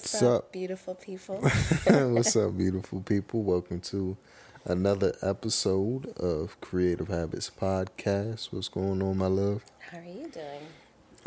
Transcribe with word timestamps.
What's, 0.00 0.14
What's 0.14 0.22
up, 0.22 0.52
beautiful 0.52 0.94
people? 0.94 1.36
What's 1.86 2.34
up, 2.34 2.56
beautiful 2.56 3.02
people? 3.02 3.42
Welcome 3.42 3.80
to 3.82 4.16
another 4.64 5.14
episode 5.20 6.06
of 6.16 6.58
Creative 6.62 7.08
Habits 7.08 7.50
Podcast. 7.50 8.50
What's 8.50 8.68
going 8.68 9.02
on, 9.02 9.18
my 9.18 9.26
love? 9.26 9.62
How 9.90 9.98
are 9.98 10.04
you 10.04 10.30
doing? 10.30 10.68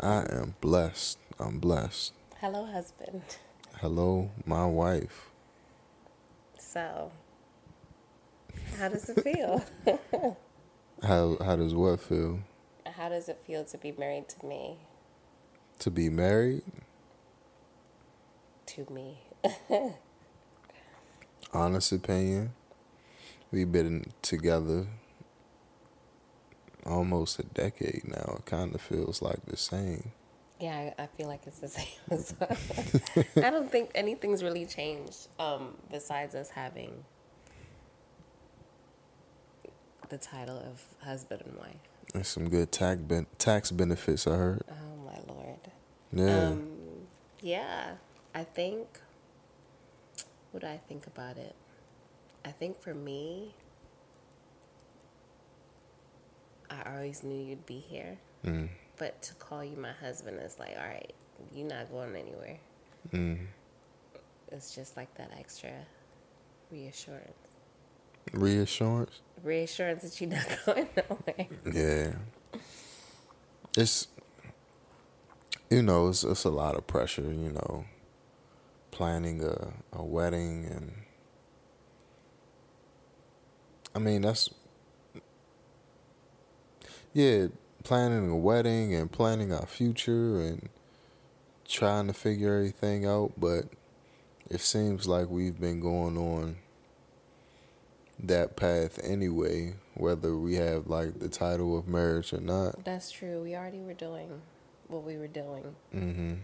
I 0.00 0.26
am 0.28 0.56
blessed. 0.60 1.18
I'm 1.38 1.60
blessed. 1.60 2.14
Hello, 2.40 2.66
husband. 2.66 3.22
Hello, 3.76 4.32
my 4.44 4.66
wife. 4.66 5.30
So, 6.58 7.12
how 8.76 8.88
does 8.88 9.08
it 9.08 9.22
feel? 9.22 9.64
How 11.00 11.36
how 11.44 11.54
does 11.54 11.74
what 11.74 12.00
feel? 12.00 12.40
how 12.96 13.08
does 13.08 13.28
it 13.28 13.38
feel 13.46 13.64
to 13.66 13.78
be 13.78 13.92
married 13.92 14.28
to 14.30 14.44
me? 14.44 14.78
To 15.78 15.92
be 15.92 16.08
married? 16.08 16.64
To 18.66 18.86
me. 18.90 19.18
Honest 21.52 21.92
opinion. 21.92 22.52
We've 23.52 23.70
been 23.70 24.06
together 24.22 24.86
almost 26.84 27.38
a 27.38 27.42
decade 27.44 28.02
now. 28.06 28.36
It 28.38 28.46
kind 28.46 28.74
of 28.74 28.80
feels 28.80 29.22
like 29.22 29.44
the 29.46 29.56
same. 29.56 30.12
Yeah, 30.58 30.92
I, 30.98 31.02
I 31.02 31.06
feel 31.06 31.28
like 31.28 31.46
it's 31.46 31.58
the 31.58 31.68
same 31.78 31.86
as 32.10 32.34
well. 32.40 32.56
I 33.44 33.50
don't 33.50 33.70
think 33.70 33.90
anything's 33.94 34.42
really 34.42 34.66
changed 34.66 35.28
um, 35.38 35.74
besides 35.90 36.34
us 36.34 36.50
having 36.50 37.04
the 40.08 40.18
title 40.18 40.58
of 40.58 40.82
husband 41.04 41.42
and 41.46 41.56
wife. 41.56 41.76
There's 42.12 42.28
some 42.28 42.48
good 42.48 42.72
tax 42.72 43.00
ben- 43.02 43.26
tax 43.38 43.70
benefits 43.70 44.26
I 44.26 44.36
heard. 44.36 44.62
Oh, 44.70 45.04
my 45.04 45.18
Lord. 45.32 45.58
Yeah. 46.12 46.48
Um, 46.48 46.68
yeah, 47.40 47.92
I 48.34 48.44
think. 48.44 48.86
What 50.50 50.60
do 50.60 50.66
I 50.68 50.80
think 50.88 51.06
about 51.06 51.36
it? 51.36 51.54
I 52.44 52.50
think 52.50 52.80
for 52.80 52.94
me, 52.94 53.54
I 56.70 56.94
always 56.94 57.22
knew 57.22 57.42
you'd 57.44 57.66
be 57.66 57.78
here. 57.78 58.18
mm. 58.44 58.68
But 58.96 59.20
to 59.22 59.34
call 59.34 59.64
you 59.64 59.76
my 59.76 59.92
husband 59.92 60.38
is 60.40 60.58
like, 60.58 60.76
all 60.78 60.86
right, 60.86 61.12
you're 61.52 61.66
not 61.66 61.90
going 61.90 62.14
anywhere. 62.14 62.58
Mm. 63.12 63.46
It's 64.52 64.74
just 64.74 64.96
like 64.96 65.12
that 65.16 65.32
extra 65.36 65.72
reassurance. 66.70 67.32
Reassurance. 68.32 69.20
Reassurance 69.42 70.02
that 70.02 70.20
you're 70.20 70.30
not 70.30 70.46
going 70.66 70.88
nowhere. 70.96 71.46
Yeah. 71.72 72.60
It's 73.76 74.06
you 75.70 75.82
know, 75.82 76.08
it's 76.08 76.22
it's 76.22 76.44
a 76.44 76.50
lot 76.50 76.76
of 76.76 76.86
pressure, 76.86 77.22
you 77.22 77.50
know, 77.50 77.84
planning 78.94 79.42
a, 79.42 79.72
a 79.92 80.04
wedding 80.04 80.64
and 80.66 80.92
I 83.94 83.98
mean 83.98 84.22
that's 84.22 84.48
yeah, 87.12 87.46
planning 87.84 88.28
a 88.28 88.36
wedding 88.36 88.94
and 88.94 89.10
planning 89.10 89.52
our 89.52 89.66
future 89.66 90.40
and 90.40 90.68
trying 91.66 92.08
to 92.08 92.12
figure 92.12 92.56
everything 92.56 93.06
out, 93.06 93.32
but 93.38 93.66
it 94.50 94.60
seems 94.60 95.06
like 95.06 95.30
we've 95.30 95.58
been 95.58 95.80
going 95.80 96.18
on 96.18 96.56
that 98.18 98.56
path 98.56 98.98
anyway, 99.02 99.74
whether 99.94 100.36
we 100.36 100.56
have 100.56 100.88
like 100.88 101.20
the 101.20 101.28
title 101.28 101.78
of 101.78 101.86
marriage 101.86 102.32
or 102.32 102.40
not. 102.40 102.84
That's 102.84 103.10
true. 103.10 103.42
We 103.42 103.54
already 103.54 103.80
were 103.80 103.94
doing 103.94 104.42
what 104.88 105.04
we 105.04 105.16
were 105.16 105.28
doing. 105.28 105.74
Mm-hmm. 105.94 106.34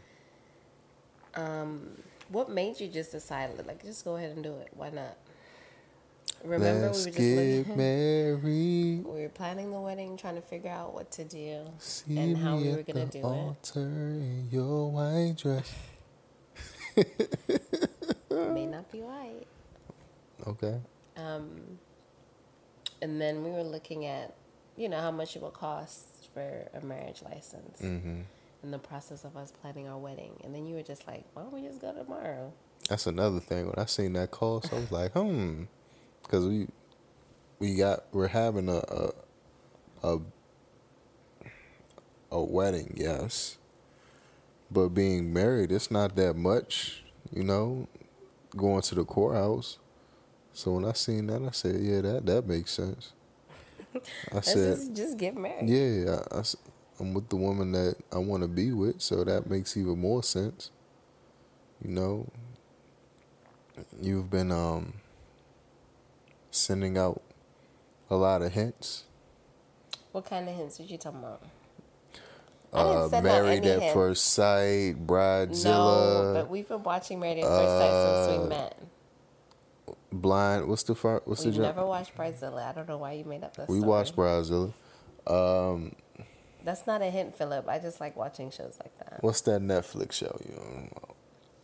Um, 1.34 1.88
what 2.30 2.48
made 2.50 2.80
you 2.80 2.88
just 2.88 3.12
decide, 3.12 3.50
like, 3.66 3.82
just 3.84 4.04
go 4.04 4.16
ahead 4.16 4.30
and 4.34 4.42
do 4.42 4.54
it? 4.56 4.68
Why 4.74 4.90
not? 4.90 5.16
Remember, 6.44 6.86
Let's 6.86 7.04
we 7.04 7.10
were 7.10 7.16
just 7.16 7.18
get 7.18 7.58
looking. 7.58 7.76
married. 7.76 9.04
We 9.04 9.22
were 9.22 9.28
planning 9.28 9.70
the 9.72 9.80
wedding, 9.80 10.16
trying 10.16 10.36
to 10.36 10.40
figure 10.40 10.70
out 10.70 10.94
what 10.94 11.10
to 11.12 11.24
do 11.24 11.64
See 11.78 12.16
and 12.18 12.36
how 12.38 12.56
we 12.56 12.70
were 12.70 12.82
gonna 12.82 13.04
do 13.06 13.18
it. 13.18 13.24
altar 13.24 13.80
in 13.80 14.48
your 14.50 14.90
white 14.90 15.34
dress. 15.36 15.70
May 18.30 18.66
not 18.66 18.90
be 18.90 19.00
white. 19.02 19.46
Okay. 20.46 20.80
Um, 21.16 21.78
and 23.02 23.20
then 23.20 23.44
we 23.44 23.50
were 23.50 23.62
looking 23.62 24.06
at, 24.06 24.34
you 24.76 24.88
know, 24.88 24.98
how 25.00 25.10
much 25.10 25.36
it 25.36 25.42
would 25.42 25.52
cost 25.52 26.28
for 26.32 26.68
a 26.74 26.80
marriage 26.84 27.22
license 27.22 27.80
Mm-hmm. 27.82 28.20
In 28.62 28.70
the 28.70 28.78
process 28.78 29.24
of 29.24 29.36
us 29.36 29.52
planning 29.60 29.88
our 29.88 29.98
wedding. 29.98 30.40
And 30.44 30.54
then 30.54 30.66
you 30.66 30.76
were 30.76 30.82
just 30.82 31.06
like, 31.06 31.24
why 31.34 31.42
don't 31.42 31.52
we 31.52 31.62
just 31.62 31.80
go 31.80 31.92
tomorrow? 31.92 32.52
That's 32.88 33.06
another 33.06 33.40
thing. 33.40 33.66
When 33.66 33.78
I 33.78 33.86
seen 33.86 34.14
that 34.14 34.30
cost, 34.30 34.72
I 34.72 34.76
was 34.76 34.90
like, 34.90 35.12
hmm, 35.12 35.64
because 36.22 36.46
we 36.46 36.66
we 37.58 37.76
got 37.76 38.04
we're 38.12 38.28
having 38.28 38.68
a 38.68 38.78
a 38.88 39.10
a, 40.02 40.18
a 42.32 42.42
wedding, 42.42 42.94
yes, 42.96 43.58
but 44.70 44.88
being 44.88 45.32
married, 45.32 45.70
it's 45.70 45.90
not 45.90 46.16
that 46.16 46.34
much, 46.34 47.04
you 47.32 47.44
know. 47.44 47.88
Going 48.56 48.82
to 48.82 48.94
the 48.96 49.04
courthouse. 49.04 49.78
So 50.52 50.72
when 50.72 50.84
I 50.84 50.92
seen 50.92 51.28
that, 51.28 51.40
I 51.42 51.52
said, 51.52 51.76
yeah, 51.80 52.00
that 52.00 52.26
that 52.26 52.46
makes 52.48 52.72
sense. 52.72 53.12
I 54.34 54.40
said, 54.40 54.76
just, 54.76 54.94
just 54.94 55.16
get 55.18 55.36
married. 55.36 55.68
yeah, 55.68 56.18
I, 56.32 56.42
am 57.00 57.14
with 57.14 57.28
the 57.28 57.36
woman 57.36 57.72
that 57.72 57.96
I 58.12 58.18
want 58.18 58.42
to 58.42 58.48
be 58.48 58.72
with, 58.72 59.00
so 59.00 59.24
that 59.24 59.48
makes 59.50 59.76
even 59.76 59.98
more 59.98 60.22
sense. 60.22 60.70
You 61.82 61.90
know, 61.90 62.28
you've 64.00 64.30
been 64.30 64.52
um 64.52 64.94
sending 66.50 66.98
out 66.98 67.22
a 68.10 68.16
lot 68.16 68.42
of 68.42 68.52
hints. 68.52 69.04
What 70.12 70.26
kind 70.26 70.48
of 70.48 70.54
hints 70.54 70.76
did 70.78 70.90
you 70.90 70.98
talking 70.98 71.20
about? 71.20 71.42
Uh, 72.72 72.84
didn't 73.08 73.10
send 73.10 73.26
out 73.26 73.44
married 73.44 73.66
at 73.66 73.80
hints. 73.80 73.94
first 73.94 74.24
sight, 74.26 74.94
No, 74.98 76.32
but 76.34 76.48
we've 76.50 76.68
been 76.68 76.82
watching 76.82 77.18
Married 77.18 77.38
at 77.42 77.48
First 77.48 77.78
Sight 77.78 78.26
since 78.26 78.38
we 78.38 78.44
uh, 78.44 78.48
met. 78.48 78.78
blind. 80.12 80.68
What's 80.68 80.82
the 80.84 80.94
fir- 80.94 81.22
what's 81.24 81.44
We've 81.44 81.54
the 81.54 81.62
never 81.62 81.80
job? 81.80 81.88
watched 81.88 82.16
Bridezilla. 82.16 82.68
I 82.68 82.72
don't 82.72 82.88
know 82.88 82.98
why 82.98 83.12
you 83.14 83.24
made 83.24 83.42
up 83.44 83.56
that 83.56 83.68
We 83.68 83.78
story. 83.78 83.88
watched 83.88 84.14
bridezilla. 84.16 84.72
Um, 85.26 85.94
That's 86.64 86.86
not 86.86 87.02
a 87.02 87.06
hint, 87.10 87.34
Philip. 87.36 87.68
I 87.68 87.78
just 87.78 88.00
like 88.00 88.16
watching 88.16 88.50
shows 88.50 88.76
like 88.82 88.96
that. 88.98 89.22
what's 89.22 89.40
that 89.42 89.62
Netflix 89.62 90.12
show? 90.12 90.38
You 90.46 90.54
know? 90.56 90.88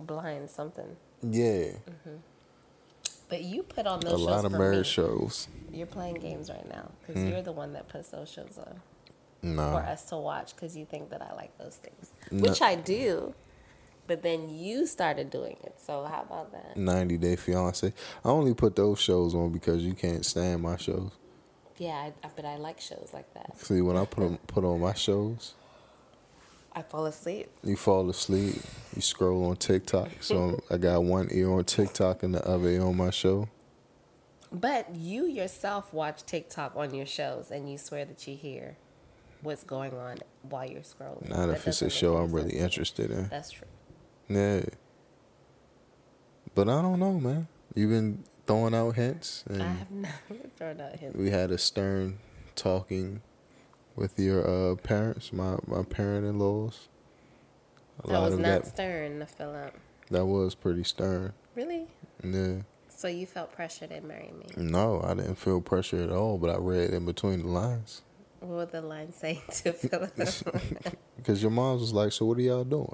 Blind 0.00 0.50
something. 0.50 0.96
yeah, 1.22 1.72
But 3.28 3.42
you 3.42 3.62
put 3.62 3.86
on 3.86 4.00
those 4.00 4.12
a 4.14 4.16
shows 4.18 4.26
lot 4.26 4.44
of 4.44 4.52
for 4.52 4.58
marriage 4.58 4.78
me. 4.78 5.04
shows. 5.04 5.48
You're 5.72 5.86
playing 5.86 6.14
games 6.16 6.48
right 6.50 6.68
now 6.68 6.90
because 7.00 7.22
Hmm. 7.22 7.28
you're 7.28 7.42
the 7.42 7.52
one 7.52 7.72
that 7.72 7.88
puts 7.88 8.08
those 8.10 8.30
shows 8.30 8.56
on 8.58 8.80
No, 9.42 9.72
for 9.72 9.78
us 9.80 10.04
to 10.10 10.16
watch 10.16 10.54
because 10.54 10.76
you 10.76 10.84
think 10.86 11.10
that 11.10 11.22
I 11.22 11.34
like 11.34 11.56
those 11.58 11.76
things, 11.76 12.12
No. 12.30 12.48
which 12.48 12.62
I 12.62 12.74
do. 12.76 13.34
But 14.06 14.22
then 14.22 14.48
you 14.48 14.86
started 14.86 15.30
doing 15.30 15.56
it. 15.64 15.80
So 15.80 16.04
how 16.04 16.22
about 16.22 16.52
that? 16.52 16.76
90 16.76 17.18
Day 17.18 17.34
Fiance. 17.34 17.92
I 18.24 18.28
only 18.28 18.54
put 18.54 18.76
those 18.76 19.00
shows 19.00 19.34
on 19.34 19.50
because 19.50 19.82
you 19.82 19.94
can't 19.94 20.24
stand 20.24 20.62
my 20.62 20.76
shows. 20.76 21.10
Yeah, 21.78 21.92
I, 21.94 22.12
I, 22.26 22.30
but 22.34 22.44
I 22.44 22.56
like 22.56 22.80
shows 22.80 23.10
like 23.12 23.32
that. 23.34 23.58
See, 23.58 23.80
when 23.80 23.96
I 23.96 24.04
put 24.06 24.24
'em- 24.24 24.38
put 24.46 24.64
on 24.64 24.80
my 24.80 24.94
shows, 24.94 25.54
I 26.72 26.82
fall 26.82 27.06
asleep. 27.06 27.48
you 27.62 27.76
fall 27.76 28.08
asleep. 28.10 28.56
You 28.94 29.02
scroll 29.02 29.44
on 29.50 29.56
TikTok. 29.56 30.08
So 30.20 30.60
I 30.70 30.76
got 30.78 31.02
one 31.04 31.28
ear 31.32 31.50
on 31.50 31.64
TikTok 31.64 32.22
and 32.22 32.34
the 32.34 32.46
other 32.46 32.68
ear 32.68 32.82
on 32.82 32.96
my 32.96 33.10
show. 33.10 33.48
But 34.52 34.94
you 34.94 35.26
yourself 35.26 35.92
watch 35.92 36.22
TikTok 36.24 36.76
on 36.76 36.94
your 36.94 37.06
shows 37.06 37.50
and 37.50 37.70
you 37.70 37.78
swear 37.78 38.04
that 38.04 38.26
you 38.28 38.36
hear 38.36 38.76
what's 39.42 39.64
going 39.64 39.92
on 39.94 40.18
while 40.42 40.64
you're 40.66 40.80
scrolling. 40.82 41.28
Not 41.28 41.46
That 41.48 41.56
if 41.56 41.66
it's 41.68 41.82
a 41.82 41.90
show 41.90 42.16
I'm 42.16 42.30
really 42.32 42.50
sense 42.50 42.52
to 42.52 42.56
me. 42.58 42.64
interested 42.64 43.10
in. 43.10 43.28
That's 43.28 43.50
true. 43.50 43.66
Yeah. 44.28 44.60
But 46.54 46.68
I 46.68 46.80
don't 46.80 46.98
know, 47.00 47.18
man. 47.20 47.48
You've 47.74 47.90
been 47.90 48.24
throwing 48.46 48.74
out 48.74 48.94
hints, 48.96 49.44
and 49.48 49.62
I 49.62 49.66
have 49.72 49.90
never 49.90 50.14
thrown 50.56 50.80
out 50.80 50.96
hints. 50.96 51.16
we 51.16 51.30
had 51.30 51.50
a 51.50 51.58
stern 51.58 52.18
talking 52.54 53.22
with 53.96 54.18
your 54.18 54.46
uh, 54.72 54.76
parents, 54.76 55.32
my 55.32 55.56
my 55.66 55.82
parent 55.82 56.26
in 56.26 56.38
laws. 56.38 56.88
That 58.04 58.20
was 58.20 58.38
not 58.38 58.64
that. 58.64 58.66
stern, 58.66 59.24
Philip. 59.26 59.74
That 60.10 60.26
was 60.26 60.54
pretty 60.54 60.84
stern. 60.84 61.32
Really? 61.54 61.86
Yeah. 62.22 62.58
So 62.88 63.08
you 63.08 63.26
felt 63.26 63.52
pressured 63.52 63.90
to 63.90 64.00
marry 64.00 64.32
me? 64.38 64.46
No, 64.56 65.02
I 65.02 65.14
didn't 65.14 65.34
feel 65.36 65.60
pressure 65.60 66.02
at 66.02 66.10
all, 66.10 66.38
but 66.38 66.48
I 66.50 66.56
read 66.56 66.90
in 66.90 67.04
between 67.04 67.42
the 67.42 67.48
lines. 67.48 68.02
What 68.40 68.56
would 68.56 68.70
the 68.72 68.80
line 68.82 69.12
say 69.12 69.42
to 69.50 69.72
Philip? 69.72 70.12
Because 71.16 71.42
your 71.42 71.50
mom 71.50 71.80
was 71.80 71.92
like, 71.92 72.12
"So 72.12 72.24
what 72.26 72.38
are 72.38 72.42
y'all 72.42 72.62
doing?" 72.64 72.92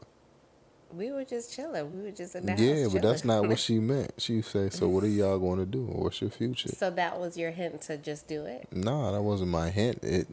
We 0.93 1.11
were 1.11 1.25
just 1.25 1.55
chilling. 1.55 1.93
We 1.97 2.03
were 2.05 2.11
just 2.11 2.35
in 2.35 2.47
the 2.47 2.55
yeah, 2.55 2.89
but 2.93 3.03
that's 3.03 3.25
not 3.25 3.49
what 3.49 3.59
she 3.59 3.79
meant. 3.79 4.13
She 4.19 4.43
said, 4.43 4.73
"So 4.73 4.89
what 4.89 5.05
are 5.05 5.09
y'all 5.21 5.39
going 5.39 5.59
to 5.59 5.67
do? 5.67 5.85
What's 5.85 6.21
your 6.21 6.31
future?" 6.31 6.69
So 6.69 6.91
that 6.91 7.19
was 7.19 7.37
your 7.37 7.51
hint 7.51 7.81
to 7.83 7.97
just 7.97 8.29
do 8.29 8.45
it. 8.45 8.69
Nah, 8.73 9.13
that 9.13 9.23
wasn't 9.23 9.51
my 9.51 9.71
hint. 9.71 10.03
It 10.03 10.29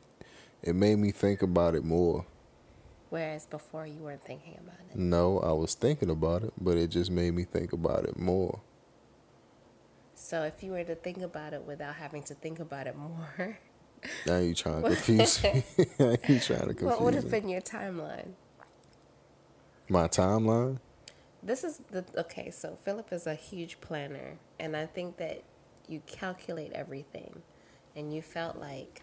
it 0.61 0.75
made 0.75 0.97
me 0.99 1.11
think 1.11 1.41
about 1.41 1.75
it 1.75 1.83
more. 1.83 2.25
Whereas 3.09 3.45
before 3.47 3.87
you 3.87 3.99
weren't 4.01 4.23
thinking 4.23 4.57
about 4.59 4.79
it. 4.91 4.95
No, 4.95 5.39
I 5.39 5.51
was 5.53 5.73
thinking 5.73 6.11
about 6.11 6.43
it, 6.43 6.53
but 6.61 6.77
it 6.77 6.89
just 6.89 7.09
made 7.09 7.33
me 7.33 7.43
think 7.43 7.73
about 7.73 8.05
it 8.05 8.19
more. 8.19 8.61
So 10.13 10.43
if 10.43 10.61
you 10.61 10.71
were 10.73 10.83
to 10.83 10.95
think 10.95 11.19
about 11.19 11.53
it 11.53 11.63
without 11.63 11.95
having 11.95 12.21
to 12.23 12.35
think 12.35 12.59
about 12.59 12.85
it 12.85 12.95
more, 12.95 13.57
Now 14.27 14.37
you 14.37 14.53
trying 14.53 14.83
to 14.83 14.89
confuse 14.95 15.41
me. 15.43 15.63
now 15.99 16.15
you 16.27 16.39
trying 16.39 16.59
to 16.59 16.65
confuse 16.67 16.81
me. 16.81 16.85
what 16.85 17.01
would 17.01 17.13
have 17.15 17.31
been 17.31 17.49
your 17.49 17.61
timeline? 17.61 18.33
My 19.89 20.07
timeline? 20.07 20.77
This 21.41 21.63
is 21.63 21.81
the 21.91 22.05
okay. 22.17 22.51
So 22.51 22.77
Philip 22.83 23.11
is 23.11 23.25
a 23.25 23.35
huge 23.35 23.81
planner, 23.81 24.37
and 24.59 24.75
I 24.75 24.85
think 24.85 25.17
that 25.17 25.43
you 25.87 26.01
calculate 26.05 26.71
everything, 26.73 27.41
and 27.95 28.13
you 28.13 28.21
felt 28.21 28.57
like 28.57 29.01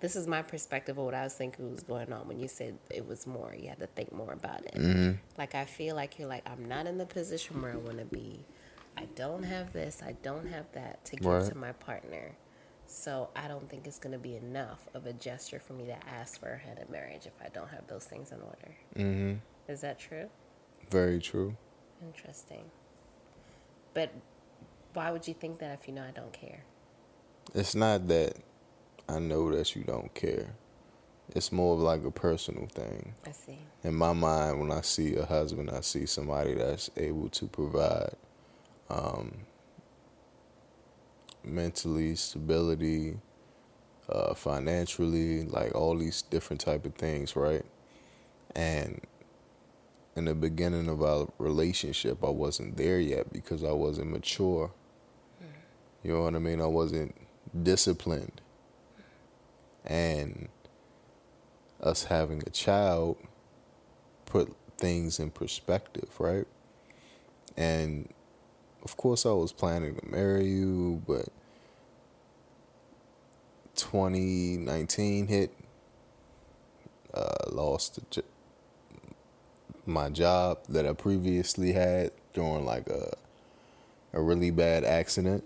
this 0.00 0.16
is 0.16 0.26
my 0.26 0.42
perspective 0.42 0.98
of 0.98 1.04
what 1.04 1.14
I 1.14 1.22
was 1.22 1.34
thinking 1.34 1.70
was 1.70 1.82
going 1.84 2.12
on 2.12 2.26
when 2.26 2.40
you 2.40 2.48
said 2.48 2.76
it 2.90 3.06
was 3.06 3.26
more. 3.26 3.54
You 3.56 3.68
had 3.68 3.78
to 3.78 3.86
think 3.86 4.10
more 4.12 4.32
about 4.32 4.64
it. 4.64 5.16
Like 5.38 5.54
I 5.54 5.64
feel 5.64 5.94
like 5.94 6.18
you're 6.18 6.28
like 6.28 6.48
I'm 6.48 6.64
not 6.66 6.86
in 6.86 6.98
the 6.98 7.06
position 7.06 7.62
where 7.62 7.72
I 7.72 7.76
want 7.76 7.98
to 7.98 8.04
be. 8.04 8.44
I 8.98 9.06
don't 9.14 9.44
have 9.44 9.72
this. 9.72 10.02
I 10.04 10.12
don't 10.22 10.48
have 10.48 10.66
that 10.72 11.04
to 11.06 11.16
give 11.16 11.26
Right. 11.26 11.44
to 11.50 11.56
my 11.56 11.72
partner. 11.72 12.32
So 12.86 13.30
I 13.34 13.48
don't 13.48 13.68
think 13.70 13.86
it's 13.86 13.98
going 13.98 14.12
to 14.12 14.18
be 14.18 14.36
enough 14.36 14.86
of 14.92 15.06
a 15.06 15.14
gesture 15.14 15.58
for 15.58 15.72
me 15.72 15.86
to 15.86 15.96
ask 16.08 16.38
for 16.38 16.50
a 16.52 16.58
hand 16.58 16.78
in 16.78 16.90
marriage 16.92 17.24
if 17.24 17.32
I 17.42 17.48
don't 17.48 17.70
have 17.70 17.86
those 17.86 18.04
things 18.04 18.32
in 18.32 18.40
order. 18.42 18.76
Mm-hmm. 18.96 19.34
Is 19.68 19.80
that 19.82 19.98
true? 19.98 20.28
Very 20.90 21.20
true. 21.20 21.56
Interesting. 22.04 22.64
But 23.94 24.12
why 24.94 25.10
would 25.10 25.26
you 25.26 25.34
think 25.34 25.58
that 25.60 25.78
if 25.80 25.88
you 25.88 25.94
know 25.94 26.02
I 26.02 26.10
don't 26.10 26.32
care? 26.32 26.64
It's 27.54 27.74
not 27.74 28.08
that 28.08 28.36
I 29.08 29.18
know 29.18 29.54
that 29.54 29.74
you 29.74 29.84
don't 29.84 30.12
care. 30.14 30.54
It's 31.34 31.52
more 31.52 31.74
of 31.74 31.80
like 31.80 32.04
a 32.04 32.10
personal 32.10 32.66
thing. 32.66 33.14
I 33.26 33.32
see. 33.32 33.58
In 33.84 33.94
my 33.94 34.12
mind, 34.12 34.60
when 34.60 34.70
I 34.70 34.82
see 34.82 35.16
a 35.16 35.24
husband, 35.24 35.70
I 35.70 35.80
see 35.80 36.06
somebody 36.06 36.54
that's 36.54 36.90
able 36.96 37.28
to 37.30 37.46
provide 37.46 38.14
um, 38.90 39.32
mentally 41.44 42.14
stability, 42.16 43.18
uh, 44.08 44.34
financially, 44.34 45.44
like 45.44 45.74
all 45.74 45.96
these 45.96 46.22
different 46.22 46.60
type 46.60 46.84
of 46.84 46.94
things, 46.94 47.34
right? 47.34 47.64
And 48.54 49.00
in 50.14 50.26
the 50.26 50.34
beginning 50.34 50.88
of 50.88 51.02
our 51.02 51.28
relationship, 51.38 52.22
I 52.22 52.30
wasn't 52.30 52.76
there 52.76 53.00
yet 53.00 53.32
because 53.32 53.64
I 53.64 53.72
wasn't 53.72 54.10
mature. 54.10 54.70
You 56.02 56.14
know 56.14 56.22
what 56.22 56.34
I 56.34 56.38
mean? 56.38 56.60
I 56.60 56.66
wasn't 56.66 57.14
disciplined. 57.62 58.40
And 59.84 60.48
us 61.80 62.04
having 62.04 62.42
a 62.46 62.50
child 62.50 63.16
put 64.26 64.54
things 64.76 65.18
in 65.18 65.30
perspective, 65.30 66.08
right? 66.18 66.46
And 67.56 68.12
of 68.84 68.96
course, 68.96 69.24
I 69.24 69.30
was 69.30 69.52
planning 69.52 69.94
to 69.96 70.06
marry 70.06 70.46
you, 70.46 71.02
but 71.06 71.28
2019 73.76 75.28
hit. 75.28 75.52
Uh, 77.14 77.50
lost 77.50 77.96
the 78.10 78.22
my 79.86 80.08
job 80.08 80.58
that 80.68 80.86
I 80.86 80.92
previously 80.92 81.72
had 81.72 82.12
during 82.32 82.64
like 82.64 82.88
a 82.88 83.16
a 84.12 84.20
really 84.20 84.50
bad 84.50 84.84
accident. 84.84 85.44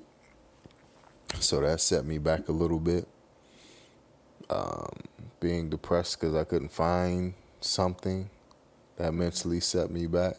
So 1.41 1.61
that 1.61 1.81
set 1.81 2.05
me 2.05 2.19
back 2.19 2.49
a 2.49 2.53
little 2.53 2.81
bit. 2.81 3.06
Um, 4.49 5.00
being 5.41 5.71
depressed 5.71 6.21
because 6.21 6.35
I 6.35 6.44
couldn't 6.44 6.73
find 6.73 7.35
something 7.61 8.31
that 8.97 9.12
mentally 9.12 9.61
set 9.61 9.91
me 9.91 10.06
back. 10.06 10.37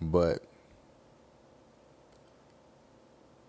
But 0.00 0.42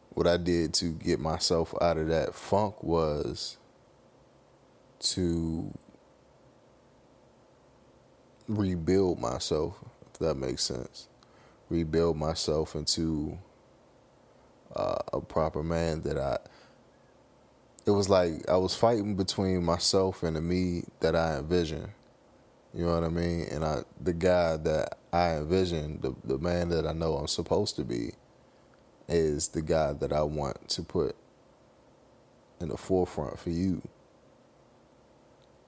what 0.10 0.28
I 0.28 0.38
did 0.38 0.74
to 0.76 0.92
get 0.92 1.20
myself 1.20 1.74
out 1.82 1.98
of 1.98 2.08
that 2.08 2.36
funk 2.36 2.84
was 2.84 3.58
to 5.00 5.74
rebuild 8.58 9.20
myself, 9.20 9.78
if 10.12 10.20
that 10.20 10.36
makes 10.36 10.64
sense. 10.64 11.08
Rebuild 11.70 12.18
myself 12.18 12.76
into 12.76 13.38
uh, 14.76 15.00
a 15.14 15.22
proper 15.22 15.64
man 15.64 16.02
that 16.02 16.18
I. 16.18 16.38
It 17.86 17.92
was 17.92 18.10
like 18.10 18.48
I 18.50 18.58
was 18.58 18.76
fighting 18.76 19.16
between 19.16 19.64
myself 19.64 20.24
and 20.24 20.36
the 20.36 20.42
me 20.42 20.84
that 21.00 21.16
I 21.16 21.38
envision. 21.38 21.92
You 22.74 22.86
know 22.86 22.94
what 22.94 23.04
I 23.04 23.10
mean? 23.10 23.48
And 23.52 23.66
I, 23.66 23.82
the 24.00 24.14
guy 24.14 24.58
that 24.58 24.98
I 25.12 25.36
envision, 25.38 26.00
the 26.02 26.14
the 26.24 26.38
man 26.38 26.70
that 26.70 26.86
I 26.86 26.94
know 26.94 27.16
I'm 27.16 27.28
supposed 27.28 27.76
to 27.78 27.84
be, 27.84 28.12
is 29.08 29.50
the 29.50 29.62
guy 29.62 29.94
that 29.94 30.14
I 30.14 30.24
want 30.24 30.70
to 30.70 30.84
put 30.84 31.16
in 32.60 32.70
the 32.70 32.78
forefront 32.78 33.40
for 33.40 33.50
you. 33.50 33.82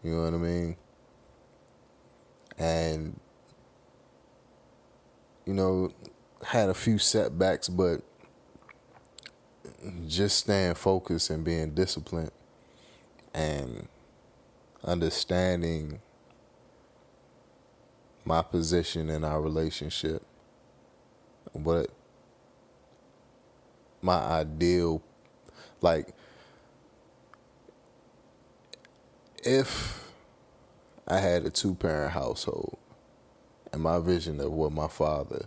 You 0.03 0.15
know 0.15 0.23
what 0.23 0.33
I 0.33 0.37
mean? 0.37 0.77
And 2.57 3.19
you 5.45 5.53
know, 5.53 5.91
had 6.45 6.69
a 6.69 6.73
few 6.73 6.97
setbacks, 6.97 7.67
but 7.69 8.01
just 10.07 10.39
staying 10.39 10.75
focused 10.75 11.29
and 11.29 11.43
being 11.43 11.73
disciplined 11.73 12.31
and 13.33 13.87
understanding 14.83 15.99
my 18.25 18.41
position 18.41 19.09
in 19.09 19.23
our 19.23 19.41
relationship. 19.41 20.23
What 21.51 21.89
my 24.01 24.17
ideal 24.17 25.01
like 25.81 26.13
if 29.43 30.02
I 31.07 31.19
had 31.19 31.45
a 31.45 31.49
two 31.49 31.75
parent 31.75 32.13
household 32.13 32.77
and 33.71 33.81
my 33.81 33.99
vision 33.99 34.39
of 34.39 34.51
what 34.51 34.71
my 34.71 34.87
father 34.87 35.45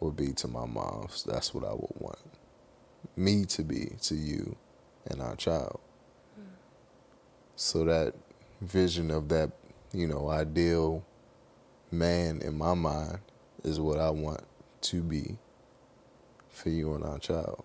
would 0.00 0.16
be 0.16 0.32
to 0.32 0.48
my 0.48 0.66
mom's, 0.66 1.24
that's 1.24 1.54
what 1.54 1.64
I 1.64 1.72
would 1.72 1.94
want 1.98 2.18
me 3.16 3.44
to 3.44 3.62
be 3.62 3.92
to 4.02 4.14
you 4.14 4.56
and 5.06 5.20
our 5.20 5.36
child. 5.36 5.80
Hmm. 6.36 6.54
So 7.56 7.84
that 7.84 8.14
vision 8.60 9.10
of 9.10 9.28
that, 9.28 9.50
you 9.92 10.06
know, 10.06 10.30
ideal 10.30 11.04
man 11.90 12.40
in 12.40 12.56
my 12.56 12.74
mind 12.74 13.18
is 13.62 13.78
what 13.78 13.98
I 13.98 14.10
want 14.10 14.42
to 14.82 15.02
be 15.02 15.36
for 16.48 16.70
you 16.70 16.94
and 16.94 17.04
our 17.04 17.18
child. 17.18 17.64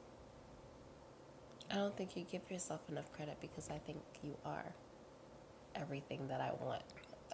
I 1.72 1.76
don't 1.76 1.96
think 1.98 2.16
you 2.16 2.26
give 2.30 2.42
yourself 2.50 2.82
enough 2.90 3.12
credit 3.14 3.38
because 3.42 3.70
I 3.70 3.80
think 3.80 4.00
you 4.24 4.36
are 4.46 4.74
everything 5.76 6.28
that 6.28 6.42
I 6.42 6.52
want 6.64 6.84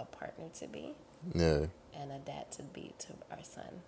a 0.02 0.06
partner 0.06 0.46
to 0.60 0.68
be 0.68 0.96
Yeah. 1.34 1.68
and 1.94 2.12
a 2.12 2.20
dad 2.20 2.52
to 2.54 2.64
be 2.64 2.94
to 3.00 3.14
our 3.30 3.44
son. 3.44 3.82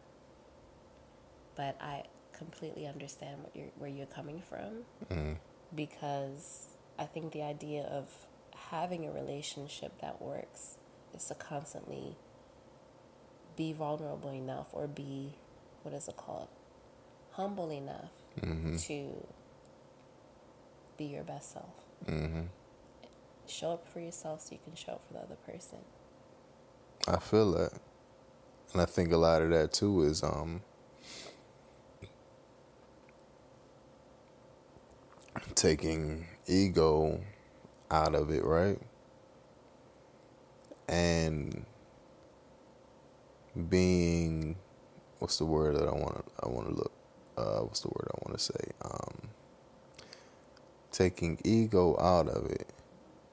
But 1.55 1.77
I 1.81 2.03
completely 2.33 2.87
understand 2.87 3.43
what 3.43 3.55
you're, 3.55 3.71
where 3.77 3.89
you're 3.89 4.05
coming 4.07 4.41
from 4.41 4.85
Mm. 5.09 5.37
because 5.75 6.67
I 6.97 7.05
think 7.05 7.31
the 7.31 7.43
idea 7.43 7.83
of 7.83 8.09
having 8.69 9.05
a 9.07 9.11
relationship 9.11 9.99
that 10.01 10.21
works 10.21 10.77
is 11.13 11.25
to 11.25 11.35
constantly 11.35 12.15
be 13.55 13.71
vulnerable 13.73 14.31
enough 14.31 14.67
or 14.73 14.87
be 14.87 15.35
what 15.83 15.93
is 15.93 16.07
it 16.07 16.17
called 16.17 16.47
humble 17.31 17.71
enough 17.71 18.11
Mm-hmm. 18.41 18.77
to 18.77 19.27
be 20.97 21.05
your 21.05 21.23
best 21.23 21.51
self 21.53 21.75
Mm-hmm. 22.07 22.41
show 23.47 23.71
up 23.73 23.87
for 23.87 23.99
yourself 23.99 24.41
so 24.41 24.53
you 24.53 24.59
can 24.63 24.75
show 24.75 24.93
up 24.93 25.01
for 25.07 25.13
the 25.13 25.19
other 25.19 25.35
person 25.35 25.79
I 27.07 27.17
feel 27.17 27.51
that. 27.53 27.73
And 28.73 28.81
I 28.81 28.85
think 28.85 29.11
a 29.11 29.17
lot 29.17 29.41
of 29.41 29.49
that 29.51 29.73
too 29.73 30.03
is 30.03 30.23
um 30.23 30.61
taking 35.55 36.27
ego 36.47 37.21
out 37.91 38.15
of 38.15 38.31
it, 38.31 38.43
right? 38.43 38.79
And 40.87 41.65
being 43.69 44.57
what's 45.19 45.37
the 45.37 45.45
word 45.45 45.75
that 45.75 45.87
I 45.87 45.91
want 45.91 46.17
to 46.17 46.23
I 46.43 46.49
want 46.49 46.67
to 46.69 46.73
look 46.75 46.91
uh 47.37 47.59
what's 47.59 47.81
the 47.81 47.89
word 47.89 48.09
I 48.13 48.19
want 48.27 48.37
to 48.37 48.43
say 48.43 48.71
um 48.83 49.29
taking 50.91 51.39
ego 51.43 51.97
out 51.99 52.27
of 52.27 52.47
it 52.51 52.67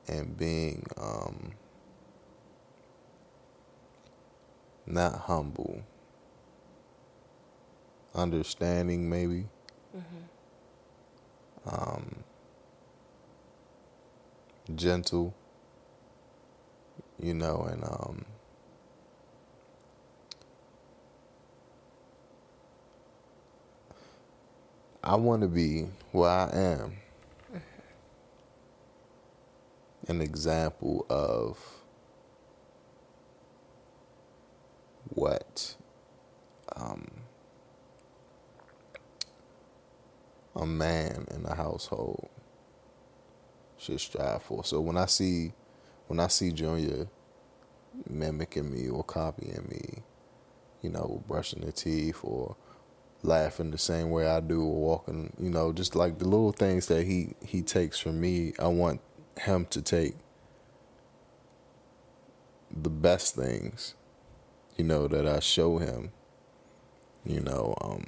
and 0.09 0.37
being 0.37 0.87
um 0.99 1.53
not 4.91 5.21
humble. 5.21 5.83
Understanding 8.15 9.09
maybe. 9.09 9.47
Um 11.67 12.25
gentle 14.75 15.35
you 17.21 17.35
know 17.35 17.63
and 17.63 17.83
um 17.85 18.25
I 25.03 25.17
want 25.17 25.43
to 25.43 25.49
be 25.49 25.89
where 26.13 26.31
I 26.31 26.51
am. 26.53 26.97
An 30.09 30.21
example 30.21 31.07
of 31.09 31.59
what 35.11 35.77
um, 36.77 37.09
a 40.57 40.67
man 40.67 41.27
in 41.35 41.45
a 41.47 41.55
household 41.55 42.29
should 43.79 44.01
strive 44.01 44.43
for. 44.43 44.65
So 44.65 44.81
when 44.81 44.97
I 44.97 45.07
see 45.07 45.53
when 46.07 46.21
I 46.21 46.27
see 46.27 46.53
Junior 46.53 47.07
mimicking 48.09 48.73
me 48.73 48.89
or 48.89 49.05
copying 49.05 49.67
me, 49.69 50.03
you 50.83 50.91
know, 50.91 51.23
brushing 51.27 51.61
their 51.61 51.73
teeth 51.73 52.21
or 52.23 52.57
laughing 53.23 53.71
the 53.71 53.79
same 53.79 54.11
way 54.11 54.27
I 54.27 54.41
do 54.41 54.63
or 54.63 54.81
walking, 54.81 55.33
you 55.39 55.51
know, 55.51 55.73
just 55.73 55.95
like 55.95 56.19
the 56.19 56.25
little 56.25 56.53
things 56.53 56.87
that 56.87 57.07
he 57.07 57.35
he 57.45 57.63
takes 57.63 57.99
from 57.99 58.21
me, 58.21 58.55
I 58.59 58.69
want 58.69 59.01
him 59.39 59.67
to 59.67 59.83
take 59.83 60.15
the 62.71 62.91
best 62.91 63.35
things, 63.35 63.95
you 64.81 64.87
know, 64.87 65.07
that 65.09 65.27
I 65.27 65.41
show 65.41 65.77
him, 65.77 66.11
you 67.23 67.41
know, 67.41 67.75
um, 67.83 68.07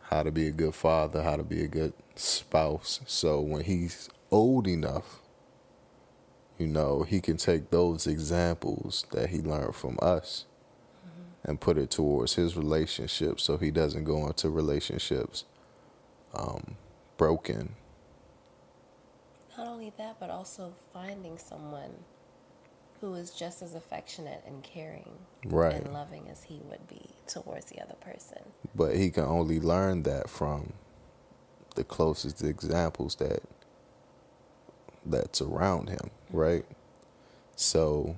how 0.00 0.24
to 0.24 0.32
be 0.32 0.48
a 0.48 0.50
good 0.50 0.74
father, 0.74 1.22
how 1.22 1.36
to 1.36 1.44
be 1.44 1.62
a 1.62 1.68
good 1.68 1.92
spouse. 2.16 2.98
So 3.06 3.40
when 3.40 3.62
he's 3.62 4.10
old 4.32 4.66
enough, 4.66 5.20
you 6.58 6.66
know, 6.66 7.04
he 7.04 7.20
can 7.20 7.36
take 7.36 7.70
those 7.70 8.08
examples 8.08 9.06
that 9.12 9.30
he 9.30 9.38
learned 9.38 9.76
from 9.76 9.96
us 10.02 10.46
and 11.44 11.60
put 11.60 11.78
it 11.78 11.92
towards 11.92 12.34
his 12.34 12.56
relationship 12.56 13.38
so 13.38 13.56
he 13.56 13.70
doesn't 13.70 14.02
go 14.02 14.26
into 14.26 14.50
relationships 14.50 15.44
um, 16.34 16.74
broken. 17.16 17.76
Not 19.56 19.68
only 19.68 19.92
that, 19.98 20.18
but 20.18 20.30
also 20.30 20.72
finding 20.92 21.38
someone 21.38 21.92
who 23.00 23.14
is 23.14 23.30
just 23.30 23.62
as 23.62 23.74
affectionate 23.74 24.42
and 24.46 24.62
caring 24.62 25.10
Right. 25.44 25.74
and 25.74 25.92
loving 25.92 26.28
as 26.30 26.44
he 26.44 26.60
would 26.68 26.86
be 26.86 27.10
towards 27.26 27.66
the 27.66 27.80
other 27.80 27.94
person. 27.94 28.38
But 28.74 28.96
he 28.96 29.10
can 29.10 29.24
only 29.24 29.58
learn 29.58 30.02
that 30.02 30.28
from 30.28 30.74
the 31.76 31.84
closest 31.84 32.42
examples 32.42 33.16
that 33.16 33.42
that's 35.06 35.40
around 35.40 35.88
him, 35.88 36.10
mm-hmm. 36.28 36.36
right? 36.36 36.64
So 37.56 38.16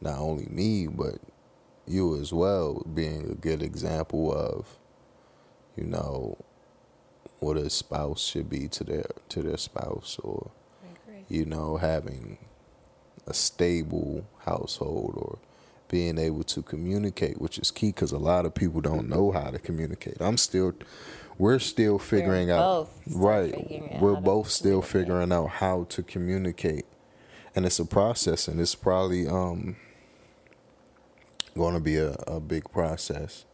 not 0.00 0.18
only 0.18 0.46
me, 0.46 0.86
but 0.88 1.18
you 1.86 2.20
as 2.20 2.32
well 2.32 2.84
being 2.94 3.30
a 3.30 3.34
good 3.34 3.62
example 3.62 4.32
of, 4.32 4.78
you 5.76 5.84
know, 5.84 6.38
what 7.38 7.56
a 7.56 7.70
spouse 7.70 8.20
should 8.22 8.50
be 8.50 8.68
to 8.68 8.84
their 8.84 9.06
to 9.28 9.42
their 9.42 9.56
spouse 9.56 10.18
or 10.22 10.50
you 11.28 11.44
know, 11.44 11.76
having 11.76 12.38
a 13.30 13.34
stable 13.34 14.26
household 14.44 15.14
or 15.16 15.38
being 15.88 16.18
able 16.18 16.44
to 16.44 16.62
communicate, 16.62 17.40
which 17.40 17.58
is 17.58 17.70
key 17.70 17.88
because 17.88 18.12
a 18.12 18.18
lot 18.18 18.46
of 18.46 18.54
people 18.54 18.80
don't 18.80 19.08
know 19.08 19.32
how 19.32 19.50
to 19.50 19.58
communicate. 19.58 20.16
I'm 20.20 20.36
still, 20.36 20.72
we're 21.38 21.58
still 21.58 21.98
figuring 21.98 22.50
out, 22.50 22.58
both 22.58 23.00
still 23.06 23.20
right? 23.20 23.54
figuring 23.54 24.00
we're 24.00 24.14
to 24.14 24.20
both 24.20 24.50
still 24.50 24.82
figuring 24.82 25.32
out 25.32 25.48
how 25.48 25.84
to 25.90 26.02
communicate, 26.02 26.86
and 27.56 27.66
it's 27.66 27.78
a 27.78 27.84
process, 27.84 28.46
and 28.48 28.60
it's 28.60 28.74
probably 28.74 29.26
um 29.26 29.76
going 31.56 31.74
to 31.74 31.80
be 31.80 31.96
a, 31.96 32.12
a 32.26 32.38
big 32.40 32.70
process 32.70 33.44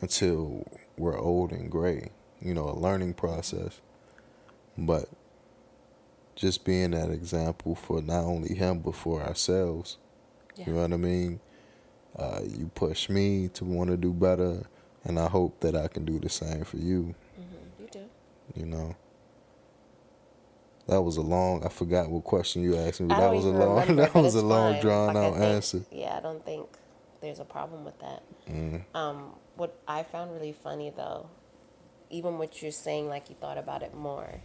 until 0.00 0.66
we're 0.98 1.18
old 1.18 1.52
and 1.52 1.70
gray. 1.70 2.10
You 2.40 2.54
know, 2.54 2.68
a 2.68 2.74
learning 2.74 3.14
process, 3.14 3.80
but 4.76 5.08
just 6.40 6.64
being 6.64 6.92
that 6.92 7.10
example 7.10 7.74
for 7.74 8.00
not 8.00 8.24
only 8.24 8.54
him 8.54 8.78
but 8.80 8.94
for 8.94 9.22
ourselves. 9.22 9.98
Yeah. 10.56 10.64
You 10.66 10.72
know 10.72 10.80
what 10.82 10.92
I 10.94 10.96
mean? 10.96 11.40
Uh, 12.16 12.40
you 12.44 12.70
push 12.74 13.08
me 13.10 13.48
to 13.54 13.64
want 13.64 13.90
to 13.90 13.96
do 13.96 14.12
better, 14.12 14.62
and 15.04 15.18
I 15.18 15.28
hope 15.28 15.60
that 15.60 15.76
I 15.76 15.86
can 15.88 16.04
do 16.06 16.18
the 16.18 16.28
same 16.30 16.64
for 16.64 16.78
you. 16.78 17.14
hmm 17.36 17.82
You 17.82 17.88
do. 17.92 18.04
You 18.54 18.66
know. 18.66 18.96
That 20.86 21.02
was 21.02 21.18
a 21.18 21.22
long. 21.22 21.64
I 21.64 21.68
forgot 21.68 22.10
what 22.10 22.24
question 22.24 22.62
you 22.62 22.76
asked 22.76 23.00
me. 23.00 23.06
But 23.08 23.20
that 23.20 23.32
was 23.32 23.44
a 23.44 23.50
long. 23.50 23.80
remember, 23.80 24.02
that 24.06 24.14
was 24.14 24.34
a 24.34 24.44
long, 24.44 24.72
fine. 24.74 24.82
drawn 24.82 25.06
Like, 25.14 25.16
out 25.16 25.32
think- 25.34 25.44
answer. 25.44 25.84
Yeah, 25.92 26.16
I 26.16 26.20
don't 26.20 26.44
think 26.44 26.66
there's 27.20 27.38
a 27.38 27.44
problem 27.44 27.84
with 27.84 27.98
that. 28.00 28.22
Mm. 28.48 28.82
Um, 28.94 29.34
what 29.56 29.78
I 29.86 30.02
found 30.02 30.32
really 30.32 30.52
funny 30.52 30.90
though, 30.96 31.28
even 32.08 32.38
what 32.38 32.60
you're 32.62 32.72
saying, 32.72 33.08
like 33.08 33.28
you 33.28 33.36
thought 33.40 33.58
about 33.58 33.82
it 33.82 33.94
more. 33.94 34.40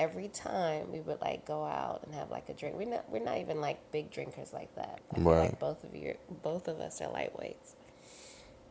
Every 0.00 0.28
time 0.28 0.90
we 0.92 1.00
would 1.00 1.20
like 1.20 1.44
go 1.44 1.62
out 1.62 2.00
and 2.06 2.14
have 2.14 2.30
like 2.30 2.48
a 2.48 2.54
drink, 2.54 2.74
we're 2.76 2.88
not 2.88 3.10
we're 3.10 3.22
not 3.22 3.36
even 3.36 3.60
like 3.60 3.92
big 3.92 4.10
drinkers 4.10 4.52
like 4.52 4.74
that. 4.76 5.00
I 5.14 5.20
Right. 5.20 5.38
like 5.40 5.58
both 5.58 5.84
of 5.84 5.94
you, 5.94 6.16
both 6.42 6.68
of 6.68 6.80
us 6.80 7.02
are 7.02 7.08
lightweights. 7.08 7.74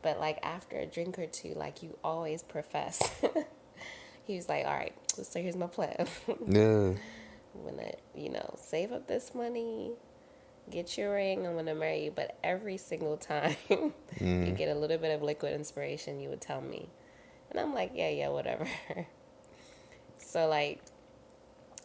But 0.01 0.19
like 0.19 0.39
after 0.41 0.77
a 0.77 0.87
drink 0.87 1.19
or 1.19 1.27
two, 1.27 1.53
like 1.53 1.83
you 1.83 1.97
always 2.03 2.41
profess. 2.41 2.99
he 4.25 4.35
was 4.35 4.49
like, 4.49 4.65
"All 4.65 4.73
right, 4.73 4.95
so 5.23 5.39
here's 5.39 5.55
my 5.55 5.67
plan. 5.67 6.07
Yeah. 6.47 6.93
I'm 7.55 7.65
gonna, 7.75 7.91
you 8.15 8.29
know, 8.29 8.55
save 8.57 8.91
up 8.91 9.07
this 9.07 9.33
money, 9.35 9.91
get 10.69 10.97
your 10.97 11.13
ring, 11.13 11.45
I'm 11.45 11.55
gonna 11.55 11.75
marry 11.75 12.05
you. 12.05 12.11
But 12.11 12.37
every 12.43 12.77
single 12.77 13.17
time 13.17 13.55
you 13.69 13.93
mm. 14.19 14.57
get 14.57 14.69
a 14.69 14.75
little 14.75 14.97
bit 14.97 15.13
of 15.13 15.21
liquid 15.21 15.53
inspiration, 15.53 16.19
you 16.19 16.29
would 16.29 16.41
tell 16.41 16.61
me. 16.61 16.89
And 17.51 17.59
I'm 17.59 17.73
like, 17.73 17.91
yeah, 17.95 18.09
yeah, 18.09 18.29
whatever. 18.29 18.67
so, 20.19 20.47
like, 20.47 20.81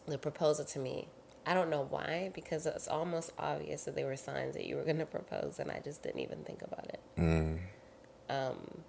the 0.07 0.17
proposal 0.17 0.65
to 0.65 0.79
me, 0.79 1.07
I 1.45 1.53
don't 1.53 1.69
know 1.69 1.85
why, 1.89 2.31
because 2.33 2.65
it's 2.65 2.87
almost 2.87 3.31
obvious 3.37 3.83
that 3.83 3.95
there 3.95 4.05
were 4.05 4.15
signs 4.15 4.55
that 4.55 4.65
you 4.65 4.75
were 4.75 4.83
gonna 4.83 5.05
propose, 5.05 5.59
and 5.59 5.71
I 5.71 5.79
just 5.83 6.03
didn't 6.03 6.21
even 6.21 6.43
think 6.43 6.61
about 6.61 6.87
it. 6.87 6.99
Mm. 7.17 7.59
Um, 8.29 8.81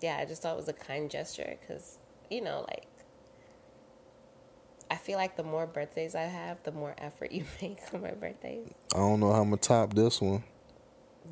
yeah, 0.00 0.18
I 0.18 0.24
just 0.24 0.42
thought 0.42 0.54
it 0.54 0.56
was 0.56 0.68
a 0.68 0.72
kind 0.72 1.10
gesture, 1.10 1.56
because, 1.60 1.98
you 2.30 2.40
know, 2.40 2.64
like, 2.68 2.86
I 4.90 4.96
feel 4.96 5.18
like 5.18 5.36
the 5.36 5.44
more 5.44 5.66
birthdays 5.66 6.16
I 6.16 6.22
have, 6.22 6.62
the 6.64 6.72
more 6.72 6.96
effort 6.98 7.30
you 7.32 7.44
make 7.62 7.78
on 7.94 8.02
my 8.02 8.10
birthdays. 8.12 8.68
I 8.94 8.98
don't 8.98 9.20
know 9.20 9.32
how 9.32 9.42
I'm 9.42 9.50
gonna 9.50 9.58
top 9.58 9.94
this 9.94 10.20
one. 10.20 10.42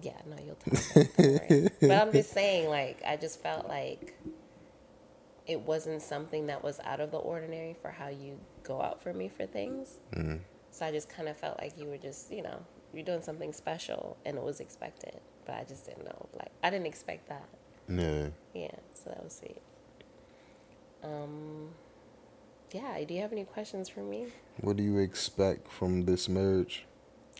Yeah, 0.00 0.12
no, 0.26 0.36
you'll 0.44 0.54
tell 0.54 1.02
me. 1.50 1.68
But 1.80 1.90
I'm 1.90 2.12
just 2.12 2.30
saying, 2.30 2.68
like, 2.68 3.02
I 3.04 3.16
just 3.16 3.42
felt 3.42 3.66
like 3.66 4.14
it 5.46 5.60
wasn't 5.62 6.02
something 6.02 6.46
that 6.46 6.62
was 6.62 6.78
out 6.84 7.00
of 7.00 7.10
the 7.10 7.16
ordinary 7.16 7.74
for 7.80 7.90
how 7.90 8.08
you 8.08 8.38
go 8.68 8.82
out 8.82 9.02
for 9.02 9.12
me 9.12 9.28
for 9.28 9.46
things. 9.46 9.98
Mm. 10.14 10.40
So 10.70 10.86
I 10.86 10.92
just 10.92 11.08
kind 11.08 11.28
of 11.28 11.36
felt 11.36 11.58
like 11.58 11.78
you 11.78 11.86
were 11.86 11.96
just, 11.96 12.30
you 12.30 12.42
know, 12.42 12.64
you're 12.92 13.04
doing 13.04 13.22
something 13.22 13.52
special 13.52 14.16
and 14.24 14.36
it 14.36 14.44
was 14.44 14.60
expected. 14.60 15.20
But 15.44 15.56
I 15.56 15.64
just 15.64 15.86
didn't 15.86 16.04
know. 16.04 16.28
Like, 16.34 16.52
I 16.62 16.70
didn't 16.70 16.86
expect 16.86 17.28
that. 17.28 17.48
Yeah. 17.88 18.28
Yeah, 18.54 18.76
so 18.92 19.10
that 19.10 19.24
was 19.24 19.34
sweet. 19.38 19.62
Um, 21.02 21.70
yeah, 22.70 23.02
do 23.04 23.14
you 23.14 23.22
have 23.22 23.32
any 23.32 23.44
questions 23.44 23.88
for 23.88 24.00
me? 24.00 24.26
What 24.60 24.76
do 24.76 24.82
you 24.82 24.98
expect 24.98 25.72
from 25.72 26.04
this 26.04 26.28
marriage? 26.28 26.84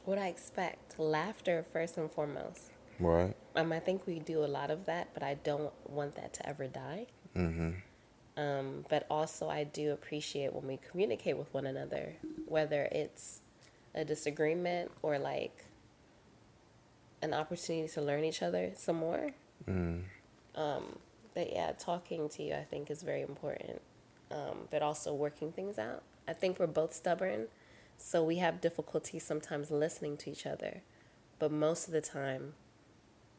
What 0.04 0.18
I 0.18 0.28
expect? 0.28 0.98
Laughter, 0.98 1.66
first 1.70 1.98
and 1.98 2.10
foremost. 2.10 2.70
Right. 2.98 3.34
Um, 3.54 3.72
I 3.72 3.78
think 3.78 4.06
we 4.06 4.20
do 4.20 4.42
a 4.42 4.46
lot 4.46 4.70
of 4.70 4.86
that, 4.86 5.12
but 5.12 5.22
I 5.22 5.34
don't 5.34 5.72
want 5.86 6.14
that 6.16 6.32
to 6.34 6.48
ever 6.48 6.66
die. 6.66 7.06
Mm-hmm. 7.36 7.70
Um, 8.38 8.84
but 8.88 9.04
also, 9.10 9.48
I 9.48 9.64
do 9.64 9.90
appreciate 9.90 10.54
when 10.54 10.68
we 10.68 10.78
communicate 10.90 11.36
with 11.36 11.52
one 11.52 11.66
another, 11.66 12.14
whether 12.46 12.84
it's 12.84 13.40
a 13.96 14.04
disagreement 14.04 14.92
or 15.02 15.18
like 15.18 15.64
an 17.20 17.34
opportunity 17.34 17.88
to 17.88 18.00
learn 18.00 18.22
each 18.22 18.40
other 18.40 18.70
some 18.76 18.96
more. 18.96 19.30
Mm. 19.68 20.02
Um, 20.54 20.98
but 21.34 21.52
yeah, 21.52 21.72
talking 21.72 22.28
to 22.28 22.42
you, 22.44 22.54
I 22.54 22.62
think, 22.62 22.92
is 22.92 23.02
very 23.02 23.22
important. 23.22 23.82
Um, 24.30 24.68
but 24.70 24.82
also 24.82 25.12
working 25.12 25.50
things 25.50 25.76
out. 25.76 26.04
I 26.28 26.32
think 26.32 26.60
we're 26.60 26.66
both 26.68 26.94
stubborn, 26.94 27.48
so 27.96 28.22
we 28.22 28.36
have 28.36 28.60
difficulty 28.60 29.18
sometimes 29.18 29.72
listening 29.72 30.16
to 30.18 30.30
each 30.30 30.46
other. 30.46 30.82
But 31.40 31.50
most 31.50 31.88
of 31.88 31.92
the 31.92 32.02
time, 32.02 32.52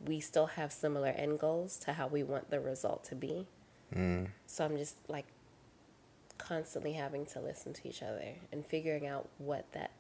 we 0.03 0.19
still 0.19 0.47
have 0.47 0.73
similar 0.73 1.09
end 1.09 1.39
goals 1.39 1.77
to 1.85 1.93
how 1.93 2.07
we 2.07 2.21
want 2.23 2.49
the 2.49 2.59
result 2.59 3.05
to 3.05 3.15
be. 3.15 3.47
Mm. 3.95 4.27
So 4.45 4.65
I'm 4.65 4.77
just 4.77 4.95
like 5.07 5.25
constantly 6.37 6.93
having 6.93 7.25
to 7.27 7.39
listen 7.39 7.73
to 7.73 7.87
each 7.87 8.01
other 8.01 8.35
and 8.51 8.65
figuring 8.65 9.05
out 9.07 9.27
what 9.37 9.71
that 9.73 9.91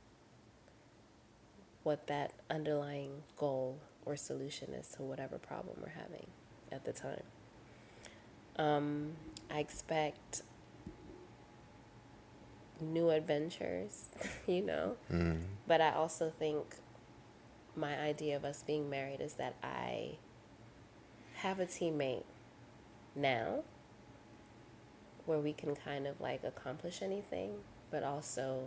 what 1.83 2.07
that 2.07 2.33
underlying 2.49 3.23
goal 3.37 3.77
or 4.05 4.15
solution 4.15 4.73
is 4.73 4.87
to 4.89 5.01
whatever 5.01 5.37
problem 5.37 5.77
we're 5.81 5.89
having 5.89 6.27
at 6.71 6.83
the 6.85 6.91
time. 6.91 7.23
Um, 8.57 9.11
I 9.49 9.59
expect 9.59 10.43
new 12.81 13.09
adventures, 13.09 14.09
you 14.47 14.61
know, 14.61 14.97
Mm. 15.11 15.43
but 15.67 15.81
I 15.81 15.91
also 15.91 16.29
think 16.29 16.75
my 17.75 17.97
idea 17.97 18.35
of 18.35 18.43
us 18.43 18.63
being 18.65 18.89
married 18.89 19.21
is 19.21 19.33
that 19.35 19.55
I 19.63 20.17
have 21.35 21.59
a 21.59 21.65
teammate 21.65 22.23
now 23.15 23.63
where 25.25 25.39
we 25.39 25.53
can 25.53 25.75
kind 25.75 26.07
of 26.07 26.19
like 26.21 26.43
accomplish 26.43 27.01
anything, 27.01 27.51
but 27.91 28.03
also 28.03 28.63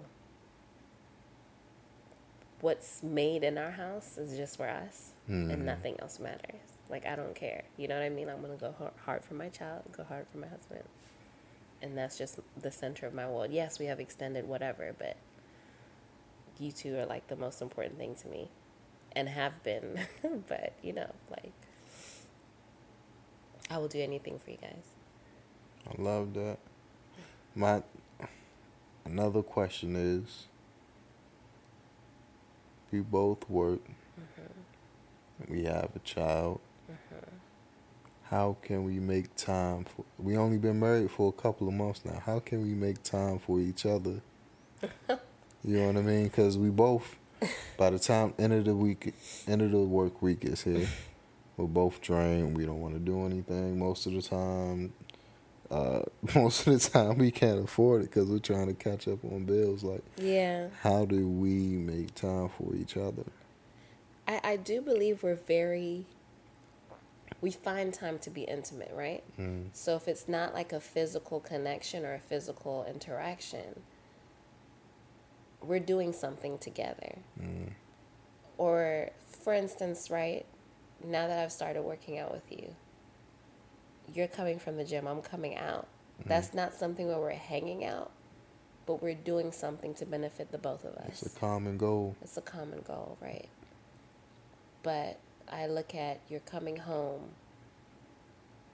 what's 2.61 3.03
made 3.03 3.43
in 3.43 3.59
our 3.59 3.73
house 3.73 4.17
is 4.19 4.37
just 4.37 4.57
for 4.57 4.69
us 4.69 5.11
Mm. 5.29 5.53
and 5.53 5.65
nothing 5.67 5.97
else 6.01 6.19
matters. 6.19 6.61
Like, 6.91 7.07
I 7.07 7.15
don't 7.15 7.35
care. 7.35 7.63
You 7.77 7.87
know 7.89 7.95
what 7.97 8.05
I 8.05 8.09
mean? 8.09 8.29
I'm 8.29 8.41
going 8.41 8.57
to 8.57 8.61
go 8.61 8.75
hard 9.05 9.25
for 9.25 9.35
my 9.35 9.49
child, 9.49 9.83
go 9.97 10.03
hard 10.05 10.27
for 10.31 10.39
my 10.39 10.49
husband. 10.49 10.83
And 11.81 11.97
that's 11.97 12.19
just 12.19 12.39
the 12.61 12.71
center 12.73 13.07
of 13.07 13.15
my 13.15 13.27
world. 13.29 13.51
Yes, 13.53 13.79
we 13.79 13.87
have 13.87 14.01
extended 14.01 14.47
whatever, 14.49 14.95
but 14.99 15.17
you 16.59 16.71
two 16.73 16.97
are 16.99 17.07
like 17.07 17.29
the 17.29 17.37
most 17.37 17.63
important 17.63 17.99
thing 17.99 18.15
to 18.17 18.29
me 18.29 18.49
and 19.13 19.29
have 19.29 19.63
been. 19.63 20.01
but, 20.49 20.73
you 20.83 20.93
know, 20.93 21.11
like, 21.31 21.53
I 23.71 23.79
will 23.79 23.89
do 23.89 24.01
anything 24.01 24.39
for 24.39 24.51
you 24.51 24.59
guys. 24.61 24.85
I 25.89 26.01
love 26.01 26.35
that. 26.35 26.59
My 27.55 27.83
another 29.05 29.43
question 29.43 29.97
is 29.97 30.47
we 32.91 33.01
both 33.01 33.49
work. 33.51 33.81
Mm-hmm. 33.85 35.53
We 35.53 35.65
have 35.65 35.91
a 35.95 35.99
child. 36.01 36.61
Mm-hmm. 36.91 37.37
How 38.25 38.57
can 38.63 38.85
we 38.85 38.99
make 39.01 39.35
time 39.37 39.85
for 39.85 40.05
we 40.19 40.37
only 40.37 40.59
been 40.59 40.81
married 40.81 41.11
for 41.11 41.29
a 41.29 41.33
couple 41.43 41.69
of 41.69 41.75
months 41.75 42.05
now. 42.05 42.23
How 42.25 42.39
can 42.39 42.63
we 42.63 42.75
make 42.75 43.03
time 43.03 43.39
for 43.39 43.61
each 43.61 43.85
other? 43.85 44.21
you 45.65 45.79
know 45.79 45.87
what 45.87 45.97
I 45.97 46.03
mean? 46.03 46.31
Cuz 46.31 46.57
we 46.57 46.71
both 46.71 47.17
by 47.77 47.91
the 47.91 47.99
time 47.99 48.35
end 48.39 48.53
of 48.53 48.65
the 48.65 48.75
week 48.75 49.15
end 49.49 49.63
of 49.63 49.73
the 49.73 49.79
work 49.79 50.23
week 50.23 50.45
is 50.45 50.63
here, 50.63 50.89
we're 51.57 51.67
both 51.67 52.01
drained. 52.01 52.57
We 52.57 52.65
don't 52.65 52.81
want 52.81 52.95
to 52.95 53.01
do 53.01 53.27
anything 53.27 53.79
most 53.79 54.07
of 54.07 54.13
the 54.13 54.23
time 54.23 54.93
uh, 55.73 56.03
most 56.35 56.67
of 56.67 56.73
the 56.81 56.91
time 56.91 57.19
we 57.19 57.31
can't 57.31 57.65
afford 57.65 58.03
it 58.03 58.11
because 58.11 58.29
we're 58.29 58.39
trying 58.39 58.69
to 58.69 58.75
catch 58.75 59.09
up 59.09 59.25
on 59.25 59.45
bills. 59.45 59.83
Like, 59.83 60.03
Yeah. 60.17 60.69
how 60.83 61.05
do 61.07 61.27
we 61.27 61.77
make 61.79 62.15
time 62.15 62.51
for 62.51 62.75
each 62.75 62.97
other? 62.97 63.25
I, 64.29 64.41
I 64.45 64.57
do 64.57 64.81
believe 64.81 65.23
we're 65.23 65.35
very 65.35 66.07
we 67.41 67.51
find 67.51 67.93
time 67.93 68.21
to 68.21 68.31
be 68.31 68.43
intimate, 68.43 68.93
right? 68.95 69.25
Mm. 69.39 69.67
So 69.73 69.97
if 69.97 70.07
it's 70.07 70.29
not 70.29 70.55
like 70.55 70.73
a 70.73 70.79
physical 70.79 71.41
connection 71.41 72.05
or 72.05 72.15
a 72.15 72.21
physical 72.21 72.87
interaction, 72.89 73.81
we're 75.61 75.81
doing 75.81 76.13
something 76.13 76.57
together. 76.59 77.19
Mm. 77.41 77.71
Or 78.59 79.11
for 79.25 79.55
instance, 79.55 80.09
right, 80.09 80.47
now 81.05 81.27
that 81.27 81.39
I've 81.43 81.51
started 81.51 81.83
working 81.83 82.17
out 82.17 82.33
with 82.33 82.45
you, 82.51 82.77
you're 84.15 84.29
coming 84.29 84.59
from 84.59 84.77
the 84.77 84.85
gym, 84.85 85.07
I'm 85.07 85.23
coming 85.23 85.57
out. 85.57 85.87
That's 86.25 86.55
not 86.55 86.73
something 86.75 87.09
where 87.09 87.19
we're 87.19 87.33
hanging 87.33 87.85
out, 87.85 88.13
but 88.87 89.03
we're 89.03 89.15
doing 89.15 89.51
something 89.51 89.93
to 89.95 90.07
benefit 90.07 90.53
the 90.53 90.59
both 90.59 90.85
of 90.85 90.95
us. 90.95 91.23
It's 91.23 91.37
a 91.37 91.41
common 91.41 91.77
goal. 91.79 92.15
It's 92.23 92.37
a 92.37 92.41
common 92.43 92.83
goal, 92.87 93.17
right? 93.21 93.49
But 94.85 95.19
I 95.51 95.67
look 95.67 95.95
at 95.95 96.21
you're 96.29 96.41
coming 96.41 96.77
home, 96.77 97.31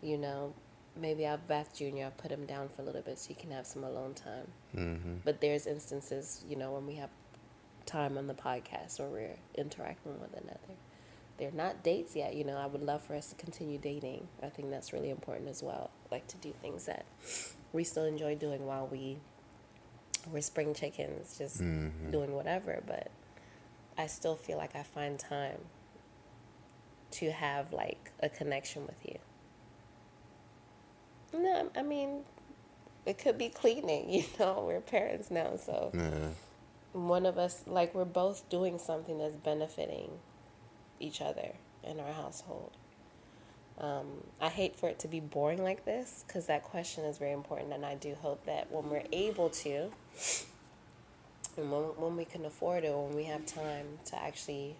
you 0.03 0.19
know, 0.19 0.53
maybe 0.95 1.27
I've 1.27 1.47
bathed 1.49 1.77
Junior, 1.77 2.07
I've 2.07 2.19
put 2.19 2.31
him 2.31 2.45
down 2.45 2.69
for 2.69 2.83
a 2.83 2.85
little 2.85 3.01
bit 3.03 3.19
so 3.19 3.29
he 3.29 3.35
can 3.35 3.51
have 3.51 3.67
some 3.67 3.85
alone 3.85 4.15
time. 4.15 4.49
hmm 4.75 5.15
But 5.25 5.41
there's 5.41 5.67
instances, 5.67 6.45
you 6.49 6.57
know, 6.57 6.73
when 6.73 6.87
we 6.87 6.97
have 6.97 7.11
time 7.87 8.19
on 8.19 8.27
the 8.27 8.35
podcast 8.35 9.01
or 9.01 9.09
we're 9.09 9.37
interacting 9.55 10.21
with 10.21 10.33
another. 10.33 10.75
They're 11.39 11.51
not 11.53 11.83
dates 11.85 12.17
yet, 12.17 12.35
you 12.35 12.43
know. 12.45 12.57
I 12.59 12.67
would 12.67 12.83
love 12.83 13.03
for 13.03 13.15
us 13.15 13.29
to 13.29 13.35
continue 13.37 13.79
dating. 13.79 14.27
I 14.43 14.49
think 14.49 14.71
that's 14.71 14.93
really 14.93 15.11
important 15.11 15.49
as 15.49 15.63
well. 15.63 15.91
Like 16.11 16.27
to 16.29 16.37
do 16.39 16.53
things 16.61 16.87
that 16.87 17.05
we 17.73 17.85
still 17.85 18.05
enjoy 18.05 18.35
doing 18.35 18.67
while 18.67 18.87
we 18.87 19.19
we're 20.33 20.41
spring 20.43 20.75
chickens, 20.75 21.39
just 21.39 21.61
Mhm. 21.63 22.11
doing 22.11 22.35
whatever. 22.35 22.83
But 22.87 23.11
I 23.97 24.07
still 24.09 24.35
feel 24.37 24.59
like 24.59 24.75
I 24.77 24.83
find 24.83 25.19
time 25.19 25.67
to 27.13 27.31
have 27.31 27.73
like 27.73 28.11
a 28.21 28.29
connection 28.29 28.85
with 28.87 29.07
you. 29.07 29.19
No, 31.33 31.71
I 31.77 31.83
mean, 31.83 32.25
it 33.07 33.19
could 33.19 33.39
be 33.39 33.49
cleaning. 33.49 34.11
You 34.11 34.25
know, 34.39 34.65
we're 34.67 34.81
parents 34.81 35.31
now, 35.31 35.57
so 35.57 35.93
Yeah. 35.95 36.31
one 36.93 37.27
of 37.27 37.39
us 37.39 37.63
like 37.67 37.95
we're 37.95 38.05
both 38.05 38.49
doing 38.49 38.79
something 38.79 39.19
that's 39.19 39.37
benefiting 39.37 40.19
each 41.01 41.21
other 41.21 41.53
in 41.83 42.01
our 42.01 42.13
household. 42.13 42.73
Um, 43.79 44.07
I 44.41 44.49
hate 44.49 44.75
for 44.75 44.89
it 44.89 44.99
to 45.01 45.09
be 45.09 45.21
boring 45.21 45.63
like 45.63 45.85
this 45.85 46.25
because 46.27 46.47
that 46.47 46.65
question 46.65 47.05
is 47.05 47.19
very 47.19 47.33
important, 47.33 47.73
and 47.73 47.87
I 47.87 47.95
do 47.95 48.15
hope 48.15 48.45
that 48.47 48.71
when 48.73 48.91
we're 48.91 49.05
able 49.13 49.51
to, 49.51 49.91
and 51.57 51.71
when, 51.71 51.83
when 51.97 52.17
we 52.17 52.25
can 52.25 52.45
afford 52.45 52.85
it, 52.85 52.93
when 52.93 53.15
we 53.15 53.25
have 53.25 53.47
time 53.47 53.87
to 54.07 54.21
actually 54.21 54.77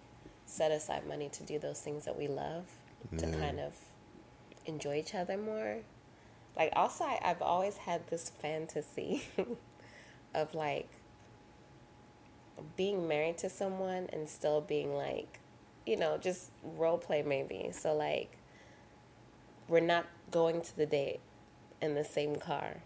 set 0.47 0.73
aside 0.73 1.07
money 1.07 1.29
to 1.29 1.43
do 1.45 1.59
those 1.59 1.81
things 1.81 2.05
that 2.07 2.19
we 2.19 2.27
love, 2.27 2.65
to 3.17 3.31
kind 3.31 3.61
of 3.61 3.75
enjoy 4.67 4.97
each 4.97 5.15
other 5.15 5.37
more. 5.37 5.79
Like 6.57 6.73
also, 6.75 7.05
I, 7.05 7.21
I've 7.25 7.43
always 7.43 7.77
had 7.77 8.09
this 8.09 8.31
fantasy 8.31 9.23
of 10.35 10.55
like 10.55 10.89
being 12.77 13.07
married 13.07 13.39
to 13.39 13.51
someone 13.51 14.09
and 14.13 14.29
still 14.29 14.61
being 14.61 14.95
like, 14.95 15.39
you 15.89 15.97
know, 15.97 16.19
just 16.19 16.51
role 16.77 16.99
play 16.99 17.23
maybe. 17.23 17.71
So 17.73 17.95
like 17.95 18.37
we're 19.69 19.81
not 19.81 20.07
going 20.31 20.61
to 20.63 20.77
the 20.77 20.87
date 20.87 21.21
in 21.81 21.95
the 21.95 22.05
same 22.05 22.37
car, 22.37 22.79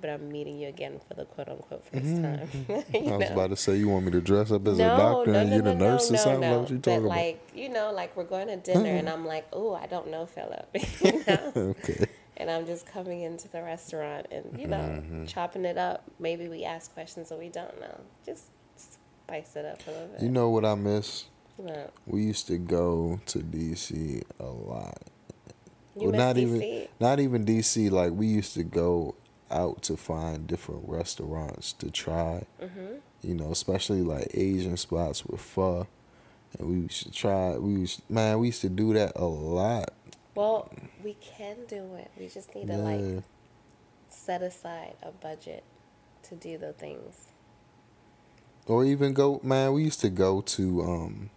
but 0.00 0.10
I'm 0.10 0.28
meeting 0.30 0.58
you 0.58 0.68
again 0.68 1.00
for 1.06 1.14
the 1.14 1.24
quote 1.24 1.48
unquote 1.48 1.84
1st 1.92 2.22
time. 2.22 2.48
you 2.68 3.00
Mm-hmm. 3.00 3.08
I 3.12 3.16
was 3.16 3.28
know? 3.28 3.32
about 3.34 3.50
to 3.50 3.56
say 3.56 3.76
you 3.76 3.88
want 3.88 4.04
me 4.06 4.12
to 4.12 4.20
dress 4.20 4.50
up 4.50 4.66
as 4.66 4.78
no, 4.78 4.94
a 4.94 4.96
doctor 4.96 5.32
no, 5.32 5.38
and 5.40 5.50
no, 5.50 5.56
you're 5.56 5.64
the 5.64 5.74
nurse 5.74 6.10
or 6.10 6.16
something. 6.16 6.40
No, 6.40 6.50
Like, 6.50 6.60
what 6.60 6.70
you 6.70 6.76
but 6.78 6.90
talking 6.90 7.04
like, 7.06 7.48
you 7.54 7.68
know, 7.68 7.92
like 7.92 8.16
we're 8.16 8.24
going 8.24 8.48
to 8.48 8.56
dinner 8.56 8.90
and 8.90 9.08
I'm 9.08 9.26
like, 9.26 9.46
oh, 9.52 9.74
I 9.74 9.86
don't 9.86 10.10
know 10.10 10.26
Philip. 10.26 10.68
you 11.00 11.12
know? 11.12 11.18
about? 11.20 11.56
okay. 11.56 12.06
and 12.36 12.50
I'm 12.50 12.66
just 12.66 12.86
coming 12.86 13.22
into 13.22 13.48
the 13.48 13.62
restaurant 13.62 14.26
and, 14.30 14.58
you 14.58 14.66
know, 14.66 14.76
Mm-hmm. 14.78 15.24
chopping 15.26 15.64
it 15.64 15.78
up. 15.78 16.04
Maybe 16.18 16.48
we 16.48 16.64
ask 16.64 16.92
questions 16.94 17.30
that 17.30 17.38
we 17.38 17.48
don't 17.48 17.80
know. 17.80 18.00
Just 18.24 18.44
spice 18.76 19.56
it 19.56 19.64
up 19.64 19.80
a 19.86 19.90
little 19.90 20.06
bit. 20.08 20.22
You 20.22 20.28
know 20.30 20.48
what 20.50 20.64
I 20.64 20.74
miss? 20.74 21.24
Well, 21.58 21.90
We 22.06 22.22
used 22.22 22.46
to 22.46 22.56
go 22.58 23.20
to 23.26 23.38
DC 23.40 24.22
a 24.38 24.44
lot. 24.44 25.02
you 25.96 26.10
miss 26.12 26.18
not 26.18 26.36
DC? 26.36 26.38
even 26.42 26.88
not 27.00 27.20
even 27.20 27.44
DC. 27.44 27.90
Like 27.90 28.12
we 28.12 28.26
used 28.28 28.54
to 28.54 28.62
go 28.62 29.16
out 29.50 29.82
to 29.82 29.96
find 29.96 30.46
different 30.46 30.88
restaurants 30.88 31.72
to 31.74 31.90
try. 31.90 32.44
Mm-hmm. 32.62 32.94
You 33.22 33.34
know, 33.34 33.50
especially 33.50 34.02
like 34.02 34.28
Asian 34.34 34.76
spots 34.76 35.24
with 35.26 35.40
pho. 35.40 35.86
And 36.58 36.68
we 36.68 36.76
used 36.82 37.02
to 37.02 37.10
try. 37.10 37.56
We 37.58 37.72
used, 37.80 38.02
man, 38.08 38.38
we 38.38 38.46
used 38.46 38.60
to 38.62 38.68
do 38.70 38.94
that 38.94 39.12
a 39.16 39.24
lot. 39.24 39.90
Well, 40.36 40.70
we 41.02 41.14
can 41.14 41.56
do 41.66 41.94
it. 41.96 42.10
We 42.18 42.28
just 42.28 42.54
need 42.54 42.68
to 42.68 42.74
Yeah. 42.74 42.78
like 42.78 43.24
set 44.08 44.42
aside 44.42 44.94
a 45.02 45.10
budget 45.10 45.64
to 46.28 46.36
do 46.36 46.56
the 46.56 46.72
things. 46.72 47.26
Or 48.66 48.84
even 48.84 49.12
go, 49.14 49.40
man. 49.42 49.72
We 49.72 49.82
used 49.84 50.00
to 50.02 50.10
go 50.10 50.40
to 50.42 50.82
um, 50.82 51.30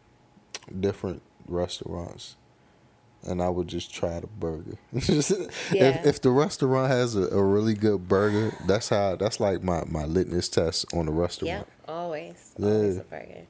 different 0.80 1.21
restaurants, 1.47 2.36
and 3.24 3.41
I 3.41 3.50
would 3.50 3.67
just 3.67 3.93
try 3.93 4.19
the 4.19 4.28
burger. 4.28 4.78
Just- 4.97 5.32
Yeah. 5.71 6.00
If 6.00 6.06
if 6.06 6.21
the 6.21 6.32
restaurant 6.32 6.91
has 6.91 7.15
a, 7.15 7.24
a 7.30 7.43
really 7.43 7.74
good 7.74 8.08
burger, 8.08 8.56
that's 8.65 8.89
how 8.89 9.15
that's 9.15 9.39
like 9.39 9.63
my 9.63 9.84
my 9.86 10.06
litmus 10.06 10.50
test 10.50 10.86
on 10.93 11.06
the 11.06 11.12
restaurant. 11.12 11.67
Yeah, 11.67 11.93
always, 11.93 12.54
Yeah. 12.58 12.65
always 12.67 12.97
a 12.97 13.04
burger. 13.04 13.45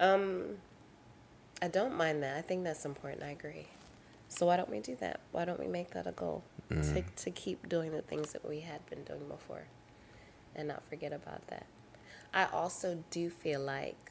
Um, 0.00 0.56
I 1.62 1.68
don't 1.68 1.94
mind 1.96 2.22
that. 2.22 2.36
I 2.36 2.42
think 2.42 2.64
that's 2.64 2.84
important. 2.84 3.22
I 3.22 3.30
agree. 3.30 3.68
So 4.28 4.46
why 4.46 4.56
don't 4.56 4.68
we 4.70 4.80
do 4.80 4.96
that? 4.96 5.20
Why 5.32 5.44
don't 5.44 5.60
we 5.60 5.68
make 5.68 5.90
that 5.92 6.06
a 6.06 6.12
goal 6.12 6.42
to 6.70 7.02
to 7.02 7.30
keep 7.30 7.68
doing 7.68 7.92
the 7.92 8.02
things 8.02 8.32
that 8.32 8.46
we 8.48 8.60
had 8.60 8.84
been 8.90 9.04
doing 9.04 9.28
before, 9.28 9.64
and 10.56 10.66
not 10.68 10.82
forget 10.88 11.12
about 11.12 11.46
that. 11.48 11.66
I 12.32 12.46
also 12.46 13.04
do 13.10 13.30
feel 13.30 13.60
like 13.60 14.10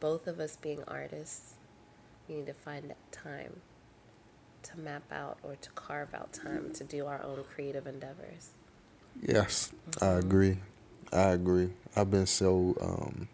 both 0.00 0.26
of 0.26 0.40
us 0.40 0.56
being 0.56 0.82
artists, 0.88 1.54
we 2.28 2.36
need 2.36 2.46
to 2.46 2.54
find 2.54 2.94
time 3.12 3.60
to 4.62 4.78
map 4.78 5.02
out 5.12 5.38
or 5.42 5.56
to 5.56 5.70
carve 5.70 6.14
out 6.14 6.32
time 6.32 6.70
to 6.74 6.84
do 6.84 7.06
our 7.06 7.22
own 7.22 7.44
creative 7.54 7.86
endeavors. 7.86 8.50
Yes, 9.22 9.72
I 10.00 10.12
agree. 10.12 10.58
I 11.12 11.30
agree. 11.30 11.70
I've 11.96 12.10
been 12.10 12.26
so 12.26 12.76
um, 12.80 13.28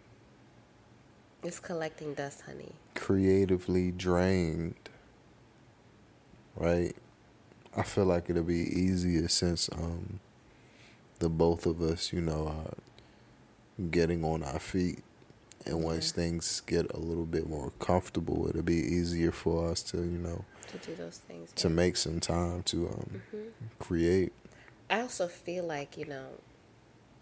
It's 1.43 1.59
collecting 1.61 2.15
dust, 2.15 2.43
honey. 2.43 2.73
creatively 2.95 3.91
drained, 3.93 4.75
right? 6.57 6.95
I 7.77 7.83
feel 7.83 8.07
like 8.07 8.31
it'll 8.31 8.43
be 8.43 8.57
easier 8.81 9.29
since 9.29 9.69
um, 9.73 10.21
the 11.19 11.29
both 11.29 11.67
of 11.67 11.81
us, 11.83 12.13
you 12.13 12.21
know, 12.21 12.49
are 12.49 12.75
getting 13.91 14.25
on 14.25 14.43
our 14.43 14.59
feet. 14.59 15.01
And 15.67 15.83
once 15.83 16.11
Yeah. 16.13 16.23
things 16.23 16.61
get 16.67 16.91
a 16.93 16.99
little 16.99 17.27
bit 17.27 17.49
more 17.49 17.71
comfortable, 17.79 18.49
it'll 18.49 18.63
be 18.63 18.77
easier 18.77 19.33
for 19.33 19.69
us 19.71 19.83
to, 19.85 19.99
you 19.99 20.19
know, 20.19 20.45
To 20.69 20.79
do 20.79 20.95
those 20.95 21.19
things. 21.19 21.53
to 21.57 21.69
yeah. 21.69 21.75
make 21.75 21.97
some 21.97 22.21
time 22.21 22.63
to 22.65 22.89
um, 22.89 23.23
Mhm. 23.33 23.53
create. 23.79 24.33
I 24.89 25.01
also 25.01 25.27
feel 25.29 25.65
like, 25.65 25.97
you 25.97 26.05
know, 26.07 26.27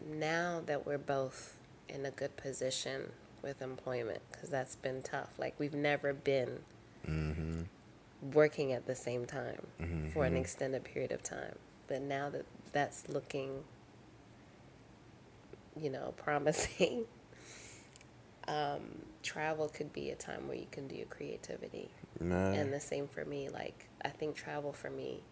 now 0.07 0.61
that 0.67 0.85
we're 0.87 0.99
both 0.99 1.59
in 1.89 2.05
a 2.05 2.11
good 2.11 2.37
position 2.37 3.13
with 3.43 3.63
employment, 3.63 4.21
because 4.31 4.51
that's 4.51 4.77
been 4.77 5.03
tough. 5.03 5.31
Like, 5.39 5.59
we've 5.59 5.75
never 5.75 6.13
been 6.13 6.65
hmm 7.05 7.63
working 8.33 8.73
at 8.73 8.87
the 8.87 8.95
same 8.95 9.27
time 9.27 9.67
for 10.13 10.25
an 10.25 10.35
Mhm. 10.35 10.41
extended 10.41 10.85
period 10.85 11.13
of 11.13 11.23
time. 11.23 11.57
But 11.87 12.01
now 12.03 12.31
that 12.31 12.47
that's 12.73 13.09
looking, 13.09 13.65
you 15.79 15.91
know, 15.91 16.13
promising, 16.17 17.07
um, 18.49 18.81
travel 19.23 19.69
could 19.69 19.93
be 19.93 20.11
a 20.11 20.15
time 20.15 20.47
where 20.47 20.57
you 20.57 20.67
can 20.71 20.87
do 20.89 20.95
your 20.95 21.07
creativity. 21.07 21.91
And 22.21 22.73
the 22.73 22.81
same 22.81 23.09
for 23.09 23.25
me. 23.25 23.49
Like, 23.49 23.89
I 24.05 24.09
think 24.09 24.37
travel 24.37 24.73
for 24.73 24.91
me 24.91 25.23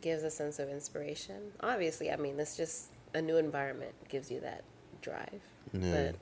gives 0.00 0.22
a 0.22 0.30
sense 0.30 0.58
of 0.58 0.68
inspiration. 0.68 1.52
Obviously, 1.60 2.10
I 2.10 2.16
mean, 2.16 2.38
it's 2.38 2.56
just 2.56 2.90
a 3.14 3.20
new 3.20 3.36
environment 3.36 3.92
gives 4.08 4.30
you 4.30 4.40
that 4.40 4.64
drive. 5.02 5.40
Yeah. 5.72 6.12
But 6.12 6.16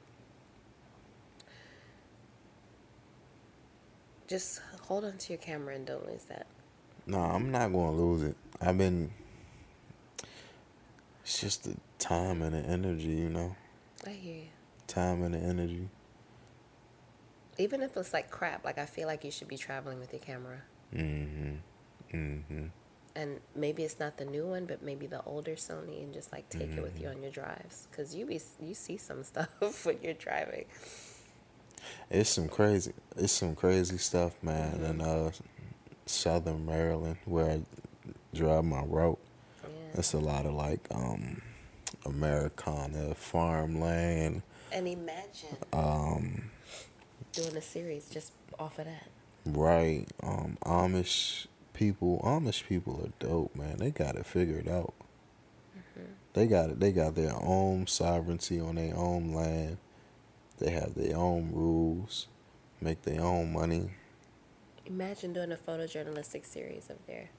just 4.26 4.60
hold 4.82 5.04
on 5.04 5.18
to 5.18 5.32
your 5.32 5.40
camera 5.40 5.74
and 5.74 5.86
don't 5.86 6.06
lose 6.06 6.24
that. 6.24 6.46
No, 7.06 7.18
I'm 7.18 7.50
not 7.50 7.72
going 7.72 7.96
to 7.96 8.02
lose 8.02 8.22
it. 8.22 8.36
I've 8.60 8.76
been. 8.76 9.10
It's 11.22 11.40
just 11.40 11.64
the 11.64 11.76
time 11.98 12.42
and 12.42 12.54
the 12.54 12.68
energy, 12.68 13.08
you 13.08 13.28
know? 13.28 13.54
I 14.06 14.10
hear 14.10 14.34
you. 14.34 14.48
Time 14.88 15.22
and 15.22 15.34
the 15.34 15.38
energy. 15.38 15.88
Even 17.58 17.82
if 17.82 17.96
it's 17.96 18.12
like 18.12 18.30
crap, 18.30 18.64
like 18.64 18.78
I 18.78 18.86
feel 18.86 19.06
like 19.06 19.22
you 19.24 19.30
should 19.30 19.48
be 19.48 19.56
traveling 19.58 19.98
with 20.00 20.12
your 20.12 20.20
camera. 20.20 20.62
hmm 20.92 21.54
hmm 22.10 22.66
And 23.14 23.40
maybe 23.54 23.82
it's 23.84 23.98
not 24.00 24.16
the 24.16 24.24
new 24.24 24.46
one, 24.46 24.64
but 24.66 24.82
maybe 24.82 25.06
the 25.06 25.22
older 25.24 25.52
Sony, 25.56 26.02
and 26.02 26.12
just 26.14 26.32
like 26.32 26.48
take 26.48 26.72
it 26.76 26.80
with 26.82 26.94
Mm-hmm. 26.94 27.02
you 27.02 27.08
on 27.10 27.22
your 27.22 27.30
drives, 27.32 27.86
because 27.90 28.14
you 28.14 28.24
be 28.26 28.40
you 28.60 28.74
see 28.74 28.96
some 28.96 29.22
stuff 29.30 29.84
when 29.86 29.98
you're 30.02 30.14
driving. 30.14 30.64
It's 32.10 32.30
some 32.30 32.48
crazy. 32.48 32.92
It's 33.16 33.32
some 33.32 33.54
crazy 33.54 33.98
stuff, 33.98 34.34
man. 34.42 34.80
In 34.84 35.00
uh, 35.00 35.30
Southern 36.06 36.64
Maryland, 36.64 37.18
where 37.26 37.50
I 37.50 37.60
drive 38.34 38.64
my 38.64 38.82
route, 38.84 39.18
Yeah. 39.64 39.98
it's 39.98 40.12
a 40.14 40.18
lot 40.18 40.46
of 40.46 40.54
like 40.54 40.80
um, 40.94 41.42
Americana 42.06 43.14
farmland. 43.14 44.42
And 44.72 44.86
imagine 44.86 45.56
Um, 45.72 46.50
doing 47.32 47.56
a 47.56 47.62
series 47.62 48.08
just 48.08 48.32
off 48.58 48.78
of 48.78 48.84
that. 48.86 49.08
right. 49.46 50.06
Um, 50.22 50.58
Amish 50.64 51.46
people. 51.72 52.20
Amish 52.24 52.66
people 52.66 53.00
are 53.04 53.12
dope, 53.26 53.54
man. 53.56 53.76
They 53.78 53.90
got 53.90 54.16
it 54.16 54.26
figured 54.26 54.68
out. 54.68 54.94
They 56.34 56.46
got 56.46 56.70
it. 56.70 56.78
They 56.80 56.92
got 56.92 57.14
their 57.16 57.32
own 57.34 57.86
sovereignty 57.88 58.60
on 58.60 58.76
their 58.76 58.94
own 58.94 59.32
land. 59.32 59.78
They 60.58 60.70
have 60.70 60.94
their 60.94 61.16
own 61.16 61.50
rules. 61.52 62.28
Make 62.80 63.02
their 63.02 63.20
own 63.20 63.52
money. 63.52 63.90
Imagine 64.86 65.32
doing 65.32 65.50
a 65.50 65.56
photojournalistic 65.56 66.46
series 66.46 66.90
of 66.90 66.96
there. 67.06 67.30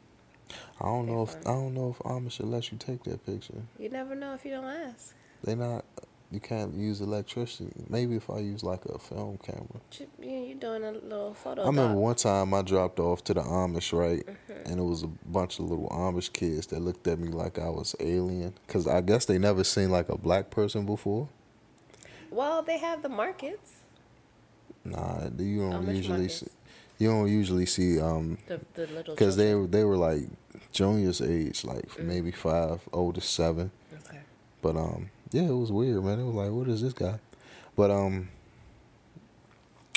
I 0.82 0.86
don't 0.86 1.06
know 1.06 1.24
if 1.24 1.30
fun. 1.32 1.42
I 1.46 1.52
don't 1.52 1.74
know 1.74 1.90
if 1.92 2.00
Amish 2.00 2.40
will 2.40 2.48
let 2.50 2.72
you 2.72 2.78
take 2.78 3.04
that 3.04 3.26
picture. 3.26 3.62
You 3.78 3.90
never 3.90 4.16
know 4.16 4.34
if 4.34 4.44
you 4.44 4.52
don't 4.52 4.66
ask. 4.66 5.14
They 5.44 5.56
not. 5.56 5.86
You 6.32 6.40
can't 6.40 6.76
use 6.76 7.02
electricity. 7.02 7.72
Maybe 7.90 8.16
if 8.16 8.30
I 8.30 8.38
use 8.40 8.62
like 8.64 8.86
a 8.86 9.00
film 9.00 9.40
camera. 9.44 9.82
You- 10.00 10.08
You're 10.30 10.56
doing 10.58 10.84
a 10.84 10.92
little 10.92 11.34
photo. 11.34 11.64
I 11.64 11.68
remember 11.68 11.94
doc. 11.96 12.02
one 12.04 12.16
time 12.16 12.54
I 12.54 12.62
dropped 12.62 13.00
off 13.00 13.24
to 13.26 13.34
the 13.34 13.42
Amish, 13.42 13.98
right? 13.98 14.24
Mm-hmm. 14.26 14.70
And 14.72 14.80
it 14.80 14.84
was 14.84 15.02
a 15.04 15.08
bunch 15.08 15.58
of 15.58 15.66
little 15.66 15.90
Amish 15.90 16.32
kids 16.32 16.68
that 16.68 16.82
looked 16.82 17.08
at 17.08 17.18
me 17.20 17.30
like 17.30 17.58
I 17.58 17.70
was 17.70 17.96
alien. 18.00 18.54
Cause 18.68 18.88
I 18.88 19.02
guess 19.02 19.26
they 19.26 19.40
never 19.40 19.64
seen 19.64 19.90
like 19.90 20.10
a 20.10 20.18
black 20.18 20.52
person 20.52 20.86
before. 20.86 21.30
Well, 22.30 22.62
they 22.62 22.78
have 22.78 23.02
the 23.02 23.10
markets. 23.10 23.78
Nah, 24.86 25.24
you 25.38 25.62
don't 25.70 25.86
Amish 25.86 25.96
usually 25.96 26.18
markets. 26.20 26.40
see. 26.42 26.48
You 27.00 27.10
don't 27.10 27.28
usually 27.30 27.66
see 27.66 28.00
um 28.00 28.38
The 28.48 28.60
the 28.76 28.88
little. 28.88 29.16
because 29.16 29.36
they 29.36 29.56
were 29.56 29.68
they 29.68 29.84
were 29.84 29.98
like 29.98 30.24
juniors 30.72 31.22
age, 31.22 31.64
like 31.64 31.90
Mm. 31.92 32.04
maybe 32.06 32.32
five, 32.32 32.82
oldest 32.94 33.34
seven. 33.34 33.72
Okay. 34.06 34.20
But 34.62 34.76
um, 34.76 35.10
yeah, 35.32 35.44
it 35.44 35.56
was 35.58 35.72
weird, 35.72 36.04
man. 36.04 36.20
It 36.20 36.26
was 36.26 36.36
like, 36.36 36.52
what 36.52 36.68
is 36.68 36.82
this 36.82 36.94
guy? 36.94 37.20
But 37.76 37.92
um, 37.92 38.30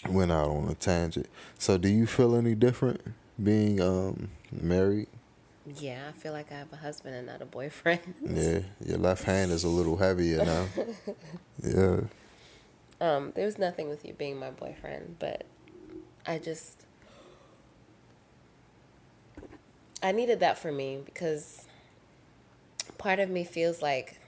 went 0.09 0.33
out 0.33 0.49
on 0.49 0.68
a 0.68 0.75
tangent. 0.75 1.27
So, 1.59 1.79
do 1.79 1.88
you 1.88 2.07
feel 2.07 2.35
any 2.35 2.55
different 2.55 3.01
being 3.42 3.81
um 3.81 4.31
married? 4.51 5.09
Yeah, 5.79 6.09
I 6.09 6.12
feel 6.12 6.33
like 6.33 6.51
I 6.51 6.57
have 6.57 6.73
a 6.73 6.77
husband 6.77 7.14
and 7.14 7.27
not 7.27 7.40
a 7.40 7.47
boyfriend. 7.47 8.01
Yeah, 8.29 8.61
your 8.85 8.99
left 8.99 9.25
hand 9.25 9.53
is 9.53 9.64
a 9.64 9.68
little 9.68 9.97
heavier 9.97 10.45
now. 10.45 10.66
yeah, 11.62 12.01
Um, 13.01 13.33
there 13.35 13.47
was 13.47 13.59
nothing 13.59 13.88
with 13.88 14.05
you 14.05 14.12
being 14.12 14.38
my 14.38 14.51
boyfriend, 14.51 15.16
but 15.18 15.45
I 16.27 16.38
just 16.38 16.85
I 20.03 20.12
needed 20.12 20.40
that 20.40 20.59
for 20.59 20.73
me 20.73 21.01
because 21.05 21.66
part 22.99 23.21
of 23.21 23.31
me 23.31 23.45
feels 23.45 23.83
like 23.83 24.18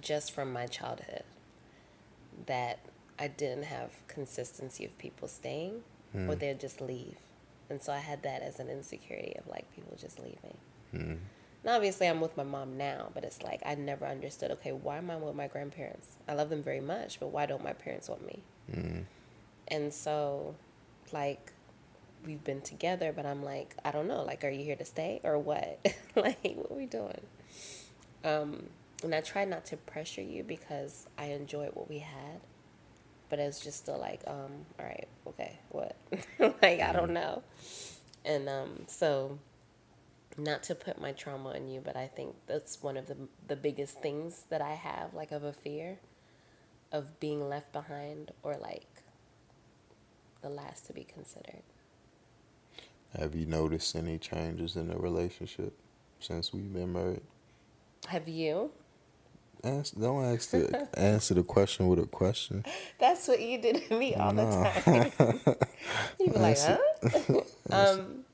just 0.00 0.32
from 0.32 0.52
my 0.52 0.66
childhood 0.66 1.24
that 2.46 2.80
I 3.18 3.28
didn't 3.28 3.64
have 3.64 3.90
consistency 4.08 4.84
of 4.84 4.96
people 4.98 5.28
staying 5.28 5.82
or 6.14 6.34
they'd 6.34 6.58
just 6.58 6.80
leave. 6.80 7.16
And 7.68 7.80
so 7.80 7.92
I 7.92 7.98
had 7.98 8.22
that 8.24 8.42
as 8.42 8.58
an 8.58 8.68
insecurity 8.68 9.34
of 9.38 9.46
like 9.46 9.72
people 9.74 9.96
just 9.98 10.18
leaving. 10.18 10.56
Mm. 10.94 11.18
And 11.62 11.72
obviously, 11.72 12.08
I'm 12.08 12.20
with 12.20 12.36
my 12.36 12.42
mom 12.42 12.76
now, 12.76 13.10
but 13.14 13.22
it's 13.22 13.42
like 13.42 13.62
I 13.64 13.74
never 13.74 14.06
understood. 14.06 14.50
Okay, 14.52 14.72
why 14.72 14.96
am 14.96 15.10
I 15.10 15.16
with 15.16 15.34
my 15.34 15.46
grandparents? 15.46 16.16
I 16.26 16.34
love 16.34 16.50
them 16.50 16.62
very 16.62 16.80
much, 16.80 17.20
but 17.20 17.28
why 17.28 17.46
don't 17.46 17.62
my 17.62 17.74
parents 17.74 18.08
want 18.08 18.26
me? 18.26 18.42
Mm. 18.72 19.04
And 19.68 19.92
so, 19.92 20.56
like, 21.12 21.52
we've 22.26 22.42
been 22.42 22.62
together, 22.62 23.12
but 23.14 23.26
I'm 23.26 23.44
like, 23.44 23.76
I 23.84 23.90
don't 23.92 24.08
know. 24.08 24.22
Like, 24.22 24.42
are 24.42 24.48
you 24.48 24.64
here 24.64 24.76
to 24.76 24.84
stay 24.84 25.20
or 25.22 25.38
what? 25.38 25.78
like, 26.16 26.42
what 26.42 26.72
are 26.72 26.76
we 26.76 26.86
doing? 26.86 27.20
Um, 28.24 28.64
and 29.02 29.14
I 29.14 29.20
try 29.20 29.44
not 29.44 29.64
to 29.66 29.76
pressure 29.76 30.22
you 30.22 30.42
because 30.42 31.08
I 31.18 31.26
enjoyed 31.26 31.70
what 31.74 31.88
we 31.88 31.98
had, 32.00 32.40
but 33.30 33.38
it's 33.38 33.60
just 33.60 33.78
still 33.78 33.98
like, 33.98 34.22
um, 34.26 34.66
all 34.78 34.86
right, 34.86 35.08
okay, 35.28 35.58
what? 35.70 35.96
like, 36.40 36.80
I 36.80 36.92
don't 36.92 37.12
know. 37.12 37.42
And 38.24 38.48
um, 38.48 38.84
so, 38.88 39.38
not 40.36 40.62
to 40.64 40.74
put 40.74 41.00
my 41.00 41.12
trauma 41.12 41.50
on 41.50 41.68
you, 41.68 41.80
but 41.84 41.96
I 41.96 42.06
think 42.08 42.34
that's 42.46 42.82
one 42.82 42.96
of 42.96 43.06
the 43.06 43.16
the 43.48 43.56
biggest 43.56 44.00
things 44.02 44.44
that 44.50 44.62
I 44.62 44.74
have, 44.74 45.14
like 45.14 45.32
of 45.32 45.44
a 45.44 45.52
fear 45.52 45.98
of 46.92 47.20
being 47.20 47.48
left 47.48 47.72
behind 47.72 48.32
or 48.42 48.56
like 48.56 49.02
the 50.42 50.48
last 50.50 50.86
to 50.86 50.92
be 50.92 51.04
considered. 51.04 51.62
have 53.18 53.34
you 53.34 53.46
noticed 53.46 53.96
any 53.96 54.18
changes 54.18 54.76
in 54.76 54.88
the 54.88 54.96
relationship 54.96 55.74
since 56.20 56.52
we've 56.52 56.72
been 56.72 56.92
married? 56.92 57.22
Have 58.08 58.28
you? 58.28 58.72
Ask, 59.62 59.94
don't 59.98 60.24
ask 60.24 60.50
the 60.50 60.88
answer 60.98 61.34
the 61.34 61.42
question 61.42 61.86
with 61.88 61.98
a 61.98 62.06
question. 62.06 62.64
That's 62.98 63.28
what 63.28 63.40
you 63.40 63.60
did 63.60 63.88
to 63.88 63.98
me 63.98 64.14
all 64.14 64.32
No. 64.32 64.48
the 64.50 64.80
time. 64.80 65.56
you 66.20 66.32
be 66.32 66.38
like, 66.38 66.58
huh? 66.58 66.78
um, 67.70 68.24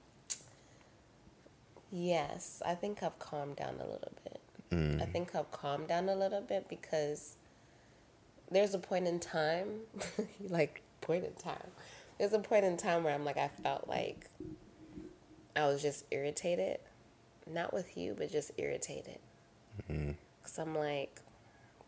yes, 1.91 2.63
I 2.65 2.75
think 2.75 3.03
I've 3.03 3.19
calmed 3.19 3.57
down 3.57 3.75
a 3.81 3.85
little 3.85 4.13
bit. 4.25 4.41
Mm. 4.71 5.03
I 5.03 5.07
think 5.07 5.35
I've 5.35 5.51
calmed 5.51 5.89
down 5.89 6.09
a 6.09 6.15
little 6.15 6.41
bit 6.41 6.69
because 6.69 7.35
there's 8.51 8.75
a 8.75 8.79
point 8.79 9.07
in 9.09 9.19
time, 9.19 9.81
like 10.49 10.83
point 11.01 11.25
in 11.25 11.33
time. 11.35 11.71
There's 12.19 12.33
a 12.33 12.39
point 12.39 12.65
in 12.65 12.77
time 12.77 13.05
where 13.05 13.15
I'm 13.15 13.25
like, 13.25 13.37
I 13.37 13.49
felt 13.63 13.89
like 13.89 14.29
I 15.55 15.67
was 15.67 15.83
just 15.83 16.05
irritated, 16.11 16.79
not 17.47 17.73
with 17.73 17.97
you, 17.97 18.15
but 18.17 18.31
just 18.31 18.53
irritated. 18.59 19.19
Mm. 19.91 20.15
Cause 20.47 20.61
I'm 20.61 20.77
like, 20.77 21.21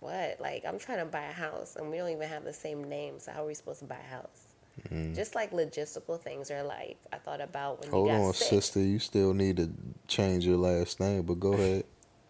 what? 0.00 0.40
Like 0.40 0.64
I'm 0.66 0.80
trying 0.80 0.98
to 0.98 1.04
buy 1.04 1.22
a 1.22 1.32
house 1.32 1.76
and 1.76 1.92
we 1.92 1.98
don't 1.98 2.10
even 2.10 2.28
have 2.28 2.42
the 2.42 2.52
same 2.52 2.82
name. 2.88 3.20
So 3.20 3.30
how 3.30 3.44
are 3.44 3.46
we 3.46 3.54
supposed 3.54 3.78
to 3.78 3.84
buy 3.84 3.98
a 4.04 4.10
house? 4.10 4.54
Mm-hmm. 4.82 5.14
Just 5.14 5.36
like 5.36 5.52
logistical 5.52 6.20
things 6.20 6.50
are 6.50 6.64
like 6.64 6.96
I 7.12 7.18
thought 7.18 7.40
about 7.40 7.80
when 7.80 7.90
Hold 7.90 8.08
you 8.08 8.14
got 8.14 8.20
on, 8.20 8.34
sick. 8.34 8.48
sister. 8.48 8.80
You 8.80 8.98
still 8.98 9.32
need 9.32 9.58
to 9.58 9.70
change 10.08 10.44
your 10.44 10.56
last 10.56 10.98
name, 10.98 11.22
but 11.22 11.38
go 11.38 11.52
ahead. 11.52 11.84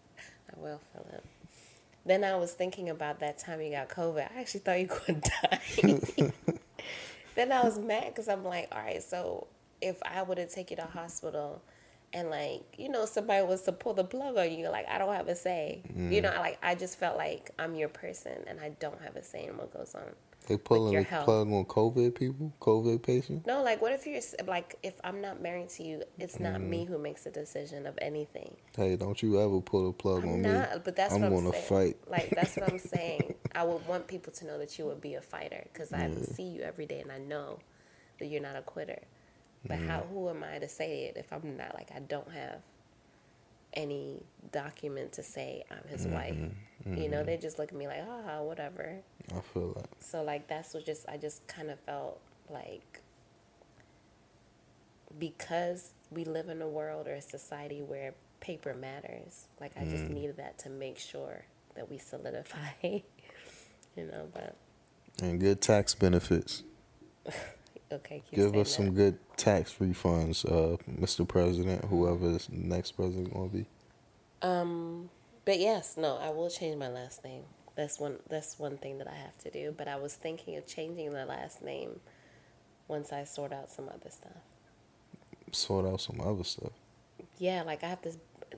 I 0.55 0.59
will, 0.59 0.79
Philip. 0.93 1.25
Then 2.05 2.23
I 2.23 2.35
was 2.35 2.53
thinking 2.53 2.89
about 2.89 3.21
that 3.21 3.39
time 3.39 3.59
you 3.61 3.71
got 3.71 3.89
COVID. 3.89 4.29
I 4.31 4.39
actually 4.39 4.59
thought 4.59 4.79
you 4.79 4.87
were 4.87 4.99
going 5.07 5.21
to 5.81 6.27
die. 6.27 6.33
then 7.35 7.51
I 7.51 7.63
was 7.63 7.79
mad 7.79 8.09
because 8.09 8.27
I'm 8.27 8.43
like, 8.43 8.67
all 8.71 8.81
right, 8.83 9.01
so 9.01 9.47
if 9.81 9.97
I 10.03 10.21
would 10.21 10.37
have 10.37 10.51
taken 10.51 10.77
you 10.77 10.83
to 10.83 10.89
hospital 10.91 11.63
and 12.13 12.29
like, 12.29 12.63
you 12.77 12.89
know, 12.89 13.05
somebody 13.05 13.45
was 13.45 13.61
to 13.63 13.71
pull 13.71 13.93
the 13.93 14.03
plug 14.03 14.37
on 14.37 14.51
you, 14.51 14.69
like, 14.69 14.87
I 14.87 14.97
don't 14.97 15.13
have 15.13 15.27
a 15.27 15.35
say. 15.35 15.81
You 15.95 16.21
mm. 16.21 16.23
know, 16.23 16.33
like, 16.39 16.57
I 16.63 16.75
just 16.75 16.97
felt 16.97 17.17
like 17.17 17.51
I'm 17.59 17.75
your 17.75 17.89
person 17.89 18.43
and 18.47 18.59
I 18.59 18.69
don't 18.79 19.01
have 19.01 19.15
a 19.15 19.23
say 19.23 19.45
in 19.45 19.57
what 19.57 19.73
goes 19.73 19.93
on. 19.95 20.15
They 20.47 20.57
pulling 20.57 20.95
the 20.95 21.03
health. 21.03 21.25
plug 21.25 21.47
on 21.51 21.65
COVID 21.65 22.15
people, 22.15 22.51
COVID 22.59 23.03
patients. 23.03 23.45
No, 23.45 23.61
like, 23.61 23.83
what 23.83 23.91
if 23.91 24.07
you're 24.07 24.19
like, 24.47 24.77
if 24.81 24.95
I'm 25.03 25.21
not 25.21 25.43
married 25.43 25.69
to 25.69 25.83
you, 25.83 26.01
it's 26.17 26.39
not 26.39 26.55
mm. 26.55 26.67
me 26.67 26.85
who 26.85 26.97
makes 26.97 27.25
the 27.25 27.29
decision 27.29 27.85
of 27.85 27.99
anything. 28.01 28.55
Hey, 28.75 28.95
don't 28.95 29.21
you 29.21 29.39
ever 29.39 29.61
pull 29.61 29.85
the 29.85 29.93
plug 29.93 30.23
I'm 30.23 30.29
on 30.29 30.41
not, 30.41 30.73
me? 30.73 30.81
but 30.83 30.95
that's 30.95 31.13
I'm 31.13 31.21
what 31.21 31.27
I'm 31.27 31.35
gonna 31.35 31.51
saying. 31.51 31.65
fight. 31.65 31.97
Like 32.09 32.31
that's 32.31 32.55
what 32.55 32.71
I'm 32.71 32.79
saying. 32.79 33.35
I 33.53 33.63
would 33.63 33.85
want 33.87 34.07
people 34.07 34.33
to 34.33 34.45
know 34.47 34.57
that 34.57 34.79
you 34.79 34.85
would 34.85 35.01
be 35.01 35.13
a 35.13 35.21
fighter 35.21 35.67
because 35.71 35.93
I 35.93 36.09
see 36.15 36.43
you 36.43 36.61
every 36.61 36.87
day 36.87 37.01
and 37.01 37.11
I 37.11 37.19
know 37.19 37.59
that 38.17 38.25
you're 38.25 38.41
not 38.41 38.55
a 38.55 38.61
quitter. 38.61 39.01
But 39.65 39.79
how? 39.79 39.99
Mm-hmm. 39.99 40.13
Who 40.13 40.29
am 40.29 40.43
I 40.43 40.59
to 40.59 40.69
say 40.69 41.05
it 41.05 41.17
if 41.17 41.31
I'm 41.31 41.57
not 41.57 41.73
like 41.75 41.89
I 41.95 41.99
don't 41.99 42.31
have 42.31 42.61
any 43.73 44.23
document 44.51 45.13
to 45.13 45.23
say 45.23 45.63
I'm 45.69 45.87
his 45.89 46.05
mm-hmm. 46.05 46.13
wife? 46.13 46.37
You 46.85 47.09
know, 47.09 47.23
they 47.23 47.35
just 47.37 47.59
look 47.59 47.69
at 47.69 47.77
me 47.77 47.87
like, 47.87 48.03
ah, 48.07 48.41
whatever. 48.41 48.95
I 49.35 49.41
feel 49.41 49.73
like 49.75 49.85
So 49.99 50.23
like 50.23 50.47
that's 50.47 50.73
what 50.73 50.85
just 50.85 51.07
I 51.09 51.17
just 51.17 51.45
kind 51.47 51.69
of 51.69 51.79
felt 51.81 52.19
like 52.49 53.01
because 55.17 55.91
we 56.11 56.23
live 56.23 56.49
in 56.49 56.61
a 56.61 56.67
world 56.67 57.07
or 57.07 57.15
a 57.15 57.21
society 57.21 57.81
where 57.81 58.13
paper 58.39 58.73
matters. 58.73 59.45
Like 59.59 59.73
I 59.77 59.83
just 59.83 60.05
mm. 60.05 60.11
needed 60.11 60.37
that 60.37 60.57
to 60.59 60.69
make 60.69 60.97
sure 60.97 61.45
that 61.75 61.89
we 61.89 61.97
solidify. 61.97 62.71
you 62.83 63.01
know, 63.97 64.27
but 64.33 64.55
and 65.21 65.39
good 65.39 65.61
tax 65.61 65.93
benefits. 65.95 66.63
okay, 67.91 68.23
keep 68.29 68.35
Give 68.35 68.55
us 68.55 68.75
some 68.75 68.87
that. 68.87 68.95
good 68.95 69.19
tax 69.37 69.75
refunds, 69.79 70.45
uh, 70.45 70.77
Mr. 70.99 71.27
President, 71.27 71.85
whoever 71.85 72.31
the 72.31 72.45
next 72.51 72.93
president 72.93 73.33
gonna 73.33 73.49
be. 73.49 73.65
Um, 74.41 75.09
but 75.45 75.59
yes, 75.59 75.95
no, 75.97 76.17
I 76.17 76.29
will 76.29 76.49
change 76.49 76.77
my 76.77 76.89
last 76.89 77.23
name. 77.23 77.43
That's 77.75 77.99
one. 77.99 78.17
That's 78.29 78.59
one 78.59 78.77
thing 78.77 78.97
that 78.99 79.07
I 79.07 79.15
have 79.15 79.37
to 79.39 79.51
do. 79.51 79.73
But 79.77 79.87
I 79.87 79.95
was 79.97 80.13
thinking 80.15 80.57
of 80.57 80.67
changing 80.67 81.13
the 81.13 81.25
last 81.25 81.61
name 81.63 81.99
once 82.87 83.11
I 83.13 83.23
sort 83.23 83.53
out 83.53 83.71
some 83.71 83.89
other 83.89 84.09
stuff. 84.09 84.43
Sort 85.51 85.85
out 85.85 86.01
some 86.01 86.21
other 86.21 86.43
stuff. 86.43 86.71
Yeah, 87.37 87.63
like 87.63 87.83
I 87.83 87.87
have 87.87 88.01
to. 88.03 88.11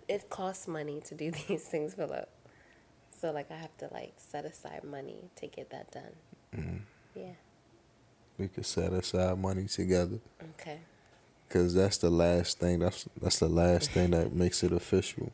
It 0.07 0.29
costs 0.29 0.67
money 0.67 1.01
to 1.05 1.15
do 1.15 1.31
these 1.47 1.63
things, 1.63 1.93
Philip. 1.93 2.29
So 3.11 3.31
like 3.31 3.51
I 3.51 3.55
have 3.57 3.75
to 3.77 3.89
like 3.93 4.13
set 4.17 4.45
aside 4.45 4.83
money 4.83 5.29
to 5.37 5.47
get 5.47 5.69
that 5.71 5.91
done. 5.91 6.13
Yeah. 7.15 7.33
We 8.41 8.47
could 8.47 8.65
set 8.65 8.91
aside 8.91 9.37
money 9.37 9.65
together, 9.65 10.17
Okay. 10.59 10.79
cause 11.47 11.75
that's 11.75 11.97
the 11.99 12.09
last 12.09 12.57
thing. 12.59 12.79
That's 12.79 13.07
that's 13.21 13.37
the 13.37 13.47
last 13.47 13.91
thing 13.91 14.09
that 14.11 14.33
makes 14.43 14.63
it 14.63 14.71
official. 14.71 15.31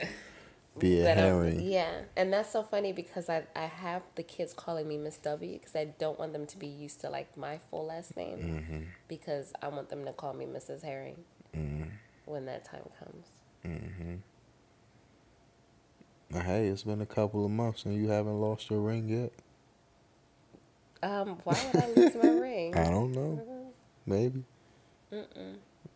Be 0.77 0.99
a 0.99 1.11
um, 1.13 1.17
herring. 1.17 1.61
yeah, 1.61 2.01
and 2.17 2.33
that's 2.33 2.51
so 2.51 2.63
funny 2.63 2.91
because 2.91 3.29
I 3.29 3.43
I 3.55 3.67
have 3.67 4.01
the 4.15 4.23
kids 4.23 4.53
calling 4.53 4.89
me 4.89 4.97
Miss 4.97 5.15
W 5.19 5.53
because 5.57 5.73
I 5.73 5.85
don't 5.85 6.19
want 6.19 6.33
them 6.33 6.45
to 6.47 6.57
be 6.57 6.67
used 6.67 6.99
to 7.01 7.09
like 7.09 7.37
my 7.37 7.59
full 7.69 7.85
last 7.85 8.17
name 8.17 8.37
Mm-hmm. 8.39 8.83
because 9.07 9.53
I 9.61 9.69
want 9.69 9.87
them 9.89 10.03
to 10.03 10.11
call 10.11 10.33
me 10.33 10.45
Mrs. 10.45 10.83
Herring 10.83 11.23
mm-hmm. 11.55 11.83
when 12.25 12.45
that 12.47 12.65
time 12.65 12.89
comes. 12.99 13.25
Mm-hmm. 13.65 14.15
Now, 16.31 16.41
hey, 16.41 16.67
it's 16.67 16.83
been 16.83 16.99
a 17.01 17.05
couple 17.05 17.45
of 17.45 17.51
months 17.51 17.85
and 17.85 17.95
you 17.95 18.09
haven't 18.09 18.41
lost 18.41 18.69
your 18.69 18.81
ring 18.81 19.07
yet. 19.07 19.31
Um, 21.03 21.37
why 21.43 21.57
would 21.73 21.83
I 21.83 21.87
lose 21.89 22.15
my 22.15 22.29
ring? 22.41 22.75
I 22.75 22.85
don't 22.89 23.11
know. 23.11 23.41
Maybe. 24.05 24.43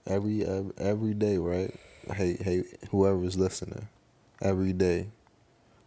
Every 0.07 0.45
ev- 0.45 0.73
every 0.77 1.13
day, 1.13 1.37
right? 1.37 1.73
Hey, 2.13 2.37
hey, 2.41 2.63
whoever's 2.89 3.37
listening, 3.37 3.87
every 4.41 4.73
day. 4.73 5.07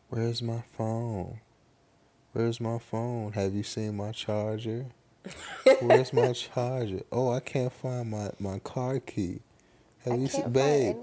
Where's 0.09 0.43
my 0.43 0.63
phone? 0.77 1.41
Where's 2.33 2.61
my 2.61 2.79
phone? 2.79 3.33
Have 3.33 3.55
you 3.55 3.63
seen 3.63 3.97
my 3.97 4.13
charger? 4.13 4.87
Where's 5.81 6.13
my 6.13 6.33
charger? 6.33 7.03
Oh, 7.13 7.31
I 7.33 7.41
can't 7.41 7.73
find 7.73 8.11
my 8.11 8.31
my 8.39 8.59
car 8.61 9.01
key. 9.01 9.41
Have 10.05 10.13
I 10.13 10.17
you 10.17 10.27
seen, 10.29 10.51
babe? 10.51 10.97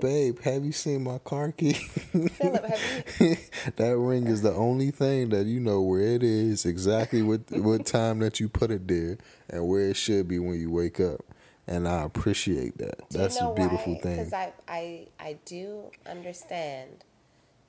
Babe, 0.00 0.40
have 0.40 0.64
you 0.64 0.72
seen 0.72 1.04
my 1.04 1.18
car 1.18 1.52
key? 1.52 1.72
Philip, 1.72 2.64
have 2.64 2.80
you? 3.20 3.36
that 3.76 3.96
ring 3.96 4.26
is 4.26 4.42
the 4.42 4.52
only 4.54 4.90
thing 4.90 5.28
that 5.30 5.46
you 5.46 5.60
know 5.60 5.82
where 5.82 6.00
it 6.00 6.22
is, 6.22 6.64
exactly 6.64 7.22
what 7.22 7.42
what 7.50 7.84
time 7.86 8.20
that 8.20 8.40
you 8.40 8.48
put 8.48 8.70
it 8.70 8.86
there, 8.88 9.18
and 9.50 9.66
where 9.68 9.90
it 9.90 9.96
should 9.96 10.28
be 10.28 10.38
when 10.38 10.58
you 10.58 10.70
wake 10.70 11.00
up. 11.00 11.20
And 11.66 11.86
I 11.86 12.02
appreciate 12.02 12.78
that. 12.78 13.10
Do 13.10 13.18
That's 13.18 13.36
you 13.36 13.42
know 13.42 13.52
a 13.52 13.54
beautiful 13.54 13.94
why? 13.94 14.00
thing. 14.00 14.16
Because 14.16 14.32
I, 14.32 14.52
I, 14.66 15.06
I 15.20 15.36
do 15.44 15.90
understand 16.06 17.04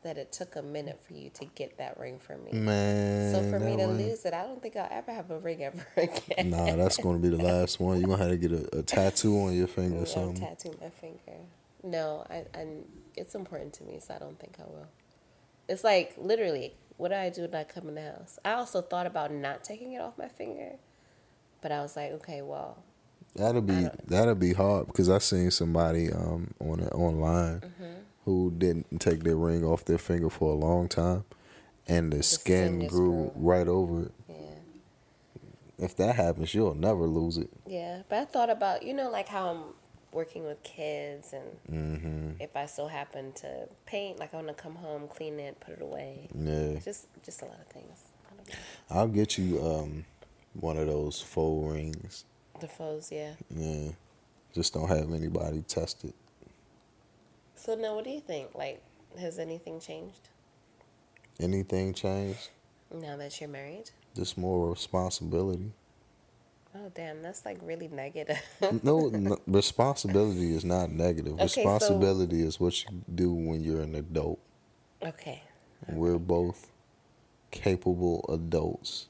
that 0.01 0.17
it 0.17 0.31
took 0.31 0.55
a 0.55 0.61
minute 0.61 0.99
for 1.05 1.13
you 1.13 1.29
to 1.31 1.45
get 1.55 1.77
that 1.77 1.99
ring 1.99 2.19
for 2.19 2.37
me. 2.37 2.51
Man, 2.53 3.33
so 3.33 3.41
for 3.49 3.59
me 3.59 3.75
to 3.75 3.83
ring- 3.85 3.97
lose 3.97 4.23
it, 4.25 4.33
I 4.33 4.43
don't 4.43 4.61
think 4.61 4.75
I'll 4.77 4.87
ever 4.89 5.11
have 5.11 5.29
a 5.29 5.39
ring 5.39 5.63
ever 5.63 5.85
again. 5.97 6.49
Nah, 6.51 6.75
that's 6.77 6.97
going 6.97 7.21
to 7.21 7.29
be 7.29 7.35
the 7.35 7.43
last 7.43 7.79
one. 7.79 7.97
You're 7.99 8.07
going 8.07 8.19
to 8.19 8.23
have 8.29 8.39
to 8.39 8.47
get 8.47 8.51
a, 8.73 8.79
a 8.79 8.81
tattoo 8.83 9.35
on 9.41 9.53
your 9.53 9.67
finger 9.67 10.03
or 10.03 10.05
something. 10.05 10.39
tattoo 10.39 10.77
my 10.81 10.89
finger. 10.89 11.39
No, 11.83 12.25
I, 12.29 12.45
I, 12.57 12.67
it's 13.15 13.35
important 13.35 13.73
to 13.73 13.83
me, 13.83 13.99
so 13.99 14.13
I 14.13 14.19
don't 14.19 14.39
think 14.39 14.55
I 14.59 14.63
will. 14.63 14.87
It's 15.67 15.83
like 15.83 16.15
literally, 16.17 16.73
what 16.97 17.09
do 17.09 17.15
I 17.15 17.29
do 17.29 17.41
when 17.41 17.55
I 17.55 17.63
come 17.63 17.89
in 17.89 17.95
the 17.95 18.01
house? 18.01 18.39
I 18.43 18.53
also 18.53 18.81
thought 18.81 19.05
about 19.05 19.31
not 19.33 19.63
taking 19.63 19.93
it 19.93 20.01
off 20.01 20.17
my 20.17 20.27
finger, 20.29 20.73
but 21.61 21.71
I 21.71 21.81
was 21.81 21.95
like, 21.95 22.11
okay, 22.13 22.41
well, 22.41 22.83
That'll 23.35 23.61
be 23.61 23.87
that'll 24.07 24.33
be 24.33 24.53
hard 24.53 24.87
because 24.87 25.07
I 25.07 25.19
seen 25.19 25.51
somebody 25.51 26.11
um 26.11 26.51
on 26.59 26.81
online 26.89 27.59
Mm-hmm. 27.61 27.99
Who 28.25 28.53
didn't 28.57 28.99
take 28.99 29.23
their 29.23 29.35
ring 29.35 29.63
off 29.63 29.85
their 29.85 29.97
finger 29.97 30.29
for 30.29 30.51
a 30.51 30.55
long 30.55 30.87
time, 30.87 31.23
and 31.87 32.11
the, 32.13 32.21
skin, 32.23 32.77
skin 32.81 32.87
grew 32.87 33.31
grew. 33.31 33.31
right 33.35 33.67
over 33.67 34.03
it. 34.03 34.11
yeah. 34.29 34.35
If 35.85 35.95
that 35.97 36.15
happens, 36.15 36.53
you'll 36.53 36.75
never 36.75 37.05
lose 37.05 37.37
it. 37.37 37.49
Yeah, 37.65 38.01
but 38.09 38.19
I 38.19 38.25
thought 38.25 38.49
about 38.49 38.83
you 38.83 38.93
know 38.93 39.09
like 39.09 39.27
how 39.29 39.49
I'm 39.49 39.61
working 40.11 40.43
with 40.45 40.61
kids, 40.63 41.33
and 41.33 41.45
Mm-hmm. 41.71 42.41
if 42.41 42.55
I 42.55 42.65
so 42.65 42.87
happen 42.87 43.31
to 43.33 43.67
paint, 43.85 44.19
like 44.19 44.33
I 44.33 44.37
want 44.37 44.47
to 44.49 44.53
come 44.53 44.75
home, 44.75 45.07
clean 45.07 45.39
it, 45.39 45.59
put 45.59 45.75
it 45.75 45.81
away. 45.81 46.27
Yeah, 46.35 46.79
Just 46.83 47.07
just 47.23 47.41
a 47.41 47.45
lot 47.45 47.59
of 47.59 47.67
things. 47.67 48.03
I 48.29 48.35
don't 48.35 48.47
know. 48.49 48.55
I'll 48.89 49.07
get 49.07 49.37
you 49.37 49.65
um 49.65 50.05
one 50.53 50.77
of 50.77 50.87
those 50.87 51.21
faux 51.21 51.71
rings. 51.73 52.25
The 52.59 52.67
faux, 52.67 53.09
yeah. 53.11 53.31
Yeah, 53.49 53.91
just 54.53 54.73
don't 54.73 54.89
have 54.89 55.13
anybody 55.13 55.61
test 55.61 56.03
it. 56.03 56.13
So 57.59 57.75
now, 57.75 57.95
what 57.95 58.05
do 58.05 58.09
you 58.09 58.21
think? 58.21 58.55
Like, 58.55 58.81
has 59.19 59.37
anything 59.39 59.79
changed 59.79 60.29
Anything 61.39 61.93
changed? 61.93 62.49
now 62.93 63.15
that 63.17 63.39
you're 63.39 63.49
married? 63.49 63.91
Just 64.15 64.37
more 64.37 64.69
responsibility. 64.71 65.71
Oh 66.75 66.91
damn, 66.93 67.21
that's 67.21 67.45
like 67.45 67.57
really 67.61 67.87
negative. 67.87 68.39
no, 68.83 69.09
no, 69.09 69.37
responsibility 69.47 70.53
is 70.55 70.63
not 70.65 70.91
negative. 70.91 71.33
Okay, 71.33 71.47
so- 71.47 71.61
responsibility 71.63 72.41
is 72.41 72.59
what 72.59 72.83
you 72.83 73.03
do 73.13 73.33
when 73.33 73.61
you're 73.61 73.81
an 73.81 73.95
adult. 73.95 74.39
okay. 75.03 75.43
We're 75.87 76.17
both 76.19 76.71
capable 77.51 78.25
adults 78.29 79.07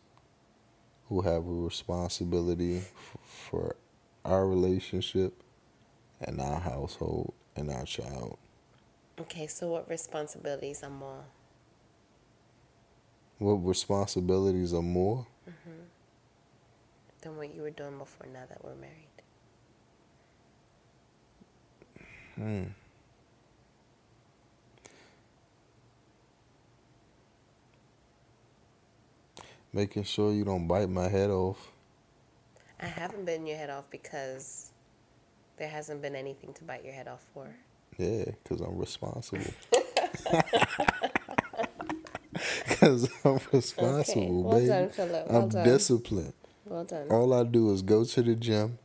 who 1.10 1.22
have 1.22 1.46
a 1.48 1.52
responsibility 1.52 2.78
f- 2.78 3.18
for 3.24 3.76
our 4.24 4.48
relationship 4.48 5.42
and 6.22 6.40
our 6.40 6.60
household 6.60 7.34
and 7.56 7.70
our 7.72 7.86
child. 7.86 8.38
Okay, 9.20 9.48
so 9.48 9.68
what 9.70 9.90
responsibilities 9.90 10.84
are 10.84 10.90
more? 10.90 11.26
What 13.38 13.56
responsibilities 13.56 14.74
are 14.74 14.82
more? 14.82 15.28
Mhm. 15.48 15.88
Than 17.22 17.38
what 17.38 17.54
you 17.54 17.62
were 17.62 17.70
doing 17.72 17.98
before 17.98 18.28
now 18.28 18.46
that 18.48 18.64
we're 18.64 18.76
married? 18.76 19.08
Hmm. 22.36 22.64
Making 29.74 30.04
sure 30.04 30.32
you 30.34 30.44
don't 30.46 30.68
bite 30.68 30.90
my 30.90 31.08
head 31.10 31.30
off. 31.30 31.72
I 32.80 32.88
haven't 32.88 33.26
bitten 33.26 33.46
your 33.46 33.58
head 33.58 33.70
off 33.70 33.90
because 33.90 34.72
there 35.60 35.70
hasn't 35.70 36.02
been 36.02 36.16
anything 36.16 36.54
to 36.56 36.64
bite 36.64 36.84
your 36.84 36.94
head 36.94 37.08
off 37.08 37.24
for. 37.34 37.48
Yeah, 37.98 38.26
because 38.44 38.62
I'm 38.62 38.78
responsible. 38.78 39.44
Because 42.68 43.10
I'm 43.26 43.40
responsible, 43.52 44.44
well 44.44 44.58
baby. 44.58 44.68
done, 44.68 44.90
Philip. 44.90 45.28
Well 45.30 45.42
I'm 45.44 45.50
done. 45.50 45.66
disciplined. 45.66 46.34
Well 46.66 46.84
done. 46.86 47.08
All 47.10 47.34
I 47.34 47.44
do 47.44 47.72
is 47.74 47.82
go 47.82 48.06
to 48.06 48.22
the 48.22 48.36
gym 48.36 48.78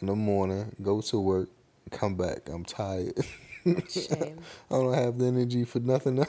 in 0.00 0.08
the 0.08 0.14
morning, 0.16 0.74
go 0.82 1.00
to 1.00 1.20
work, 1.20 1.48
come 1.90 2.16
back. 2.16 2.48
I'm 2.48 2.64
tired. 2.64 3.14
Shame. 3.64 4.40
I 4.70 4.74
don't 4.74 4.94
have 4.94 5.18
the 5.18 5.26
energy 5.26 5.64
for 5.64 5.80
nothing 5.80 6.18
else. 6.18 6.28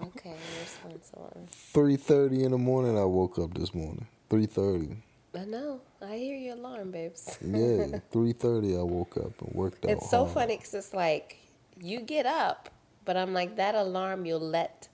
Okay, 0.00 0.34
responsible. 0.60 1.46
Three 1.50 1.96
thirty 1.96 2.44
in 2.44 2.52
the 2.52 2.58
morning. 2.58 2.98
I 2.98 3.04
woke 3.04 3.38
up 3.38 3.54
this 3.54 3.74
morning. 3.74 4.06
Three 4.30 4.46
thirty. 4.46 4.96
I 5.36 5.44
know. 5.44 5.80
I 6.00 6.16
hear 6.16 6.36
your 6.36 6.54
alarm, 6.56 6.90
babes. 6.92 7.38
Yeah, 7.44 7.98
three 8.12 8.32
thirty. 8.32 8.76
I 8.76 8.82
woke 8.82 9.16
up 9.16 9.40
and 9.42 9.54
worked 9.54 9.84
out. 9.84 9.90
It's 9.90 10.10
so 10.10 10.24
hard. 10.24 10.34
funny 10.34 10.56
because 10.56 10.74
it's 10.74 10.94
like 10.94 11.38
you 11.80 12.00
get 12.00 12.26
up, 12.26 12.68
but 13.04 13.16
I'm 13.16 13.32
like 13.32 13.56
that 13.56 13.74
alarm. 13.74 14.26
You'll 14.26 14.40
let 14.40 14.88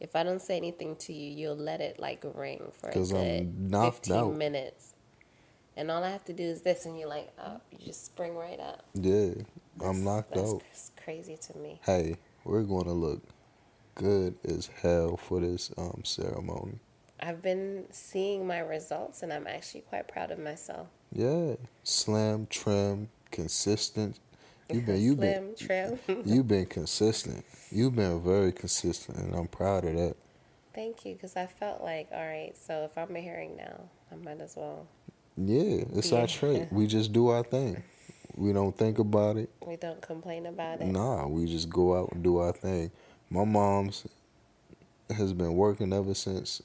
if 0.00 0.16
I 0.16 0.22
don't 0.22 0.40
say 0.40 0.56
anything 0.56 0.96
to 0.96 1.12
you, 1.12 1.30
you'll 1.36 1.56
let 1.56 1.80
it 1.80 2.00
like 2.00 2.24
ring 2.34 2.72
for 2.72 2.88
a 2.88 2.96
I'm 2.96 3.04
good 3.04 3.92
fifteen 3.94 4.14
out. 4.16 4.34
minutes, 4.36 4.94
and 5.76 5.90
all 5.90 6.02
I 6.02 6.10
have 6.10 6.24
to 6.26 6.32
do 6.32 6.44
is 6.44 6.62
this, 6.62 6.86
and 6.86 6.98
you're 6.98 7.08
like 7.08 7.30
up. 7.38 7.62
You 7.70 7.86
just 7.86 8.06
spring 8.06 8.34
right 8.36 8.58
up. 8.60 8.84
Yeah, 8.94 9.26
That's- 9.28 9.44
I'm 9.84 10.04
knocked 10.04 10.34
that's 10.34 10.52
out. 10.54 10.62
c- 10.72 10.92
crazy 11.04 11.36
to 11.36 11.58
me. 11.58 11.80
Hey, 11.84 12.16
we're 12.44 12.62
gonna 12.62 12.94
look 12.94 13.20
good 13.94 14.36
as 14.48 14.70
hell 14.82 15.18
for 15.18 15.40
this 15.40 15.70
um 15.76 16.00
ceremony. 16.04 16.78
I've 17.22 17.42
been 17.42 17.84
seeing 17.90 18.46
my 18.46 18.58
results, 18.58 19.22
and 19.22 19.32
I'm 19.32 19.46
actually 19.46 19.82
quite 19.82 20.08
proud 20.08 20.30
of 20.30 20.38
myself. 20.38 20.88
Yeah, 21.12 21.54
slim, 21.84 22.46
trim, 22.48 23.08
consistent. 23.30 24.18
You've 24.72 24.86
been 24.86 25.00
you've 25.00 25.20
been 25.20 25.54
trim. 25.58 25.98
you've 26.24 26.48
been 26.48 26.66
consistent. 26.66 27.44
You've 27.70 27.96
been 27.96 28.22
very 28.22 28.52
consistent, 28.52 29.18
and 29.18 29.34
I'm 29.34 29.48
proud 29.48 29.84
of 29.84 29.96
that. 29.96 30.16
Thank 30.74 31.04
you, 31.04 31.14
because 31.14 31.36
I 31.36 31.46
felt 31.46 31.82
like, 31.82 32.08
all 32.12 32.24
right, 32.24 32.52
so 32.56 32.84
if 32.84 32.96
I'm 32.96 33.14
hearing 33.14 33.56
now, 33.56 33.80
I 34.12 34.16
might 34.16 34.40
as 34.40 34.54
well. 34.56 34.86
Yeah, 35.36 35.84
it's 35.94 36.12
our 36.12 36.26
trait. 36.26 36.68
We 36.70 36.86
just 36.86 37.12
do 37.12 37.28
our 37.28 37.42
thing. 37.42 37.82
We 38.36 38.52
don't 38.52 38.76
think 38.76 38.98
about 38.98 39.36
it. 39.36 39.50
We 39.66 39.76
don't 39.76 40.00
complain 40.00 40.46
about 40.46 40.80
it. 40.80 40.86
Nah, 40.86 41.26
we 41.26 41.46
just 41.46 41.68
go 41.68 41.98
out 41.98 42.12
and 42.12 42.22
do 42.22 42.38
our 42.38 42.52
thing. 42.52 42.90
My 43.28 43.44
mom's 43.44 44.06
has 45.10 45.32
been 45.32 45.54
working 45.54 45.92
ever 45.92 46.14
since, 46.14 46.62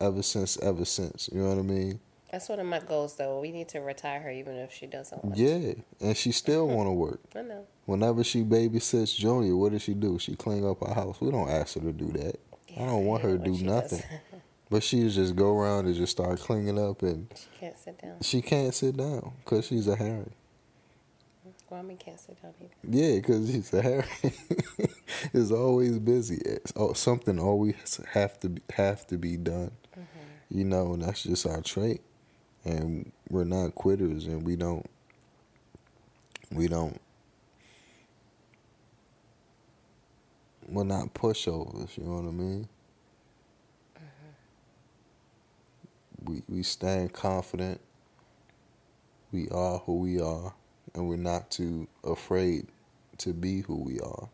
ever 0.00 0.22
since, 0.22 0.58
ever 0.58 0.84
since. 0.84 1.28
You 1.32 1.40
know 1.40 1.48
what 1.48 1.58
I 1.58 1.62
mean? 1.62 2.00
That's 2.30 2.48
one 2.48 2.58
of 2.58 2.66
my 2.66 2.80
goals, 2.80 3.16
though. 3.16 3.40
We 3.40 3.52
need 3.52 3.68
to 3.70 3.80
retire 3.80 4.20
her, 4.20 4.30
even 4.30 4.56
if 4.56 4.72
she 4.72 4.86
doesn't 4.86 5.24
want. 5.24 5.36
Yeah, 5.36 5.74
and 6.00 6.16
she 6.16 6.32
still 6.32 6.66
mm-hmm. 6.66 6.76
want 6.76 6.88
to 6.88 6.92
work. 6.92 7.20
I 7.34 7.42
know. 7.42 7.66
Whenever 7.84 8.24
she 8.24 8.42
babysits 8.42 9.16
Junior, 9.16 9.56
what 9.56 9.72
does 9.72 9.82
she 9.82 9.94
do? 9.94 10.18
She 10.18 10.34
clean 10.34 10.66
up 10.66 10.82
our 10.82 10.94
house. 10.94 11.20
We 11.20 11.30
don't 11.30 11.48
ask 11.48 11.74
her 11.74 11.80
to 11.80 11.92
do 11.92 12.10
that. 12.12 12.40
I 12.76 12.84
don't 12.84 13.06
want 13.06 13.22
her 13.22 13.38
to 13.38 13.42
do 13.42 13.52
nothing. 13.64 14.02
But 14.68 14.82
she 14.82 15.08
just 15.08 15.36
go 15.36 15.56
around 15.56 15.86
and 15.86 15.94
just 15.94 16.10
start 16.10 16.40
cleaning 16.40 16.78
up, 16.78 17.02
and 17.02 17.28
she 17.36 17.60
can't 17.60 17.78
sit 17.78 18.02
down. 18.02 18.16
she 18.20 18.42
can't 18.42 18.74
sit 18.74 18.96
down 18.96 19.32
because 19.44 19.66
she's 19.66 19.86
a 19.86 19.94
Harry. 19.94 20.32
Mommy 21.70 21.96
can't 21.96 22.18
sit 22.18 22.40
down 22.40 22.52
either. 22.60 22.72
Yeah, 22.88 23.16
because 23.16 23.48
she's 23.50 23.72
a 23.72 23.82
Harry. 23.82 24.04
is 25.32 25.52
always 25.52 25.98
busy. 25.98 26.36
It's, 26.44 26.72
oh, 26.76 26.92
something 26.92 27.38
always 27.38 28.00
have 28.12 28.38
to 28.40 28.50
be, 28.50 28.62
have 28.74 29.06
to 29.08 29.16
be 29.16 29.36
done. 29.36 29.72
You 30.50 30.64
know, 30.64 30.94
and 30.94 31.02
that's 31.02 31.24
just 31.24 31.46
our 31.46 31.60
trait. 31.60 32.02
And 32.64 33.12
we're 33.30 33.44
not 33.44 33.74
quitters, 33.74 34.26
and 34.26 34.44
we 34.44 34.56
don't. 34.56 34.86
We 36.50 36.68
don't. 36.68 37.00
We're 40.68 40.84
not 40.84 41.14
pushovers. 41.14 41.96
You 41.96 42.04
know 42.04 42.16
what 42.16 42.28
I 42.28 42.32
mean? 42.32 42.68
Mm-hmm. 43.98 44.62
We 46.32 46.42
we 46.48 46.62
stand 46.62 47.12
confident. 47.12 47.80
We 49.32 49.48
are 49.50 49.78
who 49.78 49.98
we 49.98 50.20
are, 50.20 50.54
and 50.94 51.08
we're 51.08 51.16
not 51.16 51.50
too 51.50 51.88
afraid 52.04 52.66
to 53.18 53.32
be 53.32 53.60
who 53.62 53.76
we 53.76 54.00
are. 54.00 54.28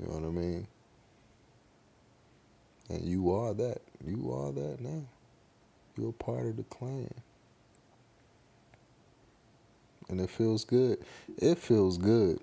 You 0.00 0.06
know 0.06 0.14
what 0.14 0.24
I 0.28 0.30
mean? 0.30 0.66
And 2.88 3.04
you 3.04 3.32
are 3.32 3.54
that. 3.54 3.82
You 4.06 4.32
are 4.32 4.52
that 4.52 4.80
now. 4.80 5.04
You're 5.96 6.12
part 6.12 6.46
of 6.46 6.56
the 6.56 6.62
clan. 6.64 7.12
And 10.08 10.20
it 10.20 10.30
feels 10.30 10.64
good. 10.64 10.98
It 11.38 11.58
feels 11.58 11.98
good 11.98 12.40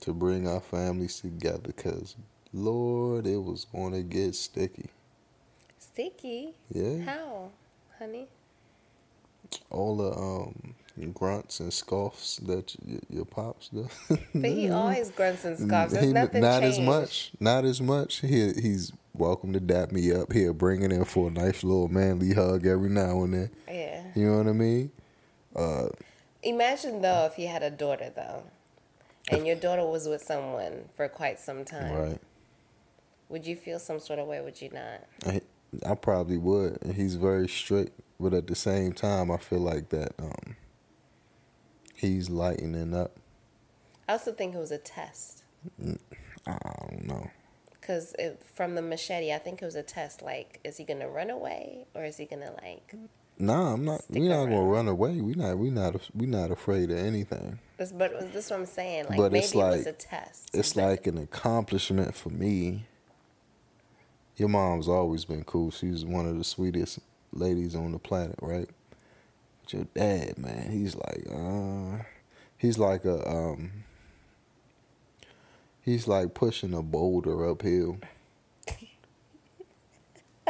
to 0.00 0.12
bring 0.12 0.48
our 0.48 0.60
families 0.60 1.20
together 1.20 1.60
because, 1.64 2.16
Lord, 2.52 3.26
it 3.26 3.42
was 3.42 3.66
going 3.66 3.92
to 3.92 4.02
get 4.02 4.34
sticky. 4.34 4.90
Sticky. 5.78 6.54
Yeah. 6.72 6.98
How, 7.04 7.50
honey? 7.98 8.26
All 9.70 9.96
the 9.96 10.12
um, 10.12 10.74
grunts 11.14 11.60
and 11.60 11.72
scoffs 11.72 12.36
that 12.38 12.74
y- 12.84 12.98
your 13.08 13.24
pops 13.24 13.68
do. 13.68 13.88
But 14.34 14.50
he 14.50 14.70
always 14.70 15.10
grunts 15.10 15.44
and 15.44 15.56
scoffs. 15.58 15.92
There's 15.92 16.06
He- 16.06 16.12
nothing 16.12 16.42
not 16.42 16.62
as 16.64 16.78
much. 16.80 17.30
Not 17.38 17.64
as 17.64 17.80
much. 17.80 18.20
He 18.20 18.52
he's 18.54 18.92
welcome 19.18 19.52
to 19.52 19.60
dap 19.60 19.92
me 19.92 20.12
up. 20.12 20.32
here, 20.32 20.52
bringing 20.52 20.88
bring 20.88 20.98
in 21.00 21.04
for 21.04 21.28
a 21.28 21.30
nice 21.30 21.64
little 21.64 21.88
manly 21.88 22.34
hug 22.34 22.66
every 22.66 22.90
now 22.90 23.22
and 23.22 23.34
then. 23.34 23.50
Yeah. 23.68 24.04
You 24.14 24.30
know 24.30 24.38
what 24.38 24.46
I 24.48 24.52
mean? 24.52 24.90
Uh, 25.54 25.88
Imagine 26.42 27.02
though 27.02 27.26
if 27.30 27.38
you 27.38 27.48
had 27.48 27.62
a 27.62 27.70
daughter 27.70 28.10
though, 28.14 28.44
and 29.30 29.46
your 29.46 29.56
daughter 29.56 29.84
was 29.84 30.06
with 30.06 30.22
someone 30.22 30.88
for 30.96 31.08
quite 31.08 31.38
some 31.38 31.64
time. 31.64 31.92
right. 31.92 32.20
Would 33.28 33.46
you 33.46 33.56
feel 33.56 33.78
some 33.78 33.98
sort 33.98 34.18
of 34.18 34.28
way? 34.28 34.40
Would 34.40 34.62
you 34.62 34.70
not? 34.70 35.00
I, 35.26 35.40
I 35.84 35.94
probably 35.96 36.38
would. 36.38 36.78
And 36.82 36.94
he's 36.94 37.16
very 37.16 37.48
strict, 37.48 37.98
but 38.20 38.32
at 38.32 38.46
the 38.46 38.54
same 38.54 38.92
time, 38.92 39.32
I 39.32 39.36
feel 39.36 39.58
like 39.58 39.88
that 39.88 40.12
um, 40.20 40.56
he's 41.96 42.30
lightening 42.30 42.94
up. 42.94 43.16
I 44.08 44.12
also 44.12 44.32
think 44.32 44.54
it 44.54 44.58
was 44.58 44.70
a 44.70 44.78
test. 44.78 45.42
I 46.46 46.56
don't 46.90 47.06
know. 47.06 47.30
Because 47.86 48.16
from 48.54 48.74
the 48.74 48.82
machete, 48.82 49.32
I 49.32 49.38
think 49.38 49.62
it 49.62 49.64
was 49.64 49.76
a 49.76 49.82
test. 49.82 50.20
Like, 50.20 50.58
is 50.64 50.76
he 50.76 50.82
gonna 50.84 51.08
run 51.08 51.30
away 51.30 51.86
or 51.94 52.04
is 52.04 52.16
he 52.16 52.24
gonna 52.26 52.52
like? 52.62 52.94
Nah, 53.38 53.74
I'm 53.74 53.84
not. 53.84 54.02
We're 54.08 54.28
not 54.28 54.46
gonna 54.46 54.62
run 54.64 54.88
away. 54.88 55.20
We 55.20 55.34
not. 55.34 55.56
We 55.58 55.70
not. 55.70 55.94
We 56.12 56.26
not 56.26 56.50
afraid 56.50 56.90
of 56.90 56.98
anything. 56.98 57.60
This, 57.76 57.92
but 57.92 58.32
this 58.32 58.46
is 58.46 58.50
what 58.50 58.58
I'm 58.60 58.66
saying. 58.66 59.06
Like 59.08 59.18
But 59.18 59.30
maybe 59.30 59.44
it's 59.44 59.54
it 59.54 59.58
was 59.58 59.86
like- 59.86 59.94
a 59.94 59.96
test. 59.96 60.50
It's 60.52 60.72
but- 60.72 60.82
like 60.84 61.06
an 61.06 61.18
accomplishment 61.18 62.16
for 62.16 62.30
me. 62.30 62.86
Your 64.36 64.48
mom's 64.48 64.88
always 64.88 65.24
been 65.24 65.44
cool. 65.44 65.70
She's 65.70 66.04
one 66.04 66.26
of 66.26 66.36
the 66.36 66.44
sweetest 66.44 66.98
ladies 67.32 67.74
on 67.76 67.92
the 67.92 67.98
planet, 68.00 68.38
right? 68.42 68.68
But 69.62 69.72
your 69.72 69.84
dad, 69.94 70.38
man, 70.38 70.72
he's 70.72 70.94
like, 70.96 71.24
uh, 71.32 72.04
he's 72.58 72.78
like 72.78 73.04
a, 73.06 73.26
um, 73.28 73.84
he's 75.86 76.06
like 76.06 76.34
pushing 76.34 76.74
a 76.74 76.82
boulder 76.82 77.48
uphill. 77.48 77.96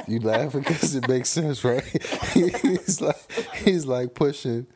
You 0.09 0.20
laughing 0.20 0.61
because 0.62 0.94
it 0.94 1.09
makes 1.09 1.29
sense, 1.31 1.64
right? 1.64 1.83
he's 2.35 3.01
like, 3.01 3.33
he's 3.64 3.87
like 3.87 4.12
pushing 4.14 4.66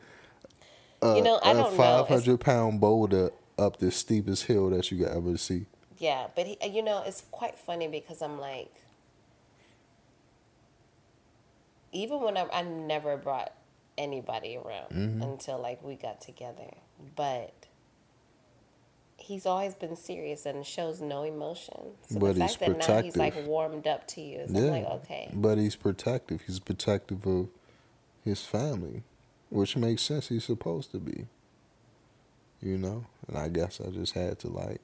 a, 1.01 1.15
You 1.17 1.21
know, 1.23 1.39
a. 1.43 1.49
It's- 1.51 1.75
500 1.75 2.39
pound 2.39 2.79
boulder 2.81 3.29
up 3.59 3.77
the 3.77 3.91
steepest 3.91 4.45
hill 4.45 4.69
that 4.71 4.89
you 4.91 4.97
could 4.97 5.15
ever 5.15 5.37
see. 5.37 5.65
Yeah, 5.99 6.27
but 6.35 6.47
he, 6.47 6.57
you 6.67 6.81
know, 6.81 7.03
it's 7.05 7.23
quite 7.29 7.59
funny 7.59 7.87
because 7.87 8.23
I'm 8.23 8.39
like, 8.39 8.73
even 11.91 12.21
when 12.21 12.37
I, 12.37 12.47
I 12.51 12.61
never 12.63 13.17
brought 13.17 13.51
anybody 13.97 14.57
around 14.57 14.89
Mm-hmm. 14.91 15.21
until 15.21 15.59
like 15.61 15.83
we 15.83 15.95
got 15.95 16.21
together, 16.21 16.71
but 17.15 17.53
he's 19.21 19.45
always 19.45 19.73
been 19.75 19.95
serious 19.95 20.45
and 20.45 20.65
shows 20.65 20.99
no 21.01 21.23
emotion. 21.23 21.93
So 22.09 22.19
But 22.19 22.35
the 22.35 22.43
he's 22.43 22.55
fact 22.55 22.79
that 22.79 22.89
now 22.89 23.01
he's 23.01 23.15
like 23.17 23.35
warmed 23.45 23.87
up 23.87 24.07
to 24.09 24.21
you, 24.21 24.45
Yeah. 24.49 24.59
I'm 24.61 24.67
like, 24.71 24.85
okay, 24.85 25.29
But 25.33 25.57
he's 25.57 25.75
protective. 25.75 26.41
He's 26.47 26.59
protective 26.59 27.25
of 27.25 27.47
his 28.25 28.43
family, 28.45 29.03
which 29.49 29.75
makes 29.77 30.01
sense. 30.01 30.27
He's 30.29 30.45
supposed 30.45 30.91
to 30.91 30.99
be. 30.99 31.27
You 32.61 32.77
know? 32.77 33.05
And 33.27 33.37
I 33.37 33.47
guess 33.49 33.79
I 33.81 33.89
just 33.89 34.13
had 34.13 34.37
to, 34.39 34.47
like, 34.49 34.81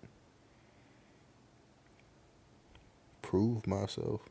prove 3.21 3.67
myself. 3.67 4.21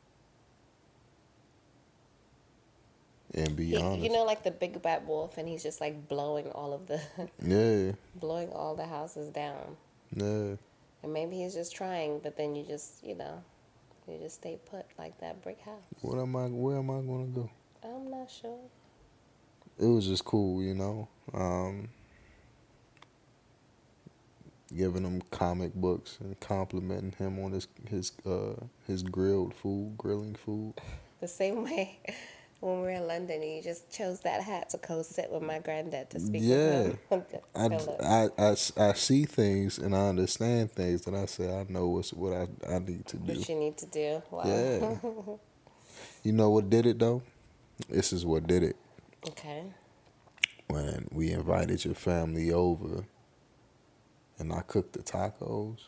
And 3.35 3.55
be 3.55 3.67
He- 3.67 3.77
honest. 3.77 4.03
you 4.03 4.09
know, 4.11 4.25
like 4.25 4.45
the 4.45 4.51
big 4.51 4.81
bad 4.81 5.07
wolf, 5.07 5.37
and 5.37 5.47
he's 5.49 5.63
just 5.63 5.81
like 5.81 6.09
blowing 6.09 6.51
all 6.53 6.73
of 6.73 6.87
the, 6.87 7.01
yeah, 7.43 7.93
blowing 8.19 8.51
all 8.53 8.75
the 8.75 8.87
houses 8.87 9.31
down. 9.31 9.77
Yeah. 10.17 10.57
And 11.03 11.13
maybe 11.13 11.37
he's 11.37 11.55
just 11.55 11.75
trying, 11.77 12.19
but 12.19 12.37
then 12.37 12.55
you 12.57 12.65
just, 12.65 13.05
you 13.05 13.15
know, 13.15 13.43
you 14.09 14.19
just 14.19 14.37
stay 14.37 14.59
put 14.71 14.87
like 14.99 15.19
that 15.21 15.43
brick 15.43 15.61
house. 15.61 15.83
What 16.01 16.19
am 16.21 16.35
I? 16.37 16.47
Where 16.47 16.79
am 16.79 16.91
I 16.91 17.01
gonna 17.03 17.27
go? 17.27 17.51
I'm 17.85 18.11
not 18.11 18.31
sure. 18.31 18.59
it 19.79 19.87
was 19.87 20.07
just 20.07 20.25
cool, 20.25 20.63
you 20.63 20.75
know. 20.75 21.09
Um, 21.35 21.89
giving 24.77 25.05
him 25.05 25.23
comic 25.31 25.75
books 25.75 26.19
and 26.21 26.39
complimenting 26.41 27.13
him 27.13 27.39
on 27.39 27.53
his 27.53 27.69
his 27.89 28.13
uh 28.27 28.55
his 28.87 29.03
grilled 29.03 29.55
food, 29.55 29.95
grilling 29.97 30.35
food. 30.35 30.75
The 31.21 31.29
same 31.29 31.65
way 31.65 31.99
when 32.61 32.77
we 32.77 32.83
were 32.83 32.91
in 32.91 33.07
London, 33.07 33.43
you 33.43 33.63
just 33.63 33.91
chose 33.91 34.21
that 34.21 34.43
hat 34.43 34.71
to 34.71 34.79
co 34.79 35.03
sit 35.03 35.31
with 35.31 35.43
my 35.43 35.59
granddad 35.59 36.11
to 36.11 36.21
speak 36.21 36.43
Yeah. 36.45 36.93
I, 37.55 37.67
I, 38.01 38.29
I, 38.39 38.57
I 38.77 38.93
see 38.95 39.25
things 39.25 39.79
and 39.79 39.95
I 39.95 40.09
understand 40.09 40.73
things, 40.73 41.07
and 41.07 41.17
I 41.17 41.27
say 41.27 41.55
I 41.55 41.67
know 41.69 41.89
what's 41.89 42.13
what 42.13 42.33
I, 42.33 42.75
I 42.75 42.79
need 42.79 43.07
to 43.07 43.17
do. 43.19 43.35
what 43.35 43.49
you 43.49 43.57
need 43.57 43.77
to 43.79 43.87
do. 43.87 44.23
Wow. 44.31 44.43
Yeah. 44.45 45.37
You 46.23 46.33
know 46.33 46.51
what 46.51 46.69
did 46.69 46.87
it 46.87 46.99
though? 46.99 47.23
This 47.89 48.13
is 48.13 48.27
what 48.27 48.49
did 48.49 48.65
it. 48.65 48.77
Okay. 49.29 49.63
When 50.67 51.07
we 51.13 51.31
invited 51.31 51.85
your 51.85 51.95
family 51.95 52.51
over, 52.51 53.05
and 54.37 54.53
I 54.53 54.63
cooked 54.63 54.95
the 54.95 55.05
tacos. 55.05 55.79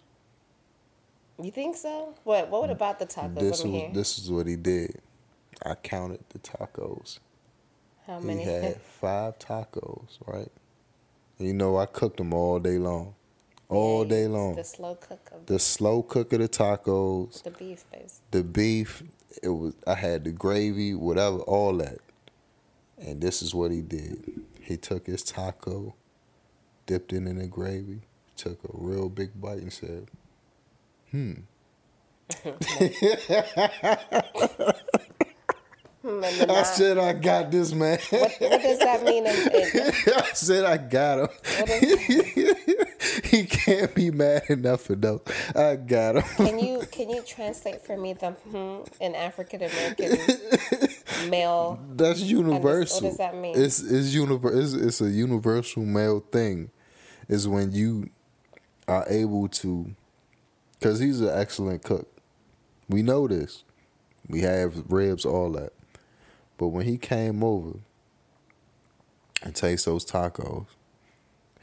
You 1.42 1.50
think 1.50 1.76
so? 1.76 2.14
What 2.22 2.50
What 2.50 2.70
about 2.70 3.00
the 3.00 3.06
tacos? 3.06 3.40
This 3.40 3.64
was 3.64 3.94
this 3.94 4.18
is 4.20 4.30
what 4.30 4.46
he 4.46 4.54
did. 4.54 5.00
I 5.64 5.74
counted 5.76 6.20
the 6.30 6.38
tacos. 6.38 7.18
How 8.06 8.20
many? 8.20 8.44
He 8.44 8.50
had 8.50 8.80
five 9.00 9.38
tacos, 9.38 10.18
right? 10.26 10.50
You 11.38 11.54
know 11.54 11.78
I 11.78 11.86
cooked 11.86 12.18
them 12.18 12.34
all 12.34 12.58
day 12.58 12.78
long, 12.78 13.14
all 13.68 14.04
day 14.04 14.26
long. 14.26 14.56
The 14.56 14.64
slow 14.64 14.94
cook 14.96 15.30
of 15.32 15.46
The 15.46 15.58
slow 15.58 16.02
cook 16.02 16.32
of 16.32 16.40
the 16.40 16.48
tacos, 16.48 17.42
the 17.42 17.50
beef 17.50 17.84
is. 17.94 18.20
the 18.30 18.42
beef. 18.44 19.02
It 19.42 19.48
was 19.50 19.74
I 19.86 19.94
had 19.94 20.24
the 20.24 20.32
gravy, 20.32 20.94
whatever, 20.94 21.38
all 21.40 21.76
that. 21.78 21.98
And 22.98 23.20
this 23.20 23.42
is 23.42 23.54
what 23.54 23.70
he 23.70 23.80
did. 23.82 24.42
He 24.60 24.76
took 24.76 25.06
his 25.06 25.22
taco, 25.22 25.94
dipped 26.86 27.12
it 27.12 27.18
in 27.18 27.38
the 27.38 27.46
gravy, 27.46 28.00
took 28.36 28.58
a 28.64 28.68
real 28.72 29.08
big 29.08 29.40
bite, 29.40 29.58
and 29.58 29.72
said, 29.72 30.08
"Hmm." 31.12 31.34
I 36.04 36.62
said, 36.62 36.96
"I 36.96 37.12
got 37.12 37.50
this, 37.50 37.72
man." 37.72 37.98
what, 38.10 38.32
what 38.38 38.62
does 38.62 38.78
that 38.78 39.04
mean? 39.04 39.26
In, 39.26 39.34
in, 39.34 40.14
I 40.14 40.30
said, 40.32 40.64
"I 40.64 40.76
got 40.76 41.18
him." 41.20 41.28
is, 41.44 43.24
he 43.24 43.44
can't 43.44 43.94
be 43.94 44.10
mad 44.10 44.44
enough 44.48 44.90
enough. 44.90 45.22
I 45.56 45.76
got 45.76 46.16
him. 46.16 46.46
can 46.46 46.58
you 46.58 46.82
can 46.92 47.10
you 47.10 47.22
translate 47.22 47.80
for 47.84 47.96
me 47.96 48.12
the 48.12 48.30
hmm 48.30 48.82
in 49.00 49.14
African 49.14 49.62
American 49.62 50.18
male? 51.30 51.80
That's 51.94 52.20
universal. 52.20 53.02
What 53.02 53.08
does 53.08 53.18
that 53.18 53.34
mean? 53.36 53.56
It's 53.56 53.80
it's 53.80 54.14
univer- 54.14 54.56
it's, 54.56 54.74
it's 54.74 55.00
a 55.00 55.10
universal 55.10 55.84
male 55.84 56.20
thing. 56.20 56.70
Is 57.28 57.46
when 57.46 57.72
you 57.72 58.08
are 58.86 59.04
able 59.08 59.48
to, 59.48 59.94
because 60.78 60.98
he's 60.98 61.20
an 61.20 61.28
excellent 61.28 61.82
cook. 61.82 62.08
We 62.88 63.02
know 63.02 63.28
this. 63.28 63.64
We 64.28 64.40
have 64.40 64.84
ribs, 64.90 65.26
all 65.26 65.52
that. 65.52 65.72
But 66.58 66.68
when 66.68 66.86
he 66.86 66.98
came 66.98 67.42
over 67.42 67.78
and 69.42 69.54
taste 69.54 69.86
those 69.86 70.04
tacos, 70.04 70.66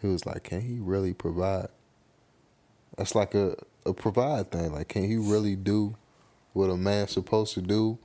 he 0.01 0.07
was 0.07 0.25
like, 0.25 0.43
"Can 0.43 0.61
he 0.61 0.79
really 0.79 1.13
provide?" 1.13 1.67
That's 2.97 3.15
like 3.15 3.35
a 3.35 3.55
a 3.85 3.93
provide 3.93 4.51
thing. 4.51 4.73
Like, 4.73 4.87
can 4.87 5.03
he 5.03 5.17
really 5.17 5.55
do 5.55 5.95
what 6.53 6.69
a 6.69 6.77
man's 6.77 7.11
supposed 7.11 7.53
to 7.55 7.61
do 7.61 7.99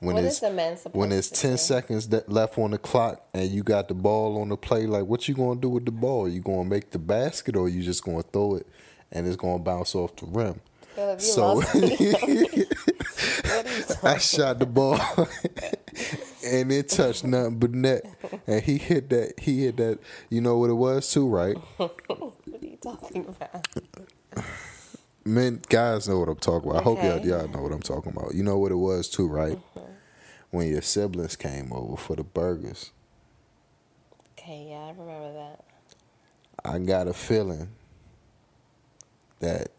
when 0.00 0.14
What 0.14 0.24
it's 0.24 0.36
is 0.38 0.42
a 0.44 0.50
man 0.52 0.76
supposed 0.76 0.96
when 0.96 1.12
it's 1.12 1.28
10 1.28 1.52
do? 1.52 1.56
seconds 1.58 2.08
left 2.28 2.58
on 2.58 2.70
the 2.70 2.78
clock 2.78 3.22
and 3.34 3.50
you 3.50 3.62
got 3.62 3.88
the 3.88 3.94
ball 3.94 4.40
on 4.40 4.48
the 4.48 4.56
play 4.56 4.86
like 4.86 5.04
what 5.06 5.28
you 5.28 5.34
gonna 5.34 5.60
do 5.60 5.68
with 5.68 5.84
the 5.84 5.90
ball 5.90 6.28
you 6.28 6.40
gonna 6.40 6.64
make 6.64 6.90
the 6.90 6.98
basket 6.98 7.56
or 7.56 7.68
you 7.68 7.82
just 7.82 8.04
gonna 8.04 8.22
throw 8.22 8.54
it 8.56 8.66
and 9.12 9.26
it's 9.26 9.36
gonna 9.36 9.58
bounce 9.58 9.94
off 9.94 10.14
the 10.16 10.26
rim 10.26 10.60
So 11.18 11.54
lost 11.54 11.74
me. 11.74 11.96
what 11.96 13.66
are 13.66 13.76
you 13.76 13.82
talking 13.82 14.08
i 14.08 14.18
shot 14.18 14.58
the 14.58 14.66
ball 14.66 14.98
and 16.46 16.72
it 16.72 16.88
touched 16.88 17.24
nothing 17.24 17.58
but 17.58 17.72
net. 17.72 18.04
And 18.46 18.62
he 18.62 18.78
hit 18.78 19.10
that 19.10 19.38
he 19.38 19.64
hit 19.64 19.76
that 19.78 19.98
you 20.30 20.40
know 20.40 20.58
what 20.58 20.70
it 20.70 20.74
was 20.74 21.10
too 21.12 21.28
right? 21.28 21.56
What 21.76 22.62
are 22.62 22.66
you 22.66 22.76
talking 22.76 23.26
about? 23.26 23.66
men 25.24 25.60
guys 25.68 26.08
know 26.08 26.20
what 26.20 26.28
i'm 26.28 26.36
talking 26.36 26.70
about. 26.70 26.80
I 26.80 26.84
hope 26.84 27.02
y'all, 27.02 27.26
y'all 27.26 27.48
know 27.48 27.60
what 27.60 27.72
i'm 27.72 27.82
talking 27.82 28.12
about. 28.16 28.34
You 28.34 28.42
know 28.42 28.58
what 28.58 28.72
it 28.72 28.76
was 28.76 29.08
too 29.08 29.26
right? 29.26 29.58
Mm-hmm. 29.58 29.92
When 30.50 30.68
your 30.68 30.82
siblings 30.82 31.36
came 31.36 31.72
over 31.72 31.96
for 31.96 32.16
the 32.16 32.22
burgers. 32.22 32.92
Okay, 34.38 34.68
yeah, 34.70 34.76
I 34.76 34.90
remember 34.90 35.32
that. 35.34 35.64
I 36.64 36.78
got 36.78 37.08
a 37.08 37.12
feeling 37.12 37.68
that 39.40 39.72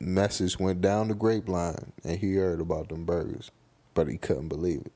message 0.00 0.58
went 0.58 0.80
down 0.80 1.08
the 1.08 1.14
grapevine 1.14 1.92
and 2.04 2.18
he 2.18 2.34
heard 2.34 2.60
about 2.60 2.88
them 2.88 3.04
burgers, 3.04 3.50
but 3.94 4.08
he 4.08 4.16
couldn't 4.16 4.48
believe 4.48 4.80
it. 4.80 4.92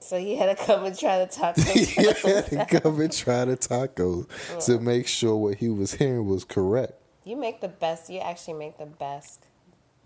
So 0.00 0.18
he 0.18 0.36
had 0.36 0.56
to 0.56 0.64
come 0.64 0.84
and 0.84 0.96
try 0.96 1.24
talk 1.30 1.56
to 1.56 1.62
he 1.62 2.06
had 2.06 2.16
to 2.46 2.80
come 2.80 3.00
and 3.00 3.12
try 3.12 3.44
the 3.44 3.56
tacos 3.56 4.26
to 4.66 4.78
make 4.78 5.06
sure 5.06 5.36
what 5.36 5.56
he 5.56 5.68
was 5.68 5.94
hearing 5.94 6.26
was 6.26 6.44
correct. 6.44 6.94
You 7.24 7.36
make 7.36 7.60
the 7.60 7.68
best. 7.68 8.08
You 8.08 8.20
actually 8.20 8.54
make 8.54 8.78
the 8.78 8.86
best, 8.86 9.44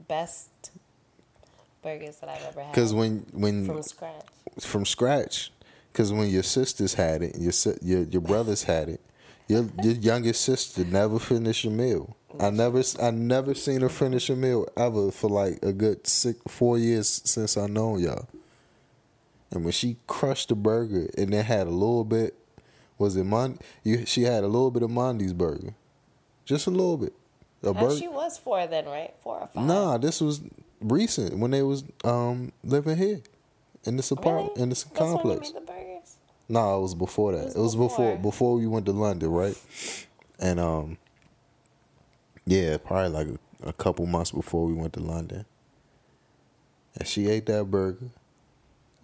best 0.09 0.51
burgers 1.83 2.17
that 2.17 2.29
I've 2.29 2.43
ever 2.43 2.63
had. 2.63 2.73
Because 2.73 2.95
when 2.95 3.27
when 3.33 3.67
from 3.67 3.83
scratch. 3.83 4.25
from 4.61 4.87
scratch, 4.87 5.53
because 5.93 6.13
when 6.13 6.31
your 6.31 6.43
sisters 6.43 6.95
had 6.95 7.23
it, 7.23 7.37
your 7.39 7.53
your 7.83 8.03
your 8.05 8.23
brothers 8.23 8.65
had 8.65 8.89
it, 8.89 9.01
your 9.47 9.69
your 9.83 9.95
youngest 9.95 10.41
sister 10.41 10.85
never 10.85 11.19
finished 11.19 11.65
a 11.65 11.71
meal. 11.71 12.17
I 12.41 12.51
never 12.51 12.83
I 13.01 13.11
never 13.11 13.55
seen 13.55 13.81
her 13.83 13.89
finish 13.89 14.29
a 14.31 14.37
meal 14.37 14.67
ever 14.77 15.11
for 15.11 15.29
like 15.31 15.59
a 15.63 15.73
good 15.73 16.07
six 16.07 16.39
four 16.49 16.79
years 16.79 17.21
since 17.25 17.57
I 17.57 17.67
known 17.67 18.01
y'all. 18.01 18.29
And 19.51 19.65
when 19.65 19.73
she 19.73 19.97
crushed 20.07 20.49
the 20.49 20.55
burger 20.55 21.09
and 21.19 21.33
then 21.33 21.45
had 21.45 21.67
a 21.67 21.71
little 21.71 22.05
bit, 22.05 22.35
was 22.99 23.17
it 23.17 23.25
Mon? 23.25 23.59
You 23.85 24.07
she 24.07 24.23
had 24.23 24.45
a 24.45 24.49
little 24.49 24.71
bit 24.71 24.83
of 24.83 24.91
Mondi's 24.91 25.33
burger, 25.35 25.75
just 26.45 26.67
a 26.67 26.71
little 26.71 26.97
bit. 26.97 27.13
A 27.63 27.73
burger. 27.75 27.97
she 27.97 28.09
was 28.09 28.39
four 28.39 28.67
then, 28.67 28.87
right? 28.87 29.15
Four 29.21 29.41
or 29.41 29.47
five. 29.49 29.65
Nah, 29.65 29.99
this 29.99 30.21
was 30.21 30.41
recent 30.81 31.39
when 31.39 31.51
they 31.51 31.63
was 31.63 31.85
um 32.05 32.53
living 32.65 32.97
here 32.97 33.21
in 33.85 33.97
this 33.97 34.11
really? 34.11 34.21
apartment 34.23 34.57
in 34.59 34.69
this 34.71 34.85
That's 34.85 34.99
when 35.01 35.09
you 35.11 35.17
complex. 35.17 35.53
made 35.53 35.57
the 35.63 35.67
burgers. 35.67 36.17
No, 36.49 36.79
it 36.79 36.83
was 36.83 36.95
before 36.95 37.33
that. 37.33 37.45
was 37.45 37.55
It 37.55 37.61
was, 37.61 37.77
before. 37.77 37.89
before. 38.17 38.17
before 38.19 38.55
we 38.57 38.67
went 38.67 38.87
to 38.87 38.93
London, 38.93 39.31
right? 39.31 39.57
And 40.39 40.59
um, 40.59 40.99
yeah, 42.47 42.77
probably 42.79 43.11
like 43.11 43.29
a, 43.63 43.69
a 43.69 43.73
couple 43.73 44.07
months 44.07 44.31
before 44.33 44.67
we 44.67 44.73
went 44.75 44.93
to 44.95 45.01
London. 45.01 45.45
And 46.99 47.09
she 47.09 47.29
ate 47.29 47.47
that 47.47 47.65
burger, 47.71 48.11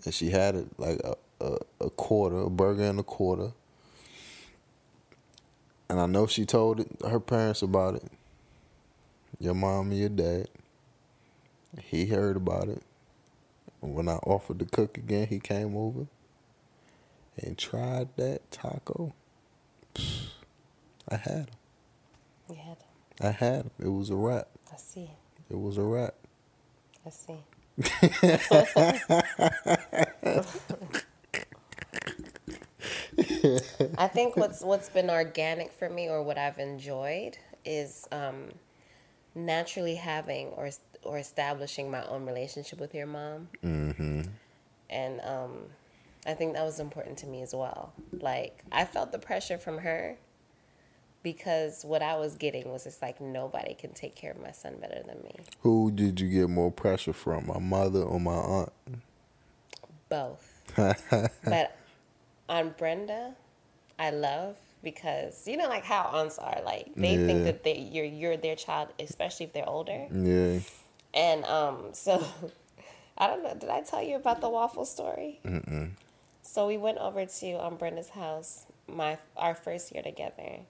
and 0.05 0.13
she 0.13 0.31
had 0.31 0.55
it 0.55 0.67
like 0.79 1.01
a, 1.01 1.17
a 1.41 1.59
a 1.81 1.91
quarter, 1.91 2.39
a 2.39 2.51
burger 2.51 2.85
and 2.85 3.01
a 3.01 3.03
quarter. 3.03 3.53
And 5.89 5.99
I 5.99 6.07
know 6.07 6.27
she 6.27 6.45
told 6.45 6.81
it, 6.81 6.89
her 7.09 7.21
parents 7.21 7.63
about 7.63 7.95
it. 7.95 8.05
Your 9.41 9.55
mom 9.55 9.91
and 9.91 9.99
your 9.99 10.09
dad. 10.11 10.49
He 11.83 12.07
heard 12.07 12.37
about 12.37 12.69
it. 12.69 12.83
When 13.81 14.09
I 14.09 14.17
offered 14.17 14.59
to 14.59 14.65
cook 14.65 14.99
again, 14.99 15.29
he 15.29 15.39
came 15.39 15.77
over 15.77 16.07
and 17.41 17.57
tried 17.57 18.09
that 18.17 18.51
taco. 18.51 19.15
I 21.09 21.17
had 21.17 21.33
him. 21.33 21.47
You 22.51 22.57
had. 22.57 22.77
I 23.21 23.31
had 23.31 23.63
him. 23.63 23.71
It 23.79 23.89
was 23.89 24.11
a 24.11 24.17
wrap. 24.17 24.49
I 24.73 24.77
see. 24.77 25.11
It 25.51 25.59
was 25.59 25.79
a 25.79 25.83
wrap. 25.83 26.15
I 27.07 27.11
see. 27.11 27.39
I 33.99 34.09
think 34.09 34.37
what's 34.37 34.63
what's 34.63 34.89
been 34.89 35.11
organic 35.11 35.73
for 35.73 35.89
me, 35.89 36.09
or 36.09 36.23
what 36.23 36.39
I've 36.39 36.59
enjoyed, 36.59 37.39
is 37.65 38.07
um, 38.13 38.49
naturally 39.35 39.97
having 39.97 40.49
or 40.49 40.71
or 41.03 41.19
establishing 41.19 41.91
my 41.91 42.05
own 42.07 42.27
relationship 42.27 42.81
with 42.81 42.95
your 42.95 43.07
mom. 43.07 43.49
Mm-hmm. 43.65 44.23
And 44.91 45.21
um, 45.23 45.51
I 46.27 46.35
think 46.35 46.55
that 46.55 46.65
was 46.65 46.81
important 46.81 47.19
to 47.19 47.27
me 47.27 47.43
as 47.43 47.55
well. 47.55 47.93
Like 48.13 48.65
I 48.71 48.85
felt 48.85 49.13
the 49.13 49.19
pressure 49.19 49.59
from 49.59 49.79
her 49.79 50.19
because 51.23 51.85
what 51.85 52.03
I 52.03 52.17
was 52.17 52.37
getting 52.37 52.71
was 52.71 52.85
just 52.85 53.03
like 53.03 53.21
nobody 53.21 53.75
can 53.75 53.93
take 53.93 54.15
care 54.15 54.33
of 54.33 54.41
my 54.41 54.53
son 54.53 54.77
better 54.81 55.03
than 55.07 55.23
me. 55.23 55.37
Who 55.61 55.91
did 55.91 56.21
you 56.21 56.29
get 56.29 56.49
more 56.49 56.71
pressure 56.71 57.13
from, 57.13 57.47
my 57.47 57.59
mother 57.59 58.03
or 58.03 58.21
my 58.21 58.33
aunt? 58.33 58.73
both. 60.09 60.63
but 61.45 61.77
on 62.49 62.75
Brenda, 62.77 63.35
I 63.99 64.11
love 64.11 64.57
because 64.83 65.49
you 65.49 65.57
know 65.57 65.69
like 65.69 65.85
how 65.85 66.09
aunts 66.13 66.39
are 66.39 66.61
like 66.65 66.95
they 66.95 67.17
think 67.17 67.43
that 67.43 67.65
they 67.65 67.77
you're 67.77 68.05
you're 68.05 68.37
their 68.37 68.57
child, 68.57 68.89
especially 68.99 69.47
if 69.47 69.53
they're 69.53 69.69
older. 69.69 70.07
Yeah. 70.13 70.61
And 71.15 71.45
um, 71.45 71.89
so 71.93 72.25
I 73.19 73.27
don't 73.27 73.43
know. 73.43 73.55
Did 73.55 73.71
I 73.71 73.83
tell 73.83 74.03
you 74.03 74.17
about 74.17 74.41
the 74.41 74.49
waffle 74.49 74.85
story? 74.85 75.41
Mm-mm. 75.45 75.91
So 76.43 76.67
we 76.67 76.79
went 76.79 76.99
over 76.99 77.27
to 77.27 77.53
um, 77.65 77.77
Brenda's 77.77 78.11
house 78.11 78.67
my 78.87 79.19
our 79.37 79.55
first 79.55 79.93
year 79.93 80.03
together, 80.03 80.61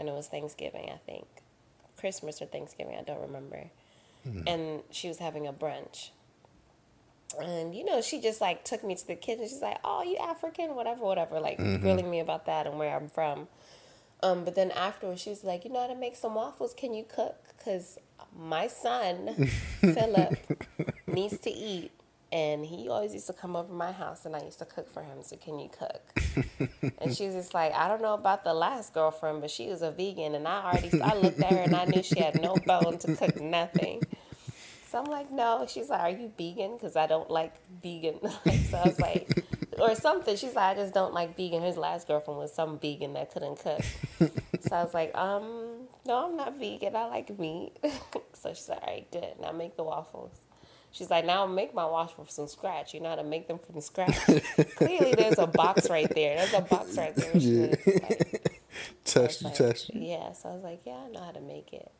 and 0.00 0.08
it 0.08 0.12
was 0.12 0.26
Thanksgiving, 0.28 0.90
I 0.90 0.96
think, 1.06 1.26
Christmas 1.98 2.40
or 2.42 2.46
Thanksgiving, 2.46 2.96
I 2.98 3.02
don't 3.02 3.20
remember. 3.20 3.66
And 4.48 4.80
she 4.90 5.08
was 5.08 5.18
having 5.18 5.46
a 5.46 5.52
brunch, 5.52 6.10
And 7.40 7.74
you 7.74 7.84
know, 7.84 8.00
she 8.02 8.20
just 8.20 8.40
like 8.40 8.64
took 8.64 8.82
me 8.82 8.94
to 8.96 9.06
the 9.06 9.14
kitchen. 9.14 9.44
She's 9.48 9.62
like, 9.62 9.78
"Oh, 9.84 10.02
you 10.02 10.16
African, 10.16 10.74
whatever, 10.74 11.02
whatever," 11.02 11.38
like 11.38 11.58
grilling 11.80 12.10
me 12.10 12.18
about 12.20 12.46
that 12.46 12.66
and 12.66 12.76
where 12.78 12.94
I'm 12.96 13.08
from. 13.08 13.46
Um, 14.22 14.44
but 14.44 14.54
then 14.56 14.70
afterwards, 14.72 15.20
she's 15.22 15.44
like, 15.44 15.64
"You 15.64 15.70
know 15.72 15.80
how 15.80 15.86
to 15.86 15.94
make 15.94 16.16
some 16.16 16.34
waffles? 16.34 16.74
Can 16.74 16.92
you 16.92 17.04
cook? 17.04 17.36
Because 17.56 17.98
my 18.36 18.66
son 18.66 19.48
Philip 19.80 20.36
needs 21.06 21.38
to 21.38 21.50
eat, 21.50 21.92
and 22.32 22.64
he 22.64 22.88
always 22.88 23.12
used 23.12 23.26
to 23.26 23.32
come 23.32 23.56
over 23.56 23.72
my 23.72 23.92
house, 23.92 24.24
and 24.24 24.36
I 24.36 24.42
used 24.42 24.58
to 24.60 24.64
cook 24.64 24.88
for 24.88 25.02
him. 25.02 25.22
So 25.22 25.36
can 25.36 25.58
you 25.58 25.68
cook?" 25.68 26.02
and 26.98 27.16
she 27.16 27.26
was 27.26 27.34
just 27.34 27.54
like, 27.54 27.72
"I 27.74 27.88
don't 27.88 28.02
know 28.02 28.14
about 28.14 28.44
the 28.44 28.54
last 28.54 28.94
girlfriend, 28.94 29.40
but 29.40 29.50
she 29.50 29.68
was 29.68 29.82
a 29.82 29.90
vegan, 29.90 30.34
and 30.34 30.46
I 30.46 30.72
already 30.72 31.02
I 31.02 31.14
looked 31.14 31.40
at 31.40 31.52
her 31.52 31.58
and 31.58 31.74
I 31.74 31.84
knew 31.86 32.02
she 32.02 32.20
had 32.20 32.40
no 32.40 32.56
bone 32.56 32.98
to 32.98 33.16
cook 33.16 33.40
nothing." 33.40 34.02
So 34.90 34.98
I'm 34.98 35.04
like, 35.04 35.30
no. 35.30 35.66
She's 35.68 35.88
like, 35.88 36.00
are 36.00 36.10
you 36.10 36.32
vegan? 36.36 36.74
Because 36.74 36.96
I 36.96 37.06
don't 37.06 37.30
like 37.30 37.54
vegan. 37.80 38.18
so 38.70 38.76
I 38.76 38.88
was 38.88 38.98
like, 38.98 39.44
or 39.78 39.94
something. 39.94 40.36
She's 40.36 40.54
like, 40.56 40.76
I 40.76 40.80
just 40.80 40.92
don't 40.92 41.14
like 41.14 41.36
vegan. 41.36 41.62
His 41.62 41.76
last 41.76 42.08
girlfriend 42.08 42.38
was 42.38 42.52
some 42.52 42.76
vegan 42.80 43.12
that 43.12 43.30
couldn't 43.32 43.60
cook. 43.60 43.82
so 44.60 44.76
I 44.76 44.82
was 44.82 44.92
like, 44.92 45.16
um, 45.16 45.86
no, 46.04 46.26
I'm 46.26 46.36
not 46.36 46.58
vegan. 46.58 46.96
I 46.96 47.06
like 47.06 47.38
meat. 47.38 47.78
so 48.32 48.52
she's 48.52 48.68
like, 48.68 48.82
all 48.82 48.88
right, 48.88 49.10
good. 49.12 49.34
Now 49.40 49.52
make 49.52 49.76
the 49.76 49.84
waffles. 49.84 50.32
She's 50.92 51.10
like, 51.10 51.24
now 51.24 51.46
make 51.46 51.72
my 51.72 51.84
waffles 51.84 52.34
from 52.34 52.48
scratch. 52.48 52.94
You 52.94 53.00
know 53.00 53.10
how 53.10 53.16
to 53.16 53.24
make 53.24 53.46
them 53.46 53.58
from 53.58 53.80
scratch. 53.80 54.16
Clearly, 54.76 55.14
there's 55.14 55.38
a 55.38 55.46
box 55.46 55.88
right 55.88 56.12
there. 56.12 56.36
There's 56.36 56.54
a 56.54 56.62
box 56.62 56.96
right 56.96 57.14
there. 57.14 57.36
Yeah. 57.36 57.74
like, 57.86 58.50
Test 59.04 59.42
you, 59.42 59.48
like, 59.48 59.56
test 59.56 59.94
you. 59.94 60.00
Yeah, 60.00 60.32
so 60.32 60.48
I 60.48 60.54
was 60.54 60.62
like, 60.62 60.80
yeah, 60.84 60.96
I 61.06 61.08
know 61.10 61.20
how 61.20 61.32
to 61.32 61.40
make 61.40 61.72
it. 61.72 61.90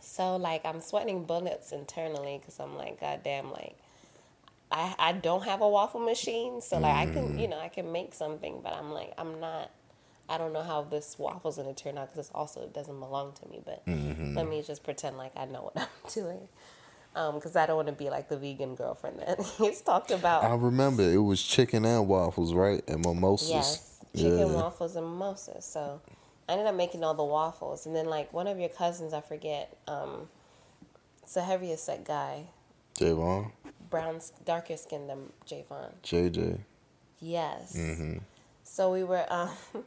So 0.00 0.36
like 0.36 0.64
I'm 0.64 0.80
sweating 0.80 1.24
bullets 1.24 1.72
internally 1.72 2.38
because 2.38 2.58
I'm 2.58 2.76
like, 2.76 3.00
God 3.00 3.20
damn, 3.22 3.52
like 3.52 3.76
I 4.70 4.94
I 4.98 5.12
don't 5.12 5.44
have 5.44 5.60
a 5.60 5.68
waffle 5.68 6.00
machine, 6.00 6.60
so 6.60 6.78
like 6.78 6.94
I 6.94 7.12
can 7.12 7.38
you 7.38 7.46
mm. 7.46 7.50
know 7.50 7.58
I 7.58 7.68
can 7.68 7.92
make 7.92 8.14
something, 8.14 8.60
but 8.62 8.72
I'm 8.72 8.92
like 8.92 9.12
I'm 9.18 9.40
not. 9.40 9.70
I 10.28 10.38
don't 10.38 10.52
know 10.52 10.62
how 10.62 10.82
this 10.82 11.16
waffle's 11.18 11.56
gonna 11.56 11.74
turn 11.74 11.98
out 11.98 12.12
because 12.12 12.30
also 12.32 12.62
it 12.62 12.72
doesn't 12.72 12.98
belong 12.98 13.32
to 13.42 13.48
me. 13.48 13.60
But 13.64 13.84
mm-hmm. 13.84 14.36
let 14.36 14.48
me 14.48 14.62
just 14.62 14.84
pretend 14.84 15.18
like 15.18 15.32
I 15.36 15.44
know 15.44 15.70
what 15.72 15.76
I'm 15.76 16.10
doing, 16.12 16.48
because 17.14 17.56
I 17.56 17.66
don't 17.66 17.76
want 17.76 17.88
to 17.88 17.94
be 17.94 18.10
like 18.10 18.28
the 18.28 18.36
vegan 18.36 18.74
girlfriend 18.74 19.20
that 19.20 19.40
he's 19.58 19.80
talked 19.80 20.10
about. 20.10 20.44
I 20.44 20.54
remember 20.54 21.02
it 21.02 21.18
was 21.18 21.42
chicken 21.42 21.84
and 21.84 22.06
waffles, 22.08 22.54
right? 22.54 22.82
And 22.88 23.04
mimosas. 23.04 23.50
Yes, 23.50 23.98
chicken 24.14 24.38
yeah. 24.38 24.44
waffles 24.44 24.96
and 24.96 25.06
mimosas. 25.06 25.64
So 25.64 26.00
I 26.48 26.52
ended 26.52 26.66
up 26.66 26.74
making 26.74 27.04
all 27.04 27.14
the 27.14 27.24
waffles, 27.24 27.86
and 27.86 27.94
then 27.94 28.06
like 28.06 28.32
one 28.32 28.46
of 28.46 28.58
your 28.58 28.68
cousins, 28.68 29.12
I 29.12 29.20
forget, 29.20 29.76
um, 29.88 30.28
it's 31.22 31.36
a 31.36 31.42
heavier 31.42 31.76
set 31.76 32.04
guy, 32.04 32.44
Javon, 32.98 33.52
brown, 33.88 34.20
darker 34.44 34.76
skin 34.76 35.06
than 35.06 35.32
Javon. 35.46 35.92
JJ. 36.02 36.58
Yes. 37.20 37.76
Mm-hmm. 37.76 38.18
So 38.64 38.92
we 38.92 39.04
were. 39.04 39.26
Um, 39.30 39.50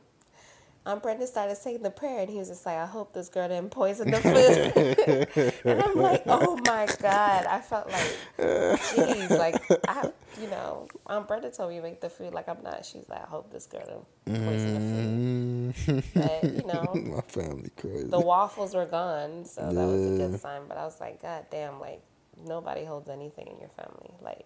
Aunt 0.86 1.02
Brenda 1.02 1.26
started 1.26 1.56
saying 1.56 1.82
the 1.82 1.90
prayer, 1.90 2.20
and 2.20 2.30
he 2.30 2.38
was 2.40 2.50
just 2.50 2.66
like, 2.66 2.76
"I 2.78 2.86
hope 2.86 3.14
this 3.14 3.30
girl 3.30 3.48
didn't 3.48 3.70
poison 3.72 4.12
the 4.12 4.18
food." 4.18 5.54
and 5.66 5.82
I'm 5.82 5.96
like, 5.96 6.24
"Oh 6.28 6.58
my 6.68 6.88
god!" 7.02 7.46
I 7.46 7.62
felt 7.62 7.90
like, 7.90 8.18
"Jeez!" 8.38 9.30
Like 9.30 9.62
I, 9.88 10.12
you 10.42 10.48
know, 10.50 10.90
Aunt 11.08 11.26
Brenda 11.28 11.52
told 11.52 11.70
me 11.70 11.78
to 11.78 11.82
make 11.84 12.02
the 12.02 12.10
food. 12.10 12.34
Like 12.34 12.50
I'm 12.50 12.62
not. 12.64 12.86
She's 12.86 13.08
like, 13.08 13.24
"I 13.24 13.28
hope 13.28 13.50
this 13.52 13.66
girl 13.66 14.06
didn't 14.26 14.44
poison 14.46 14.74
the 14.74 14.80
food." 14.82 16.04
Mm-hmm. 16.14 16.20
But 16.20 16.44
you 16.44 16.68
know, 17.08 17.16
My 17.16 17.22
family 17.22 17.70
crazy. 17.78 18.08
the 18.08 18.20
waffles 18.20 18.76
were 18.76 18.86
gone, 18.86 19.46
so 19.46 19.62
that 19.62 19.74
was 19.74 20.02
a 20.06 20.10
Yeah. 20.12 20.28
good 20.28 20.40
sign. 20.42 20.64
But 20.68 20.78
I 20.78 20.84
was 20.84 21.00
like, 21.00 21.22
God 21.22 21.46
damn, 21.50 21.80
like 21.80 22.02
nobody 22.46 22.84
holds 22.84 23.10
anything 23.10 23.48
in 23.48 23.58
your 23.60 23.70
family. 23.70 24.12
Like 24.22 24.46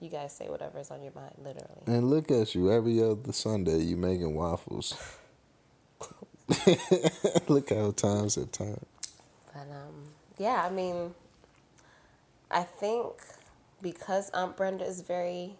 you 0.00 0.10
guys 0.10 0.34
say 0.34 0.48
whatever's 0.48 0.90
on 0.90 1.02
your 1.04 1.12
mind, 1.14 1.34
literally. 1.38 1.82
and 1.86 2.10
look 2.10 2.30
at 2.32 2.56
you. 2.56 2.72
Every 2.72 3.00
other 3.02 3.32
Sunday, 3.32 3.78
you 3.82 3.96
making 3.96 4.34
waffles. 4.34 4.94
look 7.48 7.70
how 7.70 7.90
times 7.92 8.34
have 8.34 8.52
turned. 8.52 8.86
But 9.52 9.62
um, 9.70 10.08
yeah, 10.38 10.64
I 10.64 10.70
mean, 10.70 11.14
I 12.50 12.62
think 12.62 13.06
because 13.80 14.30
Aunt 14.30 14.56
Brenda 14.56 14.84
is 14.84 15.00
very 15.02 15.56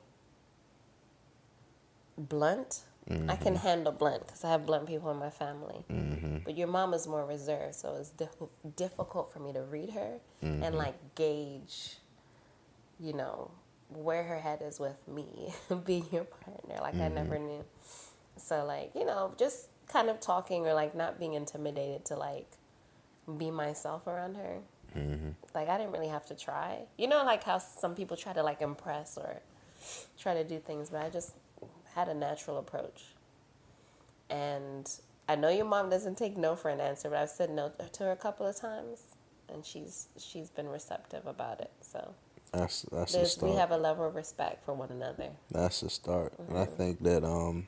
blunt, 2.16 2.80
I 3.10 3.34
can 3.34 3.54
mm-hmm. 3.54 3.66
handle 3.66 3.92
blunt 3.92 4.24
because 4.26 4.44
I 4.44 4.50
have 4.50 4.66
blunt 4.66 4.86
people 4.86 5.10
in 5.10 5.16
my 5.16 5.30
family. 5.30 5.84
Mm-hmm. 5.90 6.38
But 6.44 6.56
your 6.56 6.68
mom 6.68 6.94
is 6.94 7.08
more 7.08 7.24
reserved, 7.24 7.74
so 7.74 7.96
it's 7.96 8.10
diff- 8.10 8.76
difficult 8.76 9.32
for 9.32 9.40
me 9.40 9.52
to 9.52 9.62
read 9.62 9.90
her 9.90 10.20
and 10.42 10.62
mm-hmm. 10.62 10.76
like 10.76 10.94
gauge, 11.16 11.96
you 13.00 13.12
know, 13.12 13.50
where 13.88 14.22
her 14.22 14.38
head 14.38 14.62
is 14.62 14.78
with 14.78 14.96
me 15.08 15.52
being 15.84 16.06
your 16.12 16.24
partner. 16.24 16.76
Like 16.80 16.94
I 16.94 17.08
never 17.08 17.38
knew. 17.38 17.64
So 18.36 18.64
like 18.64 18.92
you 18.94 19.04
know, 19.04 19.34
just 19.36 19.68
kind 19.92 20.08
of 20.10 20.20
talking 20.20 20.66
or 20.66 20.74
like 20.74 20.94
not 20.94 21.18
being 21.18 21.34
intimidated 21.34 22.04
to 22.06 22.16
like 22.16 22.48
be 23.38 23.50
myself 23.50 24.06
around 24.06 24.36
her. 24.36 24.58
Like 25.54 25.68
I 25.68 25.78
didn't 25.78 25.92
really 25.92 26.08
have 26.08 26.26
to 26.26 26.34
try. 26.36 26.82
You 26.98 27.08
know, 27.08 27.24
like 27.24 27.44
how 27.44 27.58
some 27.58 27.94
people 27.94 28.16
try 28.16 28.32
to 28.32 28.42
like 28.42 28.62
impress 28.62 29.18
or 29.18 29.42
try 30.18 30.34
to 30.34 30.44
do 30.44 30.58
things, 30.58 30.90
but 30.90 31.02
I 31.02 31.10
just 31.10 31.34
had 31.94 32.08
a 32.08 32.14
natural 32.14 32.58
approach. 32.58 33.04
And 34.28 34.90
I 35.28 35.36
know 35.36 35.48
your 35.48 35.64
mom 35.66 35.90
doesn't 35.90 36.16
take 36.16 36.36
no 36.36 36.56
for 36.56 36.68
an 36.70 36.80
answer, 36.80 37.10
but 37.10 37.18
I've 37.18 37.30
said 37.30 37.50
no 37.50 37.72
to 37.92 38.04
her 38.04 38.12
a 38.12 38.16
couple 38.16 38.46
of 38.46 38.56
times, 38.56 39.02
and 39.52 39.64
she's 39.64 40.08
she's 40.18 40.50
been 40.50 40.68
receptive 40.68 41.26
about 41.26 41.60
it. 41.60 41.72
So 41.80 42.14
That's 42.52 42.82
that's 42.92 43.12
there's, 43.12 43.32
start. 43.32 43.52
we 43.52 43.56
have 43.58 43.70
a 43.70 43.76
level 43.76 44.06
of 44.06 44.14
respect 44.14 44.64
for 44.64 44.74
one 44.74 44.90
another. 44.90 45.30
That's 45.50 45.80
the 45.80 45.90
start. 45.90 46.34
And 46.48 46.58
I 46.58 46.64
Mm-hmm. 46.64 46.74
think 46.76 47.02
that 47.02 47.24
um 47.24 47.66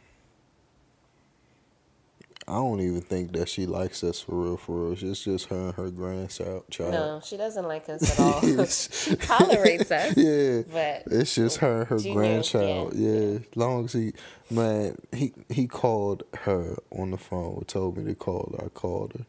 I 2.48 2.54
don't 2.54 2.80
even 2.80 3.00
think 3.02 3.32
that 3.32 3.48
she 3.48 3.66
likes 3.66 4.02
us 4.02 4.20
for 4.20 4.34
real 4.34 4.56
for 4.56 4.90
real. 4.90 4.92
It's 5.10 5.24
just 5.24 5.46
her 5.46 5.56
and 5.66 5.74
her 5.74 5.90
grandchild. 5.90 6.64
No, 6.78 7.20
she 7.24 7.36
doesn't 7.36 7.66
like 7.66 7.88
us 7.88 8.18
at 8.18 8.20
all. 8.20 8.40
she 8.66 9.14
tolerates 9.16 9.90
us, 9.90 10.16
yeah. 10.16 10.62
but 10.72 11.04
It's 11.12 11.34
just 11.36 11.58
her 11.58 11.80
and 11.82 11.88
her 11.88 11.98
Junior, 11.98 12.14
grandchild. 12.14 12.94
yeah. 12.94 13.10
Yeah. 13.10 13.38
As 13.50 13.56
long 13.56 13.84
as 13.84 13.92
he 13.92 14.12
man, 14.50 14.96
he 15.12 15.32
he 15.48 15.66
called 15.68 16.24
her 16.40 16.76
on 16.90 17.12
the 17.12 17.16
phone, 17.18 17.64
told 17.66 17.96
me 17.96 18.04
to 18.04 18.14
call 18.16 18.54
her. 18.58 18.66
I 18.66 18.68
called 18.70 19.12
her. 19.18 19.26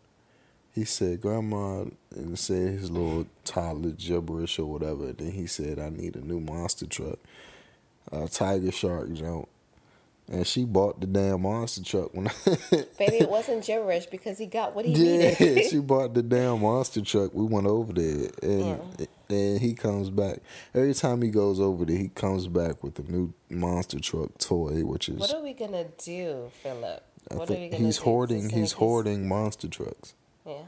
He 0.73 0.85
said, 0.85 1.21
Grandma 1.21 1.85
and 2.15 2.39
said 2.39 2.79
his 2.79 2.89
little 2.89 3.27
toddler 3.45 3.91
gibberish 3.91 4.57
or 4.57 4.65
whatever. 4.65 5.13
Then 5.13 5.31
he 5.33 5.45
said, 5.45 5.77
I 5.77 5.89
need 5.89 6.15
a 6.15 6.21
new 6.25 6.39
monster 6.39 6.87
truck. 6.87 7.19
A 8.11 8.27
tiger 8.27 8.71
shark 8.71 9.13
jump. 9.13 9.47
And 10.31 10.47
she 10.47 10.65
bought 10.65 11.01
the 11.01 11.07
damn 11.07 11.41
monster 11.41 11.83
truck 11.83 12.13
when 12.13 12.27
I 12.29 12.31
baby, 12.97 13.17
it 13.17 13.29
wasn't 13.29 13.65
gibberish 13.65 14.07
because 14.07 14.37
he 14.37 14.45
got 14.47 14.73
what 14.73 14.85
he 14.85 14.91
Yeah, 14.93 15.35
needed. 15.37 15.65
she 15.69 15.79
bought 15.81 16.13
the 16.13 16.23
damn 16.23 16.61
monster 16.61 17.01
truck. 17.01 17.33
We 17.33 17.45
went 17.45 17.67
over 17.67 17.93
there, 17.93 18.29
and 18.41 19.07
and 19.29 19.59
he 19.59 19.73
comes 19.73 20.09
back. 20.09 20.39
Every 20.73 20.93
time 20.93 21.21
he 21.21 21.29
goes 21.29 21.59
over 21.59 21.85
there, 21.85 21.97
he 21.97 22.07
comes 22.09 22.47
back 22.47 22.83
with 22.83 22.97
a 22.99 23.03
new 23.03 23.33
monster 23.49 23.99
truck 23.99 24.37
toy, 24.37 24.85
which 24.85 25.09
is 25.09 25.19
what 25.19 25.33
are 25.33 25.41
we 25.43 25.53
gonna 25.53 25.85
do, 26.03 26.49
Philip? 26.63 27.03
I 27.29 27.35
What 27.35 27.49
are 27.49 27.53
we 27.53 27.69
think 27.69 27.73
he's 27.85 27.97
do? 27.97 28.03
hoarding. 28.03 28.49
He's 28.49 28.73
hoarding 28.73 29.27
monster 29.27 29.67
trucks. 29.67 30.13
Yeah, 30.45 30.63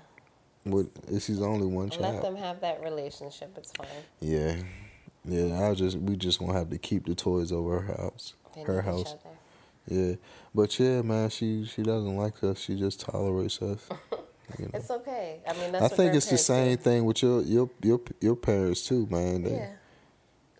With 0.66 0.90
it's 1.10 1.28
his 1.28 1.42
only 1.42 1.68
one 1.68 1.90
let 2.00 2.22
them 2.22 2.36
have 2.36 2.62
that 2.62 2.84
relationship. 2.84 3.54
It's 3.58 3.72
fine. 3.72 3.88
Yeah, 4.20 4.58
yeah. 5.26 5.70
I 5.70 5.74
just 5.74 5.98
we 5.98 6.16
just 6.16 6.40
gonna 6.40 6.54
have 6.54 6.70
to 6.72 6.78
keep 6.78 7.06
the 7.06 7.16
toys 7.16 7.52
over 7.52 7.82
her 7.82 7.94
house, 7.98 8.34
They 8.56 8.64
her 8.64 8.82
house. 8.82 9.16
Yeah, 9.88 10.16
but 10.54 10.78
yeah, 10.80 11.02
man, 11.02 11.30
she 11.30 11.66
she 11.66 11.84
doesn't 11.84 12.16
like 12.16 12.44
us. 12.44 12.60
She 12.60 12.76
just 12.76 13.00
tolerates 13.02 13.62
us. 13.62 13.88
You 14.60 14.66
know. 14.66 14.72
It's 14.76 14.92
okay. 14.92 15.40
I 15.48 15.54
mean, 15.54 15.72
that's. 15.72 15.86
I 15.86 15.88
think 15.88 16.14
it's 16.14 16.28
the 16.30 16.38
same 16.38 16.76
do. 16.76 16.84
thing 16.84 17.06
with 17.06 17.24
your 17.24 17.42
your 17.42 17.68
your 17.82 18.00
your 18.22 18.36
parents 18.36 18.88
too, 18.88 19.08
man. 19.10 19.42
They, 19.42 19.52
Yeah. 19.56 19.70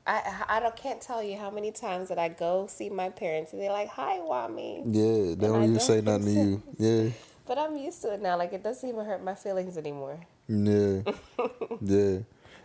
I, 0.08 0.44
I 0.50 0.60
don't 0.60 0.76
can't 0.76 1.02
tell 1.02 1.24
you 1.24 1.38
how 1.38 1.50
many 1.50 1.72
times 1.72 2.10
that 2.10 2.20
I 2.20 2.30
go 2.30 2.68
see 2.68 2.90
my 2.90 3.10
parents 3.10 3.54
and 3.54 3.62
they're 3.62 3.72
like, 3.72 3.90
"Hi, 3.90 4.18
Wami," 4.20 4.84
Yeah, 4.86 5.36
they 5.36 5.48
don't 5.48 5.64
even 5.64 5.80
say 5.80 6.02
nothing 6.02 6.26
to 6.26 6.32
you. 6.32 6.64
Yeah, 6.78 7.10
but 7.48 7.58
I'm 7.58 7.76
used 7.78 8.02
to 8.04 8.14
it 8.14 8.22
now. 8.22 8.38
Like 8.38 8.54
it 8.54 8.64
doesn't 8.64 8.88
even 8.88 9.06
hurt 9.06 9.24
my 9.24 9.36
feelings 9.36 9.78
anymore. 9.78 10.20
yeah, 10.48 11.02
yeah. 11.82 12.20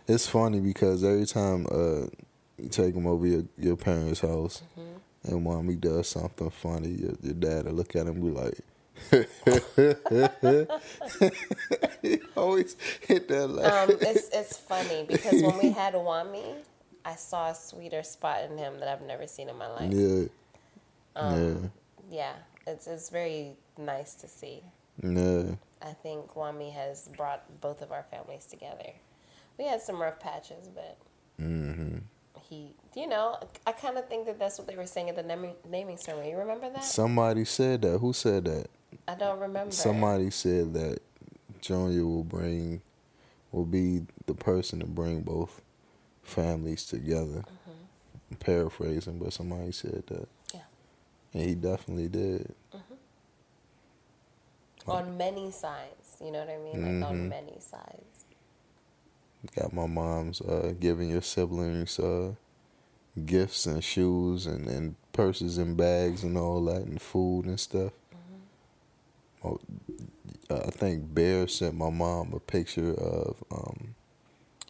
It's 0.07 0.27
funny 0.27 0.59
because 0.59 1.03
every 1.03 1.25
time 1.25 1.65
uh, 1.71 2.07
you 2.57 2.69
take 2.69 2.93
them 2.93 3.07
over 3.07 3.25
your, 3.25 3.43
your 3.57 3.75
parents' 3.75 4.21
house 4.21 4.63
Mm-hmm. 4.77 4.97
And 5.23 5.43
mommy 5.43 5.75
does 5.75 6.09
something 6.09 6.49
funny, 6.49 6.89
your, 6.89 7.13
your 7.21 7.33
dad 7.33 7.65
will 7.65 7.73
look 7.73 7.95
at 7.95 8.07
him 8.07 8.15
and 8.15 8.23
be 8.23 8.31
like, 8.31 8.59
he 12.01 12.19
always 12.35 12.75
hit 13.01 13.27
that 13.29 13.47
laugh. 13.47 13.73
Um, 13.83 13.99
it's 14.03 14.29
it's 14.33 14.57
funny 14.57 15.03
because 15.07 15.41
when 15.43 15.57
we 15.57 15.69
had 15.71 15.93
Wami, 15.93 16.63
I 17.05 17.15
saw 17.15 17.49
a 17.51 17.55
sweeter 17.55 18.03
spot 18.03 18.43
in 18.43 18.57
him 18.57 18.79
that 18.79 18.87
I've 18.89 19.01
never 19.05 19.27
seen 19.27 19.49
in 19.49 19.57
my 19.57 19.67
life. 19.69 19.97
yeah, 19.99 20.25
Um, 21.15 21.71
Yeah, 22.09 22.35
it's 22.67 22.87
it's 22.87 23.09
very 23.09 23.57
nice 23.77 24.15
to 24.15 24.27
see. 24.27 24.63
yeah, 25.03 25.09
yeah. 25.41 25.55
I 25.81 25.93
think 25.93 26.33
Wami 26.33 26.73
has 26.73 27.07
brought 27.09 27.59
both 27.61 27.81
of 27.81 27.91
our 27.91 28.03
families 28.03 28.45
together. 28.45 28.93
We 29.57 29.65
had 29.65 29.81
some 29.81 30.01
rough 30.01 30.19
patches, 30.19 30.67
but 30.69 30.97
hmm 31.39 31.90
he, 32.51 32.73
you 32.95 33.07
know, 33.07 33.37
I 33.65 33.71
kind 33.71 33.97
of 33.97 34.09
think 34.09 34.25
that 34.25 34.37
that's 34.37 34.57
what 34.59 34.67
they 34.67 34.75
were 34.75 34.85
saying 34.85 35.09
at 35.09 35.15
the 35.15 35.23
naming, 35.23 35.53
naming 35.69 35.95
ceremony. 35.97 36.31
You 36.31 36.37
remember 36.37 36.69
that? 36.69 36.83
Somebody 36.83 37.45
said 37.45 37.81
that. 37.83 37.99
Who 37.99 38.11
said 38.11 38.43
that? 38.45 38.67
I 39.07 39.15
don't 39.15 39.39
remember. 39.39 39.71
Somebody 39.71 40.29
said 40.31 40.73
that 40.73 40.99
Junior 41.61 42.05
will 42.05 42.25
bring, 42.25 42.81
will 43.53 43.65
be 43.65 44.01
the 44.25 44.33
person 44.33 44.79
to 44.81 44.85
bring 44.85 45.21
both 45.21 45.61
families 46.23 46.85
together. 46.85 47.43
I'm 48.29 48.37
paraphrasing, 48.37 49.17
but 49.19 49.31
somebody 49.31 49.71
said 49.71 50.03
that. 50.07 50.27
Yeah. 50.53 50.59
And 51.33 51.43
he 51.43 51.55
definitely 51.55 52.09
did. 52.09 52.53
on 54.87 55.17
many 55.17 55.51
sides. 55.51 56.17
You 56.19 56.31
know 56.31 56.39
what 56.39 56.49
I 56.49 56.57
mean? 56.57 56.81
Like 56.81 56.91
Mm-hmm. 56.91 57.03
on 57.03 57.29
many 57.29 57.57
sides. 57.59 58.20
Got 59.55 59.73
my 59.73 59.87
mom's 59.87 60.39
uh, 60.41 60.73
giving 60.79 61.09
your 61.09 61.21
siblings 61.21 61.99
uh, 61.99 62.33
gifts 63.25 63.65
and 63.65 63.83
shoes 63.83 64.45
and, 64.45 64.67
and 64.67 64.95
purses 65.13 65.57
and 65.57 65.75
bags 65.75 66.23
and 66.23 66.37
all 66.37 66.63
that 66.65 66.83
and 66.83 67.01
food 67.01 67.45
and 67.45 67.59
stuff. 67.59 67.91
Oh, 69.43 69.59
uh, 70.49 70.59
I 70.67 70.69
think 70.69 71.13
Bear 71.13 71.47
sent 71.47 71.75
my 71.75 71.89
mom 71.89 72.33
a 72.33 72.39
picture 72.39 72.93
of 72.93 73.43
um, 73.51 73.95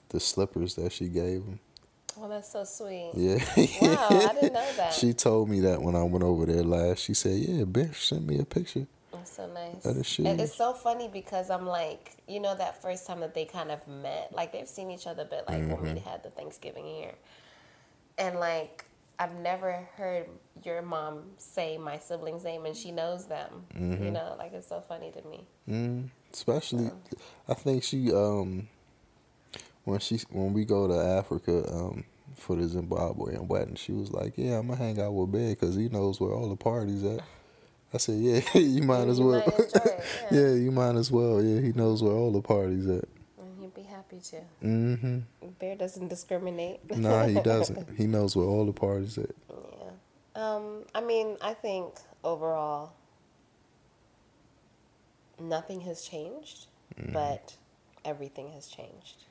the 0.10 0.20
slippers 0.20 0.76
that 0.76 0.94
she 0.94 1.10
gave 1.10 1.44
him. 1.44 1.60
Well, 2.16 2.30
that's 2.30 2.52
so 2.52 2.64
sweet. 2.64 3.12
Yeah. 3.14 3.44
Wow, 3.82 4.08
I 4.10 4.34
didn't 4.34 4.54
know 4.54 4.72
that. 4.78 4.94
She 4.94 5.14
told 5.14 5.50
me 5.50 5.60
that 5.62 5.82
when 5.82 5.96
I 5.96 6.04
went 6.04 6.24
over 6.24 6.46
there 6.46 6.64
last. 6.64 7.00
She 7.00 7.14
said, 7.14 7.38
"Yeah, 7.38 7.66
Bear 7.66 7.94
sent 7.94 8.26
me 8.26 8.40
a 8.40 8.46
picture." 8.46 8.88
So 9.26 9.48
nice. 9.48 9.84
That 9.84 9.98
is. 9.98 10.20
And 10.20 10.40
it's 10.42 10.56
so 10.56 10.74
funny 10.74 11.08
because 11.08 11.50
I'm 11.50 11.66
like, 11.68 12.18
you 12.28 12.40
know, 12.40 12.56
that 12.56 12.82
first 12.82 13.08
time 13.08 13.20
that 13.22 13.34
they 13.34 13.46
kind 13.46 13.72
of 13.72 13.88
met, 13.88 14.32
like 14.34 14.54
they've 14.54 14.68
seen 14.68 14.92
each 14.92 15.08
other, 15.08 15.26
but 15.30 15.46
like 15.48 15.68
when 15.68 15.78
Mm-hmm. 15.78 15.94
we 15.96 16.00
had 16.02 16.24
the 16.24 16.30
Thanksgiving 16.32 16.86
here, 16.86 17.14
and 18.18 18.40
like 18.40 18.86
I've 19.20 19.36
never 19.36 19.88
heard 19.98 20.28
your 20.64 20.82
mom 20.82 21.24
say 21.38 21.78
my 21.78 21.98
sibling's 22.00 22.44
name, 22.44 22.66
and 22.66 22.76
she 22.76 22.92
knows 22.92 23.28
them. 23.28 23.66
Mm-hmm. 23.76 24.06
You 24.06 24.12
know, 24.12 24.36
like 24.38 24.54
it's 24.54 24.68
so 24.68 24.82
funny 24.82 25.12
to 25.12 25.28
me. 25.30 25.46
Mm, 25.70 26.10
especially, 26.34 26.92
I 27.48 27.54
think 27.56 27.84
she 27.84 28.12
um 28.14 28.68
when 29.86 30.00
she 30.00 30.20
when 30.32 30.54
we 30.54 30.66
go 30.66 30.88
to 30.88 30.96
Africa 30.96 31.68
um 31.74 32.06
for 32.36 32.56
the 32.56 32.64
Zimbabwean 32.64 33.48
wedding, 33.48 33.76
she 33.76 33.92
was 33.92 34.12
like, 34.12 34.34
"Yeah, 34.38 34.60
I'm 34.60 34.68
gonna 34.68 34.78
hang 34.78 35.00
out 35.02 35.14
with 35.14 35.32
Bear 35.32 35.52
because 35.52 35.76
he 35.76 35.90
knows 35.90 36.20
where 36.20 36.32
all 36.32 36.50
the 36.50 36.56
parties 36.56 37.04
at." 37.04 37.22
I 37.94 37.98
said, 37.98 38.16
"Yeah, 38.20 38.42
you 38.60 38.84
might 38.84 39.08
as 39.08 39.20
You 39.20 39.26
well. 39.28 39.44
might 39.46 39.60
it, 39.60 39.72
yeah. 40.32 40.40
yeah, 40.40 40.54
you 40.54 40.72
might 40.72 40.96
as 40.96 41.12
well. 41.12 41.44
Yeah, 41.44 41.62
he 41.62 41.72
knows 41.74 42.02
where 42.04 42.14
all 42.14 42.32
the 42.32 42.42
parties 42.42 42.88
at." 42.88 43.06
And 43.40 43.60
he'd 43.60 43.74
be 43.74 43.82
happy 43.84 44.20
to. 44.20 44.42
Mm-hmm. 44.64 45.20
Bear 45.60 45.76
doesn't 45.76 46.08
discriminate. 46.08 46.80
Nah, 46.98 47.26
he 47.28 47.36
doesn't. 47.42 47.98
he 47.98 48.08
knows 48.08 48.36
where 48.36 48.46
all 48.46 48.66
the 48.66 48.74
parties 48.74 49.18
at. 49.18 49.32
Yeah. 49.50 49.56
Um, 50.36 50.84
I 50.96 51.02
mean, 51.02 51.38
I 51.42 51.54
think 51.54 51.96
overall 52.24 52.94
nothing 55.40 55.82
has 55.82 56.04
changed, 56.04 56.68
but 57.12 57.56
everything 58.06 58.52
has 58.54 58.68
changed. 58.68 59.24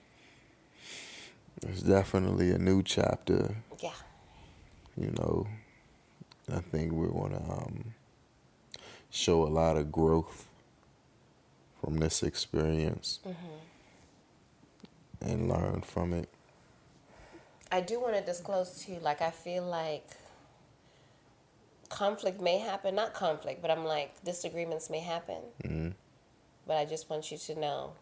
There's 1.60 1.82
definitely 1.82 2.50
a 2.52 2.58
new 2.58 2.82
chapter 2.82 3.56
Yeah. 3.82 3.90
you 4.96 5.10
know, 5.18 5.46
I 6.52 6.60
think 6.60 6.92
we 6.92 7.06
want 7.08 7.32
to 7.34 7.52
um, 7.52 7.94
show 9.10 9.42
a 9.42 9.48
lot 9.48 9.76
of 9.76 9.90
growth 9.90 10.48
from 11.80 11.98
this 11.98 12.22
experience 12.22 13.20
and 15.20 15.48
learn 15.48 15.80
from 15.82 16.12
it. 16.12 16.28
I 17.72 17.80
do 17.80 18.00
want 18.00 18.14
to 18.16 18.22
disclose 18.22 18.84
to 18.84 18.92
you, 18.92 18.98
like 19.00 19.22
I 19.22 19.30
feel 19.30 19.64
like 19.64 20.06
conflict 21.88 22.40
may 22.40 22.58
happen, 22.58 22.94
not 22.94 23.14
conflict, 23.14 23.62
but 23.62 23.70
I'm 23.70 23.84
like 23.84 24.22
disagreements 24.24 24.90
may 24.90 25.00
happen. 25.00 25.42
Mhm. 25.62 25.94
But 26.66 26.76
I 26.76 26.84
just 26.84 27.10
want 27.10 27.30
you 27.32 27.38
to 27.38 27.54
know 27.54 27.92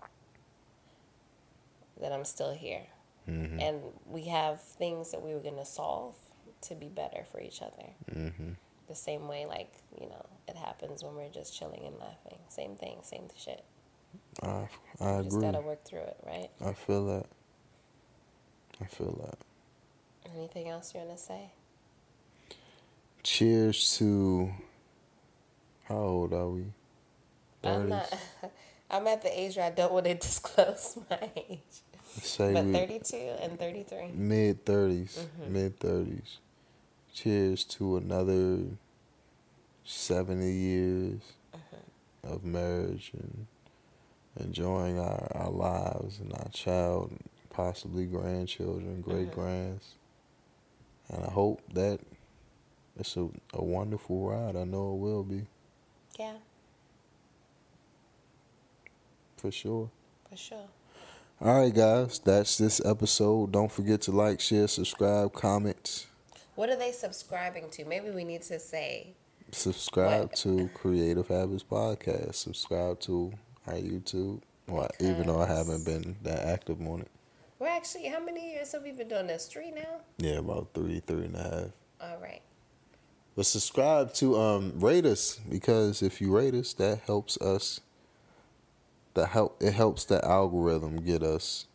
that 2.00 2.12
I'm 2.12 2.24
still 2.24 2.52
here. 2.52 2.86
Mhm. 3.26 3.61
And 3.61 3.82
we 4.06 4.24
have 4.24 4.61
things 4.62 5.11
that 5.11 5.22
we 5.22 5.34
were 5.34 5.40
going 5.40 5.56
to 5.56 5.64
solve 5.64 6.16
to 6.62 6.74
be 6.74 6.88
better 6.88 7.24
for 7.24 7.40
each 7.40 7.62
other. 7.62 7.94
Mhm. 8.11 8.56
The 8.88 8.94
same 8.94 9.28
way, 9.28 9.46
like, 9.46 9.72
you 10.00 10.09
know, 10.09 10.26
it 10.49 10.57
happens 10.57 11.03
when 11.05 11.14
we're 11.14 11.28
just 11.28 11.57
chilling 11.57 11.84
and 11.86 11.96
laughing. 11.99 12.38
Same 12.49 12.76
thing, 12.76 12.99
same 13.03 13.28
shit. 13.36 13.64
I 14.42 14.68
I 15.01 15.22
Just 15.22 15.36
agree. 15.36 15.42
got 15.42 15.53
to 15.53 15.61
work 15.61 15.84
through 15.84 16.01
it, 16.01 16.16
right? 16.26 16.49
I 16.64 16.72
feel 16.72 17.07
that. 17.07 17.26
I 18.80 18.84
feel 18.86 19.12
that. 19.26 19.38
Anything 20.36 20.68
else 20.68 20.94
you 20.94 21.01
want 21.01 21.16
to 21.16 21.22
say? 21.22 21.51
Cheers 23.22 23.96
to. 23.99 24.51
How 25.84 25.96
old 25.99 26.32
are 26.32 26.49
we? 26.49 26.64
I'm 27.64 27.88
not. 27.88 28.12
I'm 28.90 29.07
at 29.07 29.22
the 29.22 29.38
age 29.38 29.57
where 29.57 29.66
I 29.66 29.70
don't 29.70 29.92
want 29.92 30.07
to 30.07 30.14
disclose 30.28 30.99
my 31.11 31.30
age. 31.36 31.82
Say 32.22 32.55
But 32.55 32.64
32 32.72 33.16
and 33.42 33.59
33. 33.59 34.12
mid 34.14 34.64
30s, 34.64 35.18
Mm-hmm. 35.18 35.53
mid 35.53 35.78
30s. 35.80 36.38
Cheers 37.12 37.64
to 37.64 37.96
another 37.96 38.59
70 39.89 40.51
years 40.53 41.20
Mm-hmm. 41.55 42.34
of 42.34 42.45
marriage 42.45 43.11
and 43.14 43.47
enjoying 44.39 44.99
our, 44.99 45.28
our 45.34 45.51
lives 45.51 46.20
and 46.20 46.30
our 46.34 46.49
child, 46.53 47.11
possibly 47.49 48.05
grandchildren, 48.05 49.01
great 49.01 49.30
Mm-hmm. 49.30 49.41
grands. 49.41 49.95
And 51.09 51.24
I 51.24 51.30
hope 51.30 51.62
that 51.72 52.01
it's 52.99 53.16
a, 53.16 53.28
a 53.55 53.64
wonderful 53.64 54.28
ride. 54.28 54.57
I 54.57 54.64
know 54.64 54.93
it 54.93 54.99
will 54.99 55.22
be, 55.24 55.47
Yeah, 56.18 56.34
for 59.39 59.51
sure. 59.51 59.91
for 60.28 60.36
sure. 60.36 60.68
All 61.41 61.61
right, 61.62 61.72
guys, 61.74 62.18
that's 62.18 62.59
this 62.59 62.80
episode. 62.84 63.53
Don't 63.53 63.70
forget 63.72 64.03
to 64.03 64.12
like, 64.12 64.41
share, 64.41 64.66
subscribe, 64.68 65.32
comment. 65.32 66.07
What 66.57 66.68
are 66.68 66.76
they 66.76 66.93
subscribing 66.93 67.70
to? 67.70 67.84
Maybe 67.86 68.11
we 68.11 68.24
need 68.24 68.43
to 68.43 68.59
say. 68.59 69.14
Subscribe 69.51 70.28
What? 70.30 70.36
to 70.36 70.68
Creative 70.74 71.26
Habits 71.26 71.64
Podcast. 71.64 72.34
Subscribe 72.34 73.01
to 73.01 73.32
our 73.66 73.74
YouTube. 73.74 74.42
Well, 74.66 74.90
even 75.01 75.26
though 75.26 75.40
I 75.40 75.46
haven't 75.46 75.84
been 75.84 76.16
that 76.22 76.40
active 76.46 76.80
on 76.86 77.01
it. 77.01 77.11
Well, 77.59 77.74
actually, 77.74 78.07
how 78.07 78.22
many 78.22 78.53
years 78.53 78.72
have 78.72 78.82
we 78.82 78.92
been 78.92 79.09
doing 79.09 79.26
this? 79.26 79.46
Three 79.46 79.70
now? 79.70 80.01
Yeah, 80.18 80.38
about 80.38 80.68
three, 80.74 81.01
three 81.01 81.24
and 81.24 81.36
a 81.36 81.42
half. 81.42 82.11
All 82.12 82.18
right. 82.20 82.42
But 83.34 83.46
subscribe 83.46 84.12
to 84.14 84.36
um 84.38 84.72
rate 84.76 85.07
us 85.07 85.40
because 85.49 86.03
if 86.03 86.20
you 86.20 86.36
rate 86.36 86.55
us, 86.55 86.74
that 86.74 87.01
helps 87.07 87.36
us. 87.38 87.80
That 89.14 89.28
help 89.28 89.62
it 89.62 89.72
helps 89.72 90.05
the 90.05 90.24
algorithm 90.24 91.05
get 91.05 91.22
us 91.22 91.66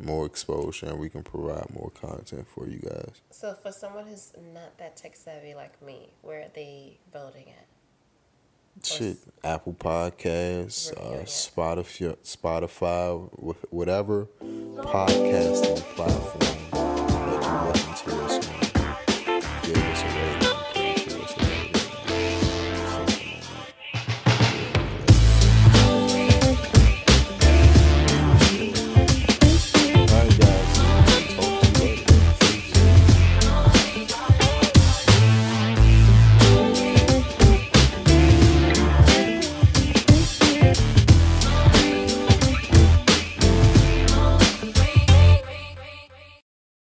more 0.00 0.26
exposure 0.26 0.86
and 0.86 0.98
we 0.98 1.08
can 1.08 1.22
provide 1.22 1.66
more 1.74 1.90
content 1.90 2.46
for 2.48 2.66
you 2.66 2.78
guys. 2.78 3.20
So 3.30 3.54
for 3.54 3.72
someone 3.72 4.06
who's 4.06 4.32
not 4.52 4.78
that 4.78 4.96
tech 4.96 5.16
savvy 5.16 5.54
like 5.54 5.80
me, 5.82 6.10
where 6.22 6.42
are 6.42 6.50
they 6.54 6.98
voting 7.12 7.46
at? 7.48 7.66
Shit, 8.84 9.16
Apple 9.42 9.72
Podcasts, 9.72 10.92
uh, 10.92 11.24
Spotify, 11.24 12.16
Spotify, 12.18 13.56
whatever 13.70 14.26
podcasting 14.42 15.80
platform 15.94 16.70
that 16.72 18.04
you 18.06 18.12
listen 18.12 18.12
to 18.12 18.24
us. 18.24 18.55